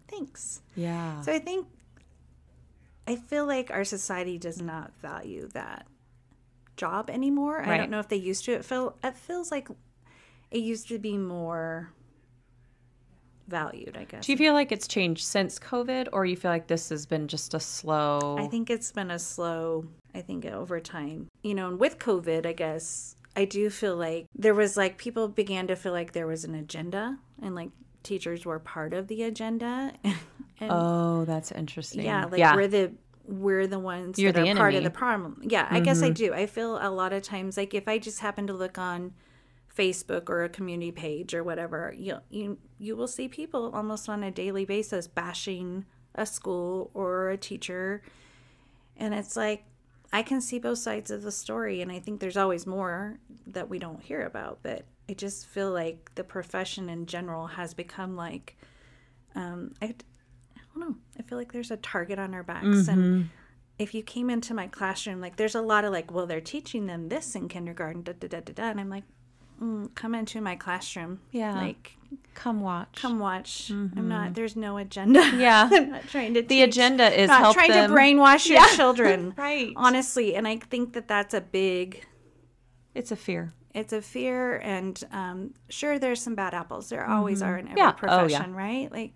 thanks. 0.09 0.62
Yeah. 0.74 1.20
So 1.20 1.33
I 1.33 1.38
think 1.38 1.66
I 3.07 3.16
feel 3.16 3.46
like 3.46 3.70
our 3.70 3.85
society 3.85 4.38
does 4.38 4.61
not 4.62 4.92
value 5.00 5.48
that 5.52 5.87
job 6.76 7.11
anymore. 7.11 7.62
I 7.62 7.76
don't 7.76 7.90
know 7.90 8.00
if 8.00 8.09
they 8.09 8.16
used 8.16 8.44
to. 8.46 8.52
It 8.52 8.64
feel 8.64 8.96
it 9.04 9.16
feels 9.16 9.50
like 9.50 9.68
it 10.50 10.59
used 10.59 10.88
to 10.88 10.98
be 10.98 11.18
more 11.18 11.92
valued, 13.46 13.96
I 13.96 14.04
guess. 14.04 14.24
Do 14.24 14.33
you 14.33 14.38
feel 14.38 14.54
like 14.54 14.72
it's 14.72 14.88
changed 14.88 15.22
since 15.24 15.59
COVID, 15.59 16.09
or 16.12 16.24
you 16.24 16.37
feel 16.37 16.50
like 16.50 16.66
this 16.66 16.88
has 16.88 17.04
been 17.04 17.28
just 17.28 17.52
a 17.52 17.61
slow? 17.61 18.37
I 18.38 18.46
think 18.46 18.70
it's 18.70 18.90
been 18.90 19.11
a 19.11 19.18
slow, 19.18 19.85
I 20.14 20.22
think 20.22 20.46
over 20.46 20.80
time. 20.80 21.28
You 21.42 21.54
know, 21.54 21.68
and 21.68 21.78
with 21.78 21.98
COVID, 21.98 22.46
I 22.46 22.52
guess 22.52 23.16
I 23.37 23.44
do 23.44 23.68
feel 23.70 23.97
like 23.97 24.27
there 24.35 24.55
was 24.55 24.77
like 24.77 24.99
people 24.99 25.29
began 25.29 25.66
to 25.66 25.77
feel 25.77 25.92
like 25.92 26.12
there 26.12 26.27
was 26.27 26.44
an 26.44 26.54
agenda 26.54 27.19
and 27.42 27.54
like 27.54 27.71
teachers 28.02 28.44
were 28.44 28.58
part 28.58 28.94
of 28.94 29.08
the 29.08 29.25
agenda. 29.25 29.92
and 30.04 30.71
Oh, 30.71 31.25
that's 31.25 31.50
interesting. 31.50 32.04
yeah, 32.04 32.27
like 32.27 32.38
yeah. 32.38 32.54
we're 32.54 32.69
the 32.69 32.92
we're 33.27 33.67
the 33.67 33.79
ones 33.79 34.19
You're 34.19 34.33
that 34.33 34.44
the 34.44 34.50
are 34.50 34.56
part 34.56 34.75
of 34.75 34.85
the 34.85 34.90
problem. 34.90 35.40
Yeah, 35.42 35.67
I 35.71 35.81
guess 35.81 36.02
I 36.02 36.06
mm-hmm. 36.06 36.15
do. 36.15 36.35
I 36.35 36.46
feel 36.46 36.79
a 36.81 36.90
lot 36.90 37.13
of 37.13 37.23
times 37.23 37.56
like 37.56 37.75
if 37.75 37.88
I 37.88 37.98
just 37.98 38.21
happen 38.21 38.46
to 38.46 38.52
look 38.52 38.79
on 38.79 39.15
Facebook 39.75 40.29
or 40.29 40.44
a 40.44 40.48
community 40.48 40.92
page 40.92 41.35
or 41.35 41.42
whatever, 41.42 41.94
you 41.96 42.19
you 42.31 42.58
you 42.79 42.94
will 42.94 43.08
see 43.08 43.29
people 43.29 43.71
almost 43.75 44.08
on 44.08 44.23
a 44.23 44.31
daily 44.31 44.65
basis 44.65 45.08
bashing 45.08 45.87
a 46.15 46.27
school 46.27 46.90
or 46.94 47.31
a 47.31 47.37
teacher. 47.37 48.02
And 48.96 49.15
it's 49.15 49.37
like 49.37 49.65
I 50.15 50.23
can 50.23 50.40
see 50.40 50.58
both 50.60 50.79
sides 50.79 51.10
of 51.10 51.23
the 51.23 51.33
story 51.33 51.83
and 51.83 51.90
I 51.90 51.98
think 51.98 52.21
there's 52.21 52.37
always 52.37 52.67
more 52.67 53.19
that 53.48 53.69
we 53.69 53.79
don't 53.81 54.00
hear 54.00 54.25
about, 54.25 54.60
but 54.62 54.85
I 55.10 55.15
just 55.15 55.46
feel 55.46 55.71
like 55.73 56.12
the 56.15 56.23
profession 56.25 56.88
in 56.88 57.04
general 57.06 57.48
has 57.48 57.75
become 57.75 58.15
like 58.17 58.56
um 59.35 59.75
I 59.83 59.87
I 60.56 60.60
don't 60.73 60.88
know. 60.88 60.96
I 61.19 61.23
feel 61.23 61.37
like 61.37 61.52
there's 61.52 61.71
a 61.73 61.77
target 61.79 62.19
on 62.19 62.33
our 62.33 62.42
backs. 62.44 62.88
And 62.88 63.31
if 63.79 63.92
you 63.92 64.02
came 64.04 64.31
into 64.31 64.54
my 64.54 64.69
classroom, 64.69 65.21
like 65.21 65.37
there's 65.37 65.56
a 65.56 65.60
lot 65.60 65.85
of 65.85 65.92
like, 65.92 66.12
well, 66.12 66.27
they're 66.27 66.40
teaching 66.40 66.87
them 66.87 67.08
this 67.08 67.35
in 67.35 67.48
kindergarten, 67.48 68.02
da 68.02 68.12
da 68.12 68.29
da 68.29 68.40
da 68.40 68.52
da. 68.52 68.71
And 68.71 68.81
I'm 68.81 68.90
like, 68.90 69.04
mm, 69.63 69.94
come 69.94 70.15
into 70.15 70.40
my 70.40 70.57
classroom. 70.57 71.21
Yeah. 71.31 71.55
Like, 71.55 71.92
Come 72.35 72.61
watch. 72.61 73.00
come 73.00 73.19
watch. 73.19 73.71
I'm 73.71 74.09
not, 74.09 74.35
there's 74.35 74.55
no 74.57 74.77
agenda. 74.77 75.21
Yeah. 75.37 75.69
I'm 75.73 75.90
not 75.90 76.07
trying 76.09 76.35
to 76.35 76.42
the 76.42 76.46
teach. 76.48 76.69
agenda 76.69 77.07
is 77.21 77.29
not 77.29 77.40
help 77.40 77.55
trying 77.55 77.71
them. 77.71 77.90
to 77.90 77.96
brainwash 77.96 78.48
your 78.48 78.67
children. 78.77 79.35
Right. 79.37 79.73
Honestly. 79.77 80.35
And 80.37 80.46
I 80.46 80.57
think 80.59 80.92
that 80.94 81.09
that's 81.09 81.35
a 81.35 81.40
big 81.40 82.05
It's 82.94 83.11
a 83.13 83.17
fear. 83.17 83.52
it's 83.73 83.92
a 83.92 84.00
fear 84.02 84.57
and 84.59 85.02
um, 85.13 85.55
sure 85.69 85.98
there's 85.98 86.21
some 86.23 86.35
bad 86.37 86.55
apples 86.55 86.88
there 86.88 87.05
always 87.07 87.42
are 87.42 87.59
in 87.59 87.67
every 87.69 87.81
Yeah. 87.81 87.87
Oh, 87.87 88.27
yeah. 88.27 88.29
profession 88.38 88.55
right 88.55 88.90
like 88.92 89.13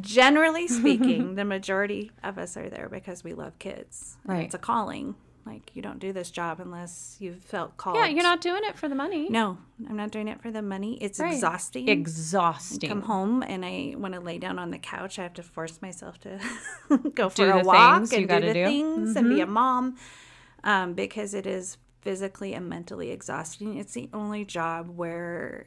generally 0.00 0.66
speaking 0.80 1.36
the 1.36 1.44
majority 1.44 2.10
of 2.24 2.36
us 2.38 2.56
are 2.56 2.68
there 2.68 2.88
because 2.88 3.22
we 3.22 3.32
love 3.34 3.56
kids 3.60 4.16
Right. 4.24 4.44
it's 4.46 4.54
a 4.54 4.58
calling 4.58 5.14
like 5.46 5.70
you 5.74 5.82
don't 5.82 5.98
do 5.98 6.12
this 6.12 6.30
job 6.30 6.58
unless 6.60 7.16
you've 7.20 7.38
felt 7.42 7.76
called 7.76 7.96
Yeah, 7.96 8.06
you're 8.06 8.22
not 8.22 8.40
doing 8.40 8.62
it 8.64 8.76
for 8.76 8.88
the 8.88 8.94
money. 8.94 9.28
no 9.28 9.58
i'm 9.88 9.96
not 9.96 10.10
doing 10.10 10.28
it 10.28 10.40
for 10.40 10.50
the 10.50 10.62
money 10.62 10.96
it's 11.02 11.18
Right. 11.20 11.34
exhausting 11.34 11.88
Exhausting. 11.88 12.88
come 12.88 13.02
home 13.02 13.42
and 13.42 13.64
i 13.64 13.94
want 13.96 14.14
to 14.14 14.20
lay 14.20 14.38
down 14.38 14.58
on 14.58 14.70
the 14.70 14.78
couch 14.78 15.18
i 15.18 15.22
have 15.22 15.34
to 15.34 15.42
force 15.42 15.80
myself 15.82 16.18
to 16.20 16.38
go 17.14 17.28
for 17.28 17.36
Do 17.36 17.50
a 17.50 17.62
walk 17.62 18.12
and 18.12 18.26
do 18.26 18.26
the 18.26 18.40
do. 18.40 18.46
Mm-hmm. 18.46 18.64
things 18.66 19.16
and 19.16 19.28
be 19.28 19.40
a 19.40 19.46
mom 19.46 19.96
um, 20.62 20.94
because 20.94 21.34
it 21.34 21.46
is 21.46 21.76
physically 22.00 22.54
and 22.54 22.68
mentally 22.68 23.10
exhausting 23.10 23.76
it's 23.76 23.92
the 23.94 24.08
only 24.12 24.44
job 24.44 24.90
where 24.96 25.66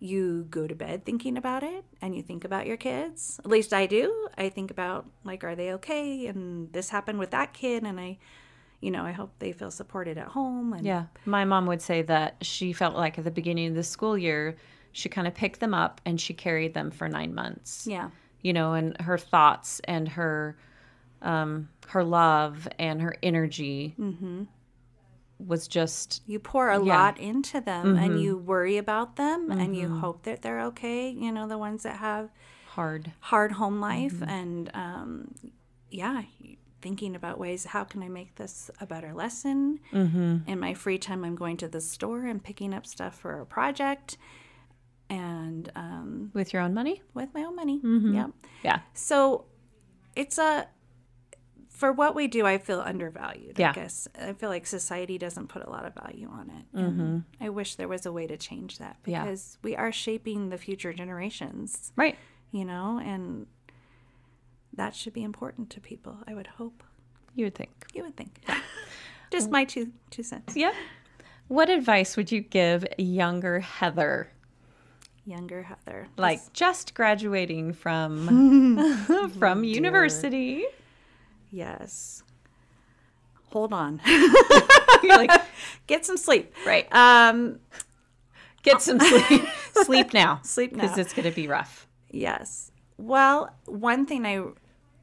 you 0.00 0.46
go 0.48 0.66
to 0.68 0.74
bed 0.76 1.04
thinking 1.04 1.36
about 1.36 1.62
it 1.64 1.84
and 2.00 2.14
you 2.14 2.22
think 2.22 2.44
about 2.44 2.66
your 2.66 2.76
kids 2.76 3.40
at 3.40 3.46
least 3.50 3.72
i 3.72 3.84
do 3.86 4.28
i 4.38 4.48
think 4.48 4.70
about 4.70 5.06
like 5.24 5.42
are 5.42 5.56
they 5.56 5.72
okay 5.72 6.26
and 6.26 6.72
this 6.72 6.90
happened 6.90 7.18
with 7.18 7.30
that 7.32 7.52
kid 7.52 7.82
and 7.82 7.98
i 7.98 8.16
you 8.80 8.90
know 8.90 9.02
i 9.04 9.12
hope 9.12 9.32
they 9.38 9.52
feel 9.52 9.70
supported 9.70 10.16
at 10.18 10.28
home 10.28 10.72
and 10.72 10.84
Yeah. 10.86 11.04
My 11.24 11.44
mom 11.44 11.66
would 11.66 11.82
say 11.82 12.02
that 12.02 12.36
she 12.42 12.72
felt 12.72 12.94
like 12.94 13.18
at 13.18 13.24
the 13.24 13.30
beginning 13.30 13.68
of 13.68 13.74
the 13.74 13.82
school 13.82 14.16
year, 14.16 14.56
she 14.92 15.08
kind 15.08 15.26
of 15.26 15.34
picked 15.34 15.60
them 15.60 15.74
up 15.74 16.00
and 16.06 16.20
she 16.20 16.32
carried 16.34 16.74
them 16.74 16.90
for 16.90 17.08
nine 17.08 17.34
months. 17.34 17.86
yeah 17.86 18.10
You 18.42 18.52
know, 18.52 18.72
and 18.74 18.98
her 19.00 19.18
thoughts 19.18 19.80
and 19.84 20.08
her 20.08 20.56
um 21.22 21.68
her 21.88 22.04
love 22.04 22.68
and 22.78 23.02
her 23.02 23.16
energy 23.22 23.94
was 25.38 25.68
just 25.68 26.22
you 26.26 26.38
pour 26.38 26.70
a 26.70 26.84
Yeah. 26.84 26.96
lot 26.96 27.18
into 27.18 27.60
them 27.60 27.96
and 27.96 28.20
you 28.20 28.36
worry 28.36 28.76
about 28.76 29.16
them 29.16 29.50
and 29.50 29.76
you 29.76 29.88
hope 29.88 30.22
that 30.24 30.42
they're 30.42 30.60
okay 30.66 31.10
you 31.10 31.30
know 31.32 31.46
the 31.48 31.58
ones 31.58 31.82
that 31.84 31.96
have 31.98 32.30
hard. 32.70 33.12
hard 33.20 33.52
home 33.52 33.80
life 33.80 34.20
and 34.26 34.70
um, 34.74 35.34
yeah 35.90 36.22
thinking 36.80 37.14
about 37.16 37.38
ways 37.38 37.64
how 37.64 37.84
can 37.84 38.02
i 38.02 38.08
make 38.08 38.34
this 38.36 38.70
a 38.80 38.86
better 38.86 39.12
lesson 39.14 39.78
mm-hmm. 39.92 40.38
in 40.46 40.58
my 40.60 40.74
free 40.74 40.98
time 40.98 41.24
i'm 41.24 41.34
going 41.36 41.56
to 41.56 41.68
the 41.68 41.80
store 41.80 42.24
and 42.26 42.42
picking 42.44 42.72
up 42.74 42.86
stuff 42.86 43.14
for 43.18 43.40
a 43.40 43.46
project 43.46 44.16
and 45.10 45.70
um, 45.74 46.30
With 46.34 46.52
your 46.52 46.62
own 46.62 46.74
money? 46.74 47.02
with 47.14 47.30
my 47.34 47.42
own 47.44 47.56
money 47.56 47.80
yeah 47.82 48.26
Yeah. 48.62 48.80
so 48.94 49.46
it's 50.16 50.38
a 50.38 50.68
for 51.70 51.92
what 51.92 52.14
we 52.16 52.26
do 52.26 52.44
i 52.44 52.58
feel 52.58 52.80
undervalued 52.80 53.56
Yeah. 53.58 53.70
i 53.70 53.72
guess 53.72 54.08
i 54.20 54.32
feel 54.32 54.48
like 54.48 54.66
society 54.66 55.16
doesn't 55.16 55.46
put 55.48 55.64
a 55.64 55.70
lot 55.70 55.84
of 55.84 55.94
value 55.94 56.28
on 56.28 56.50
it 56.50 56.78
and 56.78 57.24
i 57.40 57.48
wish 57.48 57.76
there 57.76 57.88
was 57.88 58.04
a 58.04 58.12
way 58.12 58.26
to 58.26 58.36
change 58.36 58.78
that 58.78 58.96
Yeah. 59.06 59.24
because 59.24 59.58
we 59.62 59.76
are 59.76 59.92
shaping 59.92 60.48
the 60.50 60.58
future 60.58 60.92
generations 60.92 61.92
Right. 61.96 62.16
you 62.50 62.64
know 62.64 63.00
and 63.02 63.46
that 64.78 64.94
should 64.94 65.12
be 65.12 65.22
important 65.22 65.68
to 65.70 65.80
people 65.80 66.16
i 66.26 66.34
would 66.34 66.46
hope 66.46 66.82
You 67.34 67.46
would 67.46 67.54
think. 67.54 67.70
you 67.94 68.02
would 68.04 68.16
think 68.16 68.40
just 69.30 69.50
my 69.50 69.64
two 69.64 69.92
two 70.10 70.22
cents 70.22 70.56
Yep. 70.56 70.74
What 71.48 71.70
advice 71.70 72.16
would 72.16 72.30
you 72.30 72.40
give 72.42 72.84
younger 72.98 73.60
Heather? 73.60 74.30
younger 75.24 75.62
heather 75.62 76.08
Like 76.16 76.40
just 76.54 76.94
graduating 76.94 77.72
from 77.74 78.08
from 79.38 79.62
university. 79.64 80.64
yes 81.50 82.22
hold 83.52 83.72
on 83.72 84.00
like, 85.04 85.30
get 85.86 86.04
some 86.06 86.16
sleep 86.16 86.54
right. 86.66 86.86
um 86.94 87.58
Get 88.62 88.82
some 88.82 88.98
sleep. 89.00 89.42
sleep 89.84 90.12
now. 90.12 90.40
Sleep 90.42 90.72
now. 90.72 90.82
Because 90.82 90.98
it's 90.98 91.14
going 91.14 91.28
to 91.30 91.34
be 91.34 91.46
rough. 91.46 91.86
Yes. 92.10 92.72
Well, 92.98 93.54
one 93.66 94.04
thing 94.04 94.26
I, 94.26 94.42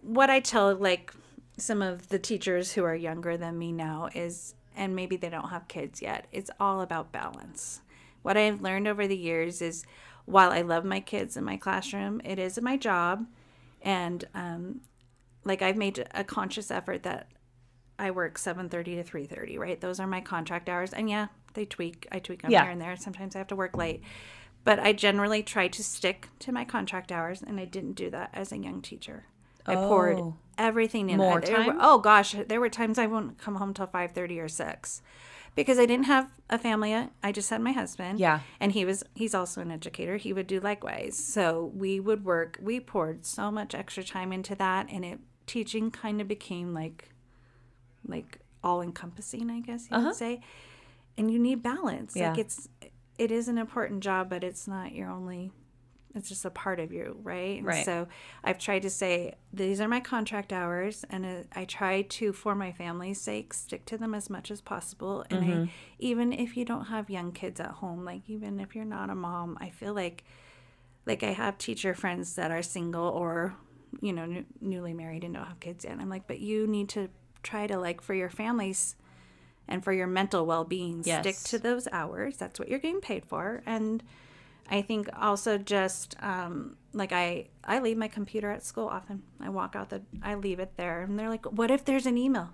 what 0.06 0.30
I 0.30 0.39
tell 0.39 0.76
like 0.76 1.14
some 1.58 1.82
of 1.82 2.10
the 2.10 2.20
teachers 2.20 2.74
who 2.74 2.84
are 2.84 2.95
younger 2.95 3.38
than 3.38 3.58
me 3.58 3.72
now 3.72 4.10
is, 4.14 4.56
and 4.76 4.95
maybe 4.95 5.16
they 5.16 5.30
don't 5.30 5.49
have 5.49 5.68
kids 5.68 6.01
yet, 6.01 6.28
it's 6.32 6.51
all 6.60 6.82
about 6.82 7.12
balance. 7.12 7.82
What 8.22 8.38
I've 8.38 8.62
learned 8.62 8.88
over 8.88 9.08
the 9.08 9.18
years 9.18 9.62
is 9.62 9.86
while 10.26 10.51
I 10.51 10.62
love 10.62 10.84
my 10.86 10.99
kids 10.99 11.38
in 11.38 11.43
my 11.43 11.58
classroom, 11.58 12.22
it 12.24 12.39
is 12.39 12.60
my 12.62 12.76
job. 12.78 13.26
And 13.82 14.26
um, 14.34 14.82
like 15.43 15.62
I've 15.62 15.78
made 15.78 16.06
a 16.14 16.24
conscious 16.24 16.72
effort 16.72 17.03
that 17.03 17.30
I 17.97 18.12
work 18.12 18.38
7:30 18.38 18.70
to 18.95 19.03
3:30, 19.03 19.58
right? 19.58 19.80
Those 19.80 19.99
are 19.99 20.08
my 20.08 20.22
contract 20.22 20.68
hours. 20.68 20.91
And 20.91 21.10
yeah, 21.10 21.28
they 21.53 21.66
tweak. 21.66 22.08
I 22.12 22.20
tweak 22.20 22.41
them 22.41 22.51
Yeah. 22.51 22.64
here 22.64 22.72
and 22.72 22.82
there. 22.82 22.95
Sometimes 22.97 23.36
I 23.36 23.39
have 23.39 23.47
to 23.47 23.56
work 23.56 23.78
late. 23.78 24.01
But 24.64 24.80
I 24.80 24.91
generally 24.93 25.43
try 25.43 25.68
to 25.68 25.84
stick 25.84 26.30
to 26.39 26.51
my 26.51 26.66
contract 26.66 27.12
hours 27.12 27.41
and 27.43 27.60
I 27.60 27.66
didn't 27.66 27.93
do 27.93 28.10
that 28.10 28.32
as 28.34 28.51
a 28.51 28.58
young 28.58 28.82
teacher. 28.82 29.26
I 29.66 29.76
poured 29.76 30.20
Oh. 30.20 30.36
everything 30.57 31.09
in. 31.09 31.18
More 31.18 31.41
There 31.41 31.57
were- 31.57 31.63
time? 31.66 31.78
oh 31.82 31.97
gosh, 31.99 32.36
there 32.47 32.59
were 32.59 32.70
times 32.70 32.97
I 32.97 33.07
wouldn't 33.07 33.38
come 33.38 33.55
home 33.55 33.74
till 33.74 33.88
5:30 33.88 34.39
or 34.39 34.47
6 34.47 35.01
because 35.55 35.80
I 35.80 35.86
didn't 35.86 36.05
have 36.05 36.32
a 36.49 36.57
family 36.59 36.89
yet. 36.91 37.11
I 37.24 37.32
just 37.32 37.49
had 37.49 37.61
my 37.61 37.72
husband. 37.72 38.20
Yeah. 38.20 38.41
And 38.59 38.72
he 38.74 38.86
was 38.86 39.03
he's 39.16 39.34
also 39.34 39.61
an 39.61 39.72
educator. 39.72 40.18
He 40.18 40.34
would 40.34 40.47
do 40.47 40.59
likewise. 40.59 41.18
So 41.18 41.72
we 41.74 41.99
would 41.99 42.24
work. 42.26 42.59
We 42.61 42.80
poured 42.80 43.26
so 43.26 43.51
much 43.51 43.74
extra 43.74 44.03
time 44.03 44.32
into 44.32 44.55
that 44.55 44.88
and 44.89 45.03
it 45.05 45.20
teaching 45.47 45.91
kind 45.91 46.22
of 46.22 46.28
became 46.28 46.74
like 46.74 47.09
like 48.07 48.39
all 48.63 48.82
encompassing, 48.82 49.49
I 49.49 49.59
guess 49.59 49.89
you 49.89 49.97
uh-huh. 49.97 50.07
would 50.07 50.16
say. 50.16 50.41
And 51.18 51.32
you 51.32 51.39
need 51.39 51.63
balance. 51.63 52.16
Yeah. 52.16 52.30
Like 52.30 52.39
it's 52.39 52.68
it 53.18 53.32
is 53.32 53.47
an 53.47 53.57
important 53.57 54.01
job, 54.03 54.30
but 54.30 54.43
it's 54.43 54.68
not 54.68 54.91
your 54.93 55.09
only 55.09 55.51
it's 56.16 56.30
just 56.30 56.45
a 56.45 56.49
part 56.49 56.80
of 56.80 56.93
you, 56.93 57.18
right? 57.24 57.57
And 57.57 57.66
Right. 57.66 57.86
So 57.86 58.07
I've 58.43 58.57
tried 58.57 58.84
to 58.84 58.89
say 58.89 59.36
these 59.51 59.82
are 59.82 59.88
my 59.88 59.99
contract 59.99 60.53
hours, 60.53 61.03
and 61.09 61.45
I 61.53 61.66
try 61.66 62.03
to, 62.03 62.32
for 62.32 62.55
my 62.55 62.72
family's 62.72 63.20
sake, 63.20 63.53
stick 63.53 63.86
to 63.86 63.97
them 63.97 64.16
as 64.16 64.30
much 64.30 64.49
as 64.49 64.61
possible. 64.61 65.26
And 65.30 65.43
I, 65.43 65.47
mm-hmm. 65.47 65.66
even 65.99 66.32
if 66.32 66.55
you 66.55 66.63
don't 66.63 66.86
have 66.86 67.09
young 67.09 67.32
kids 67.34 67.59
at 67.59 67.72
home, 67.72 68.05
like 68.05 68.22
even 68.28 68.59
if 68.59 68.76
you're 68.76 68.86
not 68.86 69.09
a 69.09 69.16
mom, 69.16 69.57
I 69.59 69.70
feel 69.70 69.93
like, 69.93 70.24
like 71.05 71.22
I 71.22 71.34
have 71.34 71.57
teacher 71.57 71.93
friends 71.93 72.36
that 72.36 72.49
are 72.49 72.63
single 72.63 73.09
or, 73.09 73.53
you 74.01 74.13
know, 74.13 74.26
new, 74.26 74.45
newly 74.61 74.93
married 74.93 75.24
and 75.26 75.34
don't 75.34 75.45
have 75.45 75.59
kids 75.59 75.84
yet. 75.84 75.93
And 75.93 76.01
I'm 76.01 76.09
like, 76.09 76.28
but 76.28 76.39
you 76.39 76.66
need 76.66 76.89
to 76.89 77.09
try 77.43 77.68
to 77.68 77.78
like 77.78 78.01
for 78.01 78.13
your 78.13 78.30
families 78.30 78.95
and 79.68 79.84
for 79.84 79.91
your 79.91 80.07
mental 80.07 80.45
well-being 80.45 81.03
stick 81.22 81.36
to 81.43 81.59
those 81.59 81.88
hours 81.91 82.38
that's 82.38 82.59
what 82.59 82.70
you're 82.70 82.80
getting 82.80 83.01
paid 83.01 83.26
for 83.26 83.61
and 83.66 84.03
i 84.70 84.82
think 84.82 85.07
also 85.20 85.57
just 85.57 86.16
um, 86.22 86.76
like 86.93 87.11
i 87.11 87.47
i 87.63 87.80
leave 87.80 87.97
my 87.97 88.07
computer 88.07 88.49
at 88.51 88.63
school 88.63 88.88
often 88.88 89.22
i 89.39 89.49
walk 89.49 89.76
out 89.76 89.89
the 89.89 90.01
i 90.24 90.34
leave 90.36 90.59
it 90.59 90.72
there 90.78 91.01
and 91.01 91.18
they're 91.20 91.30
like 91.30 91.45
what 91.45 91.70
if 91.72 91.86
there's 91.86 92.05
an 92.05 92.18
email 92.18 92.49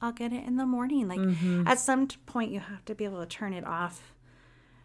i'll 0.00 0.12
get 0.12 0.32
it 0.32 0.44
in 0.46 0.56
the 0.56 0.66
morning 0.66 1.08
like 1.08 1.18
Mm-hmm. 1.18 1.66
at 1.66 1.78
some 1.78 2.06
point 2.26 2.50
you 2.52 2.60
have 2.60 2.84
to 2.86 2.94
be 2.94 3.04
able 3.04 3.20
to 3.20 3.26
turn 3.26 3.52
it 3.52 3.66
off 3.66 4.12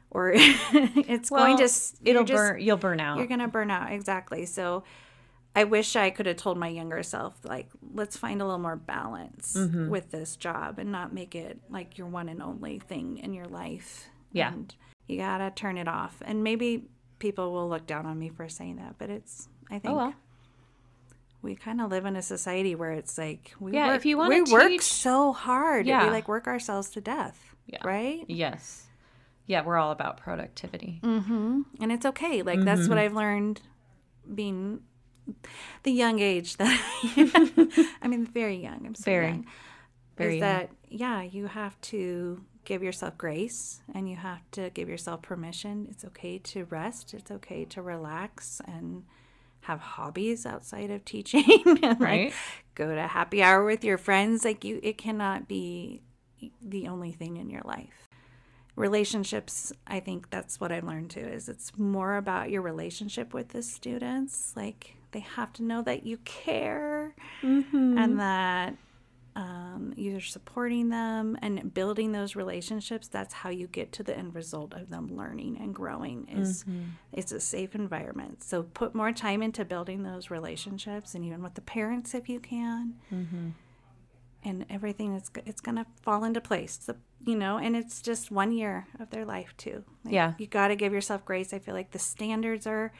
or 0.09 0.31
it's 0.35 1.29
going 1.29 1.57
to 1.57 1.63
it'll 2.03 2.23
just- 2.23 2.35
burn 2.35 2.61
you'll 2.61 2.77
burn 2.77 2.99
out. 2.99 3.17
you're 3.17 3.27
gonna 3.27 3.47
burn 3.47 3.71
out 3.71 3.91
exactly 3.91 4.45
so 4.45 4.83
i 5.55 5.63
wish 5.63 5.95
i 5.95 6.09
could 6.09 6.25
have 6.25 6.37
told 6.37 6.57
my 6.57 6.67
younger 6.67 7.03
self 7.03 7.35
like 7.43 7.69
let's 7.93 8.15
find 8.17 8.41
a 8.41 8.45
little 8.45 8.59
more 8.59 8.75
balance 8.75 9.53
Mm-hmm. 9.57 9.89
with 9.89 10.11
this 10.11 10.35
job 10.35 10.79
and 10.79 10.91
not 10.91 11.13
make 11.13 11.35
it 11.35 11.59
like 11.69 11.97
your 11.97 12.07
one 12.07 12.27
and 12.29 12.41
only 12.41 12.79
thing 12.79 13.17
in 13.19 13.33
your 13.33 13.45
life 13.47 14.07
Yeah. 14.33 14.53
and 14.53 14.73
you 15.07 15.17
gotta 15.17 15.51
turn 15.51 15.77
it 15.77 15.87
off 15.87 16.21
and 16.25 16.43
maybe 16.43 16.85
people 17.19 17.51
will 17.53 17.67
look 17.69 17.85
down 17.85 18.05
on 18.05 18.17
me 18.17 18.29
for 18.29 18.47
saying 18.49 18.77
that 18.77 18.95
but 18.97 19.09
it's 19.09 19.47
i 19.69 19.77
think 19.79 19.93
oh 19.93 19.95
well. 19.97 20.13
we 21.41 21.55
kind 21.55 21.81
of 21.81 21.89
live 21.91 22.05
in 22.05 22.15
a 22.15 22.21
society 22.21 22.75
where 22.75 22.91
it's 22.91 23.17
like 23.17 23.53
we 23.59 23.73
Yeah, 23.73 23.87
work, 23.87 23.95
if 23.97 24.05
you 24.05 24.17
wanna 24.17 24.29
we 24.43 24.51
work 24.51 24.81
so 24.81 25.33
hard 25.33 25.85
Yeah. 25.85 26.05
we 26.05 26.09
like 26.11 26.27
work 26.27 26.47
ourselves 26.47 26.89
to 26.91 27.01
death 27.01 27.55
Yeah. 27.67 27.79
right 27.83 28.25
Yes. 28.27 28.87
Yeah, 29.47 29.63
we're 29.65 29.75
all 29.77 29.91
about 29.91 30.15
productivity. 30.17 30.99
and 31.03 31.65
it's 31.91 32.05
okay. 32.05 32.41
Like 32.41 32.61
that's 32.63 32.81
Mm-hmm. 32.81 32.89
what 32.89 32.97
I've 32.97 33.13
learned 33.15 33.59
being 34.33 34.81
the 35.83 35.91
young 35.91 36.19
age 36.19 36.55
that 36.57 36.79
I 38.01 38.07
mean, 38.07 38.25
very 38.25 38.55
young. 38.57 38.85
I'm 38.85 38.95
so 38.95 39.03
Very, 39.03 39.27
young. 39.27 39.45
very 40.15 40.35
is 40.35 40.39
young. 40.39 40.47
that 40.49 40.69
yeah, 40.89 41.21
you 41.23 41.47
have 41.47 41.79
to 41.91 42.41
give 42.65 42.83
yourself 42.83 43.17
grace 43.17 43.81
and 43.93 44.09
you 44.09 44.15
have 44.15 44.41
to 44.51 44.69
give 44.69 44.89
yourself 44.89 45.21
permission. 45.21 45.87
It's 45.89 46.05
okay 46.05 46.37
to 46.39 46.65
rest. 46.65 47.13
It's 47.13 47.31
okay 47.31 47.65
to 47.65 47.81
relax 47.81 48.61
and 48.65 49.03
have 49.61 49.79
hobbies 49.79 50.45
outside 50.45 50.89
of 50.91 51.05
teaching 51.05 51.61
and 51.83 51.99
Right. 51.99 52.25
like 52.25 52.33
go 52.75 52.93
to 52.93 53.07
happy 53.07 53.43
hour 53.43 53.63
with 53.63 53.83
your 53.83 53.97
friends 53.97 54.43
like 54.43 54.63
you 54.63 54.79
it 54.81 54.97
cannot 54.97 55.47
be 55.47 56.01
the 56.61 56.87
only 56.87 57.11
thing 57.11 57.37
in 57.37 57.49
your 57.49 57.61
life 57.65 58.07
relationships 58.75 59.71
i 59.85 59.99
think 59.99 60.29
that's 60.29 60.59
what 60.59 60.71
i've 60.71 60.85
learned 60.85 61.11
too 61.11 61.19
is 61.19 61.47
it's 61.49 61.77
more 61.77 62.15
about 62.15 62.49
your 62.49 62.61
relationship 62.61 63.33
with 63.33 63.49
the 63.49 63.61
students 63.61 64.53
like 64.55 64.95
they 65.11 65.19
have 65.19 65.51
to 65.53 65.61
know 65.63 65.81
that 65.81 66.05
you 66.05 66.17
care 66.23 67.13
mm-hmm. 67.43 67.97
and 67.97 68.19
that 68.19 68.75
um, 69.35 69.93
you're 69.95 70.19
supporting 70.19 70.89
them 70.89 71.37
and 71.41 71.73
building 71.73 72.11
those 72.11 72.35
relationships 72.35 73.07
that's 73.07 73.33
how 73.33 73.49
you 73.49 73.67
get 73.67 73.93
to 73.93 74.03
the 74.03 74.17
end 74.17 74.35
result 74.35 74.73
of 74.73 74.89
them 74.89 75.15
learning 75.15 75.57
and 75.61 75.73
growing 75.73 76.27
is 76.27 76.65
it's 77.13 77.31
a 77.31 77.39
safe 77.39 77.73
environment. 77.73 78.43
So 78.43 78.63
put 78.63 78.93
more 78.93 79.11
time 79.13 79.41
into 79.41 79.63
building 79.63 80.03
those 80.03 80.29
relationships 80.29 81.15
and 81.15 81.23
even 81.23 81.41
with 81.41 81.53
the 81.53 81.61
parents 81.61 82.13
if 82.13 82.27
you 82.27 82.39
can. 82.41 82.95
And 84.43 84.65
everything 84.71 85.13
is 85.15 85.29
it's 85.45 85.61
gonna 85.61 85.85
fall 86.01 86.23
into 86.23 86.41
place. 86.41 86.89
You 87.25 87.35
know 87.35 87.57
and 87.57 87.75
it's 87.75 88.01
just 88.01 88.31
one 88.31 88.51
year 88.51 88.87
of 88.99 89.11
their 89.11 89.25
life 89.25 89.53
too. 89.55 89.83
Like, 90.03 90.13
Yeah. 90.13 90.33
you 90.39 90.47
got 90.47 90.69
to 90.69 90.75
give 90.75 90.91
yourself 90.91 91.23
grace. 91.23 91.53
I 91.53 91.59
feel 91.59 91.75
like 91.75 91.91
the 91.91 91.99
standards 91.99 92.65
are 92.65 92.91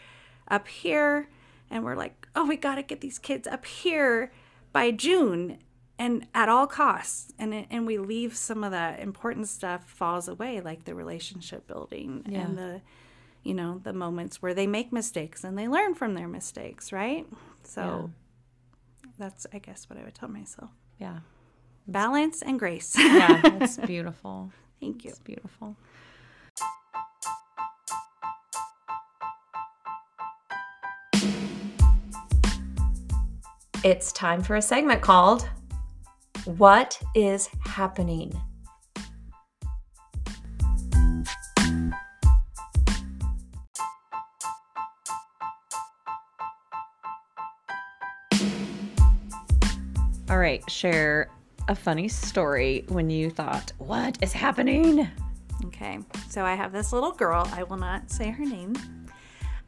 up 0.47 0.67
here 0.67 1.27
and 1.69 1.83
we're 1.83 1.95
like 1.95 2.27
oh 2.35 2.45
we 2.45 2.55
got 2.57 2.75
to 2.75 2.83
get 2.83 3.01
these 3.01 3.17
kids 3.19 3.47
up 3.47 3.65
here 3.65 4.31
by 4.73 4.91
june 4.91 5.57
and 6.01 6.25
at 6.33 6.49
all 6.49 6.65
costs 6.65 7.31
and 7.37 7.53
it, 7.53 7.67
and 7.69 7.85
we 7.85 7.97
leave 7.99 8.35
some 8.35 8.63
of 8.63 8.71
that 8.71 8.99
important 8.99 9.47
stuff 9.47 9.87
falls 9.87 10.27
away 10.27 10.59
like 10.59 10.83
the 10.85 10.95
relationship 10.95 11.67
building 11.67 12.23
Yeah. 12.27 12.39
and 12.41 12.57
the 12.57 12.81
you 13.43 13.53
know 13.53 13.79
the 13.83 13.93
moments 13.93 14.41
where 14.41 14.53
they 14.55 14.65
make 14.67 14.91
mistakes 14.91 15.43
and 15.43 15.57
they 15.59 15.67
learn 15.67 15.93
from 15.93 16.15
their 16.15 16.27
mistakes 16.27 16.91
right 16.91 17.25
so 17.63 18.09
that's 19.19 19.45
i 19.53 19.59
guess 19.59 19.87
what 19.89 19.99
i 19.99 20.03
would 20.03 20.15
tell 20.15 20.29
myself 20.29 20.71
Yeah. 20.99 21.19
balance 21.87 22.41
and 22.41 22.57
grace 22.57 22.95
Yeah. 22.97 23.39
That's 23.59 23.77
beautiful. 23.77 24.51
thank 24.79 25.03
you 25.03 25.11
It's 25.11 25.19
beautiful. 25.19 25.75
It's 33.83 34.11
time 34.11 34.43
for 34.43 34.55
a 34.55 34.61
segment 34.61 35.01
called 35.01 35.49
What 36.45 36.99
is 37.13 37.49
Happening? 37.65 38.33
All 50.29 50.39
right, 50.39 50.67
share 50.67 51.29
a 51.67 51.75
funny 51.75 52.07
story 52.07 52.85
when 52.87 53.11
you 53.11 53.29
thought, 53.29 53.71
What 53.77 54.17
is 54.23 54.33
happening? 54.33 55.07
Okay, 55.65 55.99
so 56.29 56.43
I 56.43 56.55
have 56.55 56.71
this 56.71 56.91
little 56.91 57.11
girl. 57.11 57.47
I 57.53 57.61
will 57.63 57.77
not 57.77 58.09
say 58.09 58.31
her 58.31 58.45
name. 58.45 58.73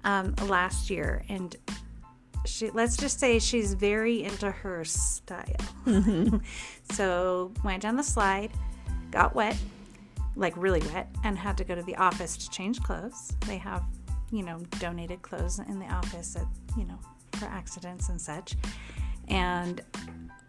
Um, 0.05 0.33
last 0.47 0.89
year, 0.89 1.23
and 1.29 1.55
she 2.45 2.69
let's 2.71 2.97
just 2.97 3.19
say 3.19 3.39
she's 3.39 3.73
very 3.73 4.23
into 4.23 4.51
her 4.51 4.83
style. 4.85 5.45
Mm-hmm. 5.85 6.37
so 6.91 7.51
went 7.63 7.83
down 7.83 7.95
the 7.95 8.03
slide, 8.03 8.51
got 9.11 9.35
wet, 9.35 9.57
like 10.35 10.53
really 10.57 10.81
wet, 10.93 11.13
and 11.23 11.37
had 11.37 11.57
to 11.57 11.63
go 11.63 11.75
to 11.75 11.83
the 11.83 11.95
office 11.95 12.37
to 12.37 12.49
change 12.49 12.81
clothes. 12.81 13.33
They 13.47 13.57
have, 13.57 13.83
you 14.31 14.43
know, 14.43 14.59
donated 14.79 15.21
clothes 15.21 15.59
in 15.59 15.79
the 15.79 15.87
office 15.87 16.35
at 16.35 16.47
you 16.77 16.85
know 16.85 16.99
for 17.33 17.45
accidents 17.45 18.09
and 18.09 18.19
such. 18.19 18.55
And 19.27 19.81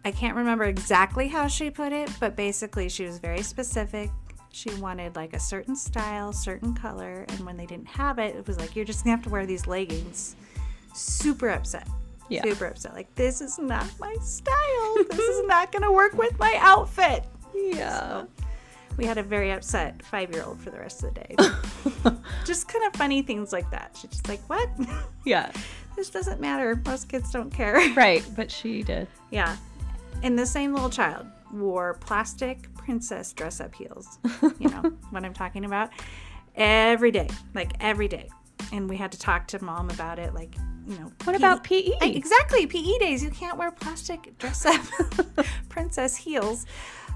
I 0.03 0.11
can't 0.11 0.35
remember 0.35 0.65
exactly 0.65 1.27
how 1.27 1.47
she 1.47 1.69
put 1.69 1.91
it, 1.91 2.09
but 2.19 2.35
basically 2.35 2.89
she 2.89 3.05
was 3.05 3.17
very 3.17 3.41
specific. 3.41 4.11
She 4.51 4.73
wanted 4.75 5.15
like 5.15 5.33
a 5.33 5.39
certain 5.39 5.75
style, 5.75 6.31
certain 6.31 6.73
color, 6.73 7.25
and 7.27 7.45
when 7.45 7.57
they 7.57 7.65
didn't 7.65 7.87
have 7.87 8.19
it, 8.19 8.35
it 8.35 8.47
was 8.47 8.59
like 8.59 8.75
you're 8.75 8.85
just 8.85 9.03
gonna 9.03 9.15
have 9.15 9.25
to 9.25 9.29
wear 9.29 9.45
these 9.45 9.67
leggings. 9.67 10.35
Super 10.95 11.49
upset. 11.49 11.87
Yeah. 12.29 12.43
Super 12.43 12.65
upset. 12.67 12.93
Like 12.93 13.13
this 13.15 13.41
is 13.41 13.59
not 13.59 13.87
my 13.99 14.15
style. 14.21 14.95
this 15.09 15.19
is 15.19 15.45
not 15.47 15.71
gonna 15.71 15.91
work 15.91 16.13
with 16.13 16.37
my 16.39 16.55
outfit. 16.59 17.23
Yeah. 17.53 18.23
We 18.97 19.05
had 19.05 19.17
a 19.17 19.23
very 19.23 19.51
upset 19.51 20.01
five 20.03 20.31
year 20.31 20.43
old 20.43 20.59
for 20.61 20.69
the 20.69 20.79
rest 20.79 21.03
of 21.03 21.13
the 21.13 21.19
day. 21.19 21.35
just 22.45 22.67
kind 22.69 22.85
of 22.85 22.93
funny 22.95 23.21
things 23.21 23.51
like 23.51 23.69
that. 23.71 23.97
She's 23.99 24.09
just 24.09 24.27
like, 24.29 24.41
What? 24.49 24.69
Yeah. 25.25 25.51
this 25.95 26.09
doesn't 26.09 26.39
matter. 26.39 26.81
Most 26.85 27.09
kids 27.09 27.29
don't 27.31 27.51
care. 27.51 27.75
Right, 27.93 28.23
but 28.35 28.49
she 28.49 28.81
did. 28.83 29.07
Yeah. 29.31 29.57
And 30.23 30.39
the 30.39 30.45
same 30.45 30.73
little 30.73 30.89
child 30.89 31.27
wore 31.53 31.95
plastic 31.95 32.73
princess 32.75 33.33
dress 33.33 33.59
up 33.59 33.75
heels. 33.75 34.17
You 34.59 34.69
know 34.69 34.93
what 35.09 35.25
I'm 35.25 35.33
talking 35.33 35.65
about? 35.65 35.89
Every 36.55 37.11
day, 37.11 37.29
like 37.53 37.73
every 37.81 38.07
day. 38.07 38.29
And 38.71 38.89
we 38.89 38.97
had 38.97 39.11
to 39.11 39.19
talk 39.19 39.47
to 39.47 39.63
mom 39.63 39.89
about 39.89 40.19
it. 40.19 40.33
Like, 40.33 40.55
you 40.87 40.97
know, 40.97 41.11
What 41.23 41.35
about 41.35 41.69
E? 41.71 41.93
PE? 41.99 42.11
Exactly, 42.15 42.65
PE 42.67 42.97
days. 42.99 43.23
You 43.23 43.29
can't 43.31 43.57
wear 43.57 43.71
plastic 43.71 44.37
dress 44.37 44.65
up 44.65 44.81
princess 45.69 46.15
heels. 46.15 46.65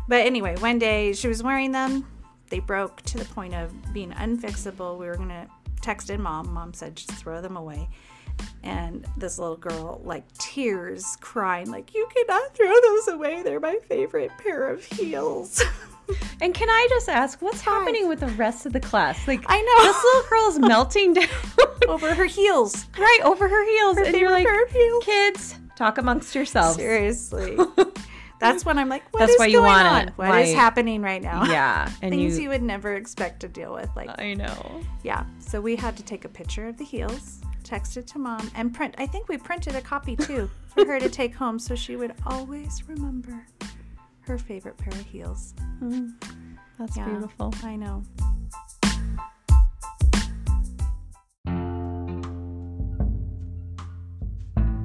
But 0.07 0.25
anyway, 0.25 0.55
one 0.57 0.79
day 0.79 1.13
she 1.13 1.27
was 1.27 1.43
wearing 1.43 1.71
them. 1.71 2.05
They 2.49 2.59
broke 2.59 3.01
to 3.03 3.17
the 3.17 3.25
point 3.25 3.53
of 3.53 3.71
being 3.93 4.11
unfixable. 4.11 4.97
We 4.97 5.05
were 5.05 5.15
going 5.17 5.29
to 5.29 5.47
text 5.81 6.09
in 6.09 6.21
mom. 6.21 6.51
Mom 6.51 6.73
said, 6.73 6.95
just 6.95 7.11
throw 7.11 7.41
them 7.41 7.57
away. 7.57 7.89
And 8.63 9.05
this 9.17 9.37
little 9.37 9.57
girl, 9.57 10.01
like 10.03 10.25
tears, 10.37 11.17
crying, 11.19 11.69
like, 11.69 11.93
You 11.93 12.07
cannot 12.15 12.55
throw 12.55 12.73
those 12.81 13.07
away. 13.09 13.43
They're 13.43 13.59
my 13.59 13.77
favorite 13.87 14.31
pair 14.37 14.69
of 14.69 14.83
heels. 14.85 15.61
And 16.41 16.53
can 16.53 16.69
I 16.69 16.87
just 16.89 17.09
ask, 17.09 17.41
what's 17.41 17.61
happening 17.61 18.07
with 18.07 18.19
the 18.21 18.27
rest 18.29 18.65
of 18.65 18.73
the 18.73 18.79
class? 18.79 19.27
Like, 19.27 19.43
I 19.47 19.61
know. 19.61 19.83
this 19.83 20.03
little 20.03 20.29
girl 20.29 20.49
is 20.49 20.59
melting 20.69 21.13
down 21.13 21.27
Over 21.87 22.13
her 22.13 22.25
heels. 22.25 22.85
right 22.97 23.19
over 23.23 23.47
her 23.47 23.65
heels, 23.69 23.97
Her 23.97 24.03
and 24.05 24.15
you're 24.17 24.31
like, 24.31 24.45
pair 24.45 24.63
of 24.63 24.71
heels. 24.71 25.03
kids, 25.05 25.55
talk 25.75 25.97
amongst 25.97 26.33
yourselves. 26.35 26.75
Seriously. 26.77 27.57
That's 28.39 28.63
when 28.63 28.79
I'm 28.79 28.87
like, 28.87 29.03
"What 29.13 29.19
That's 29.19 29.33
is 29.33 29.37
why 29.39 29.47
you 29.47 29.57
going 29.57 29.65
want 29.67 29.87
on? 29.87 30.13
What 30.15 30.27
is 30.39 30.49
Right. 30.53 30.55
happening 30.55 31.01
right 31.01 31.21
now? 31.21 31.43
Yeah, 31.43 31.91
and 32.01 32.11
Things 32.13 32.37
you, 32.37 32.43
you 32.43 32.49
would 32.49 32.63
never 32.63 32.95
expect 32.95 33.41
to 33.41 33.49
deal 33.49 33.73
with. 33.73 33.89
Like, 33.97 34.09
I 34.21 34.33
know. 34.33 34.79
Yeah. 35.03 35.25
So 35.39 35.59
we 35.59 35.75
had 35.75 35.97
to 35.97 36.03
take 36.03 36.23
a 36.23 36.29
picture 36.29 36.65
of 36.65 36.77
the 36.77 36.85
heels, 36.85 37.41
text 37.65 37.97
it 37.97 38.07
to 38.07 38.17
mom, 38.19 38.49
and 38.55 38.73
print. 38.73 38.95
I 38.97 39.07
think 39.07 39.27
we 39.27 39.37
printed 39.37 39.75
a 39.75 39.81
copy 39.81 40.15
too 40.15 40.49
for 40.73 40.85
her 40.85 41.01
to 41.01 41.09
take 41.09 41.35
home 41.35 41.59
so 41.59 41.75
she 41.75 41.97
would 41.97 42.13
always 42.25 42.87
remember 42.87 43.45
her 44.29 44.37
favorite 44.37 44.77
pair 44.77 44.93
of 44.93 45.05
heels. 45.07 45.55
Mm, 45.81 46.13
that's 46.77 46.95
Yeah, 46.95 47.05
beautiful. 47.05 47.53
I 47.63 47.75
know. 47.75 48.03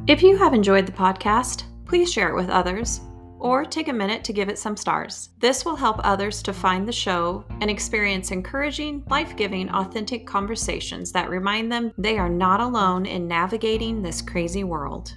If 0.07 0.23
you 0.23 0.37
have 0.39 0.55
enjoyed 0.55 0.87
the 0.87 0.93
podcast, 0.93 1.65
please 1.85 2.11
share 2.11 2.31
it 2.31 2.35
with 2.35 2.49
others 2.49 3.01
or 3.39 3.67
take 3.67 3.89
a 3.89 3.93
minute 3.93 4.25
to 4.25 4.33
give 4.33 4.49
it 4.49 4.59
some 4.59 4.77
stars. 4.77 5.29
This 5.39 5.67
will 5.67 5.77
help 5.77 6.01
others 6.03 6.43
to 6.45 6.55
find 6.55 6.89
the 6.89 6.93
show 6.93 7.45
and 7.61 7.71
experience 7.71 8.31
encouraging, 8.31 9.05
life 9.11 9.37
giving, 9.37 9.69
authentic 9.69 10.27
conversations 10.27 11.13
that 11.13 11.29
remind 11.29 11.71
them 11.71 11.93
they 11.99 12.17
are 12.17 12.31
not 12.31 12.61
alone 12.61 13.05
in 13.05 13.29
navigating 13.29 14.01
this 14.01 14.23
crazy 14.23 14.65
world. 14.65 15.15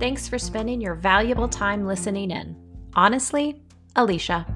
Thanks 0.00 0.26
for 0.26 0.38
spending 0.38 0.80
your 0.80 0.94
valuable 0.94 1.46
time 1.46 1.86
listening 1.86 2.30
in. 2.30 2.56
Honestly, 2.94 3.60
Alicia. 3.96 4.46